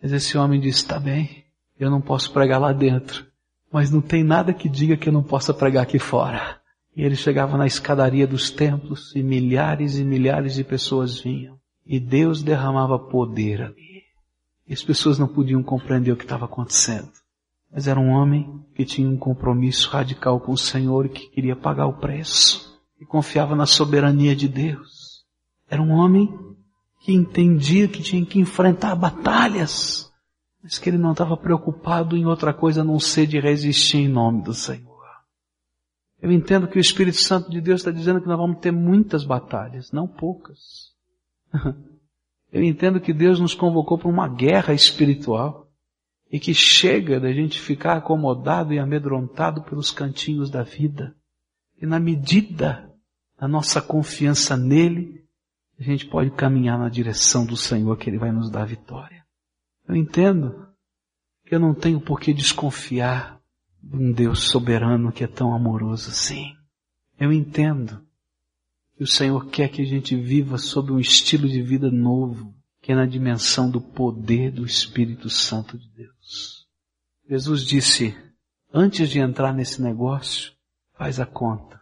Mas 0.00 0.12
esse 0.12 0.38
homem 0.38 0.60
disse, 0.60 0.78
está 0.78 1.00
bem, 1.00 1.44
eu 1.78 1.90
não 1.90 2.00
posso 2.00 2.32
pregar 2.32 2.60
lá 2.60 2.72
dentro, 2.72 3.26
mas 3.72 3.90
não 3.90 4.00
tem 4.00 4.22
nada 4.22 4.54
que 4.54 4.68
diga 4.68 4.96
que 4.96 5.08
eu 5.08 5.12
não 5.12 5.22
possa 5.22 5.52
pregar 5.52 5.82
aqui 5.82 5.98
fora. 5.98 6.60
E 6.96 7.02
ele 7.02 7.16
chegava 7.16 7.58
na 7.58 7.66
escadaria 7.66 8.26
dos 8.26 8.50
templos 8.50 9.14
e 9.16 9.22
milhares 9.22 9.96
e 9.96 10.04
milhares 10.04 10.54
de 10.54 10.62
pessoas 10.62 11.18
vinham. 11.18 11.58
E 11.84 11.98
Deus 11.98 12.42
derramava 12.42 12.98
poder 12.98 13.62
ali. 13.62 13.93
E 14.66 14.72
as 14.72 14.82
pessoas 14.82 15.18
não 15.18 15.28
podiam 15.28 15.62
compreender 15.62 16.12
o 16.12 16.16
que 16.16 16.24
estava 16.24 16.46
acontecendo. 16.46 17.10
Mas 17.70 17.88
era 17.88 17.98
um 17.98 18.10
homem 18.10 18.64
que 18.74 18.84
tinha 18.84 19.08
um 19.08 19.16
compromisso 19.16 19.90
radical 19.90 20.40
com 20.40 20.52
o 20.52 20.58
Senhor 20.58 21.06
e 21.06 21.08
que 21.10 21.28
queria 21.28 21.56
pagar 21.56 21.86
o 21.86 21.98
preço. 21.98 22.78
E 23.00 23.04
confiava 23.04 23.56
na 23.56 23.66
soberania 23.66 24.34
de 24.34 24.48
Deus. 24.48 25.24
Era 25.68 25.82
um 25.82 25.90
homem 25.90 26.32
que 27.00 27.12
entendia 27.12 27.88
que 27.88 28.02
tinha 28.02 28.24
que 28.24 28.38
enfrentar 28.38 28.94
batalhas, 28.94 30.10
mas 30.62 30.78
que 30.78 30.88
ele 30.88 30.96
não 30.96 31.12
estava 31.12 31.36
preocupado 31.36 32.16
em 32.16 32.24
outra 32.24 32.54
coisa 32.54 32.80
a 32.80 32.84
não 32.84 32.98
ser 32.98 33.26
de 33.26 33.38
resistir 33.38 33.98
em 33.98 34.08
nome 34.08 34.42
do 34.42 34.54
Senhor. 34.54 34.94
Eu 36.22 36.32
entendo 36.32 36.66
que 36.66 36.78
o 36.78 36.80
Espírito 36.80 37.18
Santo 37.18 37.50
de 37.50 37.60
Deus 37.60 37.80
está 37.80 37.90
dizendo 37.90 38.20
que 38.20 38.26
nós 38.26 38.38
vamos 38.38 38.58
ter 38.60 38.70
muitas 38.70 39.24
batalhas, 39.24 39.92
não 39.92 40.06
poucas. 40.08 40.94
Eu 42.54 42.62
entendo 42.62 43.00
que 43.00 43.12
Deus 43.12 43.40
nos 43.40 43.52
convocou 43.52 43.98
para 43.98 44.08
uma 44.08 44.28
guerra 44.28 44.72
espiritual 44.72 45.68
e 46.30 46.38
que 46.38 46.54
chega 46.54 47.18
da 47.18 47.32
gente 47.32 47.60
ficar 47.60 47.96
acomodado 47.96 48.72
e 48.72 48.78
amedrontado 48.78 49.64
pelos 49.64 49.90
cantinhos 49.90 50.52
da 50.52 50.62
vida. 50.62 51.16
E 51.82 51.84
na 51.84 51.98
medida 51.98 52.88
da 53.36 53.48
nossa 53.48 53.82
confiança 53.82 54.56
nele, 54.56 55.24
a 55.80 55.82
gente 55.82 56.06
pode 56.06 56.30
caminhar 56.30 56.78
na 56.78 56.88
direção 56.88 57.44
do 57.44 57.56
Senhor 57.56 57.96
que 57.96 58.08
Ele 58.08 58.18
vai 58.18 58.30
nos 58.30 58.48
dar 58.48 58.64
vitória. 58.64 59.24
Eu 59.88 59.96
entendo 59.96 60.68
que 61.44 61.56
eu 61.56 61.58
não 61.58 61.74
tenho 61.74 62.00
por 62.00 62.20
que 62.20 62.32
desconfiar 62.32 63.40
de 63.82 63.96
um 63.96 64.12
Deus 64.12 64.48
soberano 64.48 65.10
que 65.10 65.24
é 65.24 65.26
tão 65.26 65.52
amoroso 65.52 66.08
assim. 66.08 66.54
Eu 67.18 67.32
entendo 67.32 68.03
que 68.96 69.02
o 69.02 69.06
Senhor 69.06 69.46
quer 69.46 69.68
que 69.68 69.82
a 69.82 69.86
gente 69.86 70.16
viva 70.16 70.58
sob 70.58 70.92
um 70.92 71.00
estilo 71.00 71.48
de 71.48 71.62
vida 71.62 71.90
novo, 71.90 72.54
que 72.80 72.92
é 72.92 72.94
na 72.94 73.06
dimensão 73.06 73.70
do 73.70 73.80
poder 73.80 74.50
do 74.50 74.64
Espírito 74.64 75.28
Santo 75.28 75.78
de 75.78 75.88
Deus. 75.90 76.66
Jesus 77.28 77.64
disse, 77.64 78.16
antes 78.72 79.08
de 79.08 79.18
entrar 79.18 79.52
nesse 79.52 79.80
negócio, 79.82 80.52
faz 80.96 81.18
a 81.18 81.26
conta. 81.26 81.80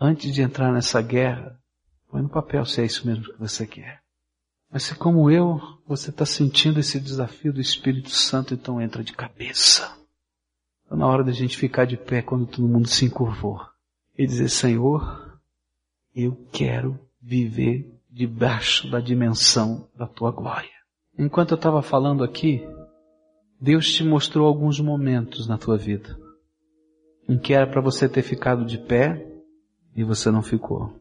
Antes 0.00 0.34
de 0.34 0.42
entrar 0.42 0.72
nessa 0.72 1.02
guerra, 1.02 1.58
Põe 2.10 2.22
no 2.22 2.28
papel 2.28 2.64
se 2.64 2.80
é 2.80 2.86
isso 2.86 3.06
mesmo 3.06 3.24
que 3.24 3.38
você 3.38 3.66
quer. 3.66 4.00
Mas 4.70 4.84
se 4.84 4.94
como 4.94 5.30
eu, 5.30 5.60
você 5.86 6.10
está 6.10 6.24
sentindo 6.24 6.80
esse 6.80 6.98
desafio 6.98 7.52
do 7.52 7.60
Espírito 7.60 8.10
Santo, 8.10 8.54
então 8.54 8.80
entra 8.80 9.04
de 9.04 9.12
cabeça. 9.12 9.94
Está 10.84 10.96
na 10.96 11.06
hora 11.06 11.22
da 11.22 11.32
gente 11.32 11.56
ficar 11.56 11.84
de 11.84 11.96
pé 11.96 12.22
quando 12.22 12.46
todo 12.46 12.68
mundo 12.68 12.88
se 12.88 13.04
encurvou. 13.04 13.60
E 14.16 14.26
dizer, 14.26 14.48
Senhor, 14.48 15.27
eu 16.22 16.36
quero 16.52 16.98
viver 17.20 17.86
debaixo 18.10 18.90
da 18.90 19.00
dimensão 19.00 19.88
da 19.96 20.06
tua 20.06 20.30
glória. 20.30 20.70
Enquanto 21.18 21.52
eu 21.52 21.56
estava 21.56 21.82
falando 21.82 22.24
aqui, 22.24 22.62
Deus 23.60 23.92
te 23.92 24.04
mostrou 24.04 24.46
alguns 24.46 24.80
momentos 24.80 25.46
na 25.46 25.58
tua 25.58 25.76
vida 25.76 26.16
em 27.28 27.38
que 27.38 27.52
era 27.52 27.66
para 27.66 27.82
você 27.82 28.08
ter 28.08 28.22
ficado 28.22 28.64
de 28.64 28.78
pé 28.78 29.24
e 29.94 30.02
você 30.02 30.30
não 30.30 30.42
ficou. 30.42 30.98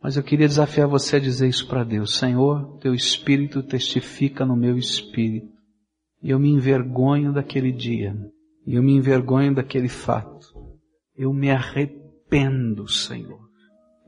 Mas 0.00 0.16
eu 0.16 0.22
queria 0.22 0.46
desafiar 0.46 0.86
você 0.86 1.16
a 1.16 1.20
dizer 1.20 1.48
isso 1.48 1.66
para 1.66 1.82
Deus. 1.82 2.16
Senhor, 2.16 2.78
teu 2.78 2.94
espírito 2.94 3.62
testifica 3.62 4.44
no 4.44 4.54
meu 4.54 4.76
espírito. 4.76 5.52
E 6.22 6.30
eu 6.30 6.38
me 6.38 6.50
envergonho 6.50 7.32
daquele 7.32 7.72
dia. 7.72 8.14
E 8.66 8.76
eu 8.76 8.82
me 8.82 8.92
envergonho 8.92 9.54
daquele 9.54 9.88
fato. 9.88 10.46
Eu 11.16 11.32
me 11.32 11.50
arrependo, 11.50 12.86
Senhor. 12.86 13.40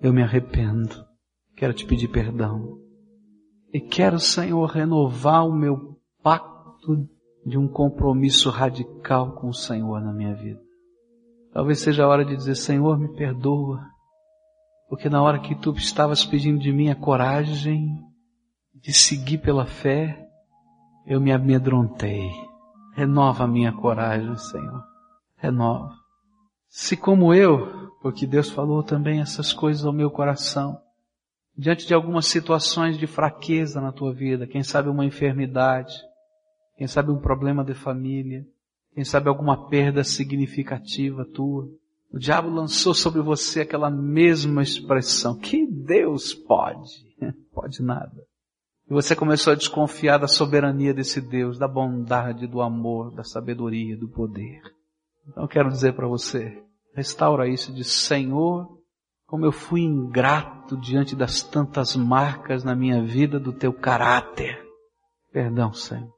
Eu 0.01 0.13
me 0.13 0.23
arrependo. 0.23 1.05
Quero 1.57 1.73
te 1.73 1.87
pedir 1.87 2.09
perdão. 2.09 2.79
E 3.73 3.81
quero, 3.81 4.19
Senhor, 4.19 4.67
renovar 4.67 5.47
o 5.47 5.53
meu 5.53 5.99
pacto 6.23 7.09
de 7.45 7.57
um 7.57 7.69
compromisso 7.69 8.51
radical 8.51 9.33
com 9.33 9.49
o 9.49 9.55
Senhor 9.55 10.01
na 10.01 10.13
minha 10.13 10.35
vida. 10.35 10.61
Talvez 11.53 11.81
seja 11.81 12.05
a 12.05 12.09
hora 12.09 12.25
de 12.25 12.37
dizer, 12.37 12.55
Senhor, 12.55 12.99
me 12.99 13.15
perdoa. 13.15 13.81
Porque 14.89 15.09
na 15.09 15.23
hora 15.23 15.41
que 15.41 15.55
tu 15.55 15.73
estavas 15.73 16.25
pedindo 16.25 16.59
de 16.59 16.73
mim 16.73 16.91
a 16.91 16.95
coragem 16.95 18.05
de 18.75 18.93
seguir 18.93 19.39
pela 19.39 19.67
fé, 19.67 20.29
eu 21.07 21.21
me 21.21 21.33
amedrontei. 21.33 22.31
Renova 22.95 23.45
a 23.45 23.49
minha 23.49 23.73
coragem, 23.73 24.37
Senhor. 24.37 24.85
Renova. 25.37 26.06
Se 26.69 26.97
como 26.97 27.33
eu, 27.33 27.91
porque 28.03 28.27
Deus 28.27 28.51
falou 28.51 28.83
também 28.83 29.21
essas 29.21 29.53
coisas 29.53 29.85
ao 29.85 29.93
meu 29.93 30.11
coração, 30.11 30.81
diante 31.57 31.87
de 31.87 31.95
algumas 31.95 32.27
situações 32.27 32.99
de 32.99 33.07
fraqueza 33.07 33.81
na 33.81 33.93
tua 33.93 34.13
vida, 34.13 34.47
quem 34.47 34.63
sabe 34.63 34.89
uma 34.89 35.05
enfermidade, 35.05 35.95
quem 36.77 36.87
sabe 36.87 37.11
um 37.11 37.19
problema 37.19 37.65
de 37.65 37.75
família, 37.75 38.47
quem 38.95 39.05
sabe 39.05 39.29
alguma 39.29 39.69
perda 39.69 40.05
significativa 40.05 41.25
tua, 41.25 41.69
o 42.13 42.19
diabo 42.19 42.49
lançou 42.49 42.95
sobre 42.95 43.21
você 43.21 43.63
aquela 43.63 43.91
mesma 43.91 44.63
expressão. 44.63 45.39
Que 45.39 45.67
Deus 45.67 46.33
pode? 46.33 47.05
Pode 47.53 47.83
nada. 47.83 48.23
E 48.89 48.93
você 48.93 49.17
começou 49.17 49.53
a 49.53 49.57
desconfiar 49.57 50.19
da 50.19 50.29
soberania 50.29 50.95
desse 50.95 51.21
Deus, 51.21 51.59
da 51.59 51.67
bondade, 51.67 52.47
do 52.47 52.61
amor, 52.61 53.15
da 53.15 53.25
sabedoria, 53.25 53.97
do 53.97 54.09
poder. 54.09 54.61
Então 55.29 55.45
eu 55.45 55.49
quero 55.49 55.69
dizer 55.69 55.95
para 55.95 56.07
você, 56.07 56.63
restaura 56.95 57.49
isso 57.49 57.73
de 57.73 57.85
Senhor, 57.85 58.67
como 59.27 59.45
eu 59.45 59.53
fui 59.53 59.81
ingrato 59.81 60.77
diante 60.77 61.17
das 61.17 61.43
tantas 61.43 61.97
marcas 61.97 62.63
na 62.63 62.75
minha 62.75 63.03
vida 63.03 63.41
do 63.41 63.53
teu 63.53 63.73
caráter. 63.73 64.65
Perdão, 65.33 65.73
Senhor. 65.73 66.13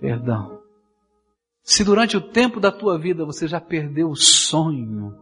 Perdão. 0.00 0.60
Se 1.62 1.84
durante 1.84 2.16
o 2.16 2.20
tempo 2.20 2.58
da 2.58 2.72
tua 2.72 2.98
vida 2.98 3.24
você 3.24 3.46
já 3.46 3.60
perdeu 3.60 4.10
o 4.10 4.16
sonho 4.16 5.14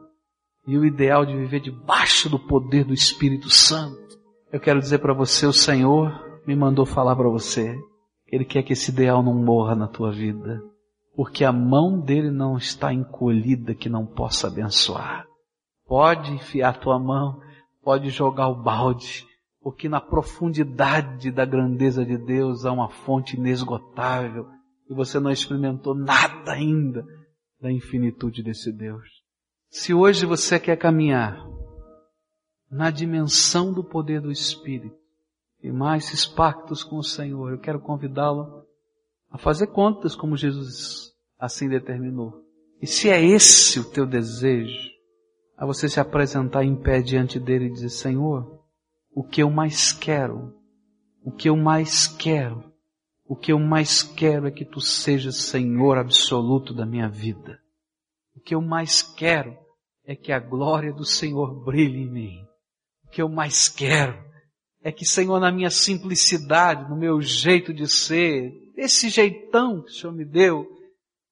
e 0.67 0.79
o 0.79 0.85
ideal 0.85 1.27
de 1.27 1.37
viver 1.37 1.61
debaixo 1.61 2.29
do 2.29 2.39
poder 2.39 2.85
do 2.85 2.95
Espírito 2.95 3.51
Santo, 3.51 4.19
eu 4.51 4.59
quero 4.59 4.81
dizer 4.81 4.99
para 4.99 5.13
você, 5.13 5.47
o 5.47 5.53
Senhor 5.53 6.11
me 6.47 6.57
mandou 6.57 6.87
falar 6.87 7.15
para 7.15 7.29
você. 7.29 7.79
Ele 8.27 8.45
quer 8.45 8.63
que 8.63 8.73
esse 8.73 8.91
ideal 8.91 9.23
não 9.23 9.35
morra 9.35 9.75
na 9.75 9.87
tua 9.87 10.11
vida, 10.11 10.63
porque 11.19 11.45
a 11.45 11.51
mão 11.51 11.99
dele 11.99 12.31
não 12.31 12.57
está 12.57 12.95
encolhida 12.95 13.75
que 13.75 13.89
não 13.89 14.07
possa 14.07 14.47
abençoar. 14.47 15.27
Pode 15.85 16.31
enfiar 16.31 16.69
a 16.69 16.79
tua 16.79 16.97
mão, 16.97 17.43
pode 17.83 18.09
jogar 18.09 18.47
o 18.47 18.63
balde, 18.63 19.27
porque 19.61 19.89
na 19.89 20.01
profundidade 20.01 21.33
da 21.33 21.45
grandeza 21.45 22.07
de 22.07 22.17
Deus 22.17 22.65
há 22.65 22.71
uma 22.71 22.89
fonte 22.89 23.37
inesgotável 23.37 24.47
e 24.89 24.95
você 24.95 25.19
não 25.19 25.33
experimentou 25.33 25.93
nada 25.93 26.53
ainda 26.53 27.05
da 27.61 27.69
infinitude 27.69 28.41
desse 28.41 28.71
Deus. 28.71 29.09
Se 29.69 29.93
hoje 29.93 30.25
você 30.25 30.61
quer 30.61 30.77
caminhar 30.77 31.45
na 32.71 32.93
dimensão 32.93 33.73
do 33.73 33.83
poder 33.83 34.21
do 34.21 34.31
Espírito 34.31 34.95
e 35.61 35.73
mais 35.73 36.05
esses 36.05 36.25
pactos 36.25 36.85
com 36.85 36.97
o 36.97 37.03
Senhor, 37.03 37.51
eu 37.51 37.59
quero 37.59 37.81
convidá-lo 37.81 38.63
a 39.33 39.37
fazer 39.37 39.67
contas 39.67 40.15
como 40.15 40.37
Jesus 40.37 41.08
assim 41.39 41.69
determinou. 41.69 42.45
E 42.81 42.87
se 42.87 43.09
é 43.11 43.23
esse 43.23 43.79
o 43.81 43.91
teu 43.91 44.07
desejo, 44.07 44.91
a 45.57 45.67
você 45.67 45.89
se 45.89 45.99
apresentar 45.99 46.65
em 46.65 46.77
pé 46.77 47.01
diante 47.01 47.39
dele 47.39 47.67
e 47.67 47.73
dizer, 47.73 47.91
Senhor, 47.91 48.63
o 49.11 49.25
que 49.25 49.43
eu 49.43 49.51
mais 49.51 49.93
quero, 49.93 50.55
o 51.23 51.33
que 51.33 51.49
eu 51.49 51.57
mais 51.57 52.07
quero, 52.07 52.73
o 53.27 53.37
que 53.37 53.53
eu 53.53 53.59
mais 53.59 54.03
quero 54.03 54.47
é 54.47 54.51
que 54.51 54.65
tu 54.65 54.81
sejas 54.81 55.37
Senhor 55.37 55.99
absoluto 55.99 56.73
da 56.73 56.87
minha 56.87 57.09
vida. 57.09 57.59
O 58.35 58.41
que 58.41 58.55
eu 58.55 58.63
mais 58.63 59.03
quero 59.03 59.57
é 60.05 60.15
que 60.15 60.33
a 60.33 60.39
glória 60.39 60.93
do 60.93 61.05
Senhor 61.05 61.65
brilhe 61.65 61.99
em 61.99 62.11
mim. 62.11 62.47
O 63.05 63.11
que 63.11 63.21
eu 63.21 63.29
mais 63.29 63.69
quero 63.69 64.17
é 64.81 64.93
que, 64.93 65.05
Senhor, 65.05 65.39
na 65.41 65.51
minha 65.51 65.71
simplicidade, 65.71 66.89
no 66.89 66.97
meu 66.97 67.21
jeito 67.21 67.75
de 67.75 67.87
ser, 67.87 68.53
esse 68.77 69.11
jeitão 69.11 69.83
que 69.83 69.91
o 69.91 69.93
Senhor 69.93 70.13
me 70.13 70.25
deu, 70.25 70.78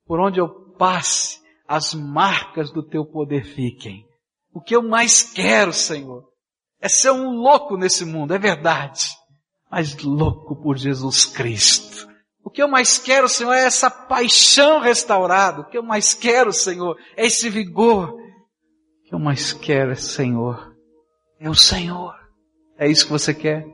por 0.06 0.20
onde 0.20 0.40
eu 0.40 0.48
passe, 0.78 1.40
as 1.66 1.94
marcas 1.94 2.70
do 2.70 2.82
teu 2.82 3.04
poder 3.04 3.44
fiquem. 3.44 4.06
O 4.52 4.60
que 4.60 4.74
eu 4.74 4.82
mais 4.82 5.22
quero, 5.22 5.72
Senhor, 5.72 6.24
é 6.80 6.88
ser 6.88 7.10
um 7.10 7.30
louco 7.30 7.76
nesse 7.76 8.04
mundo, 8.04 8.32
é 8.32 8.38
verdade, 8.38 9.08
mas 9.70 9.96
louco 10.02 10.56
por 10.62 10.76
Jesus 10.76 11.26
Cristo. 11.26 12.06
O 12.44 12.50
que 12.50 12.62
eu 12.62 12.68
mais 12.68 12.96
quero, 12.96 13.28
Senhor, 13.28 13.52
é 13.52 13.64
essa 13.64 13.90
paixão 13.90 14.78
restaurada. 14.78 15.62
O 15.62 15.68
que 15.68 15.76
eu 15.76 15.82
mais 15.82 16.14
quero, 16.14 16.52
Senhor, 16.52 16.96
é 17.16 17.26
esse 17.26 17.50
vigor. 17.50 18.12
O 18.12 19.02
que 19.04 19.12
eu 19.12 19.18
mais 19.18 19.52
quero, 19.52 19.96
Senhor, 19.96 20.72
é 21.40 21.50
o 21.50 21.54
Senhor. 21.54 22.14
É 22.78 22.88
isso 22.88 23.06
que 23.06 23.12
você 23.12 23.34
quer? 23.34 23.66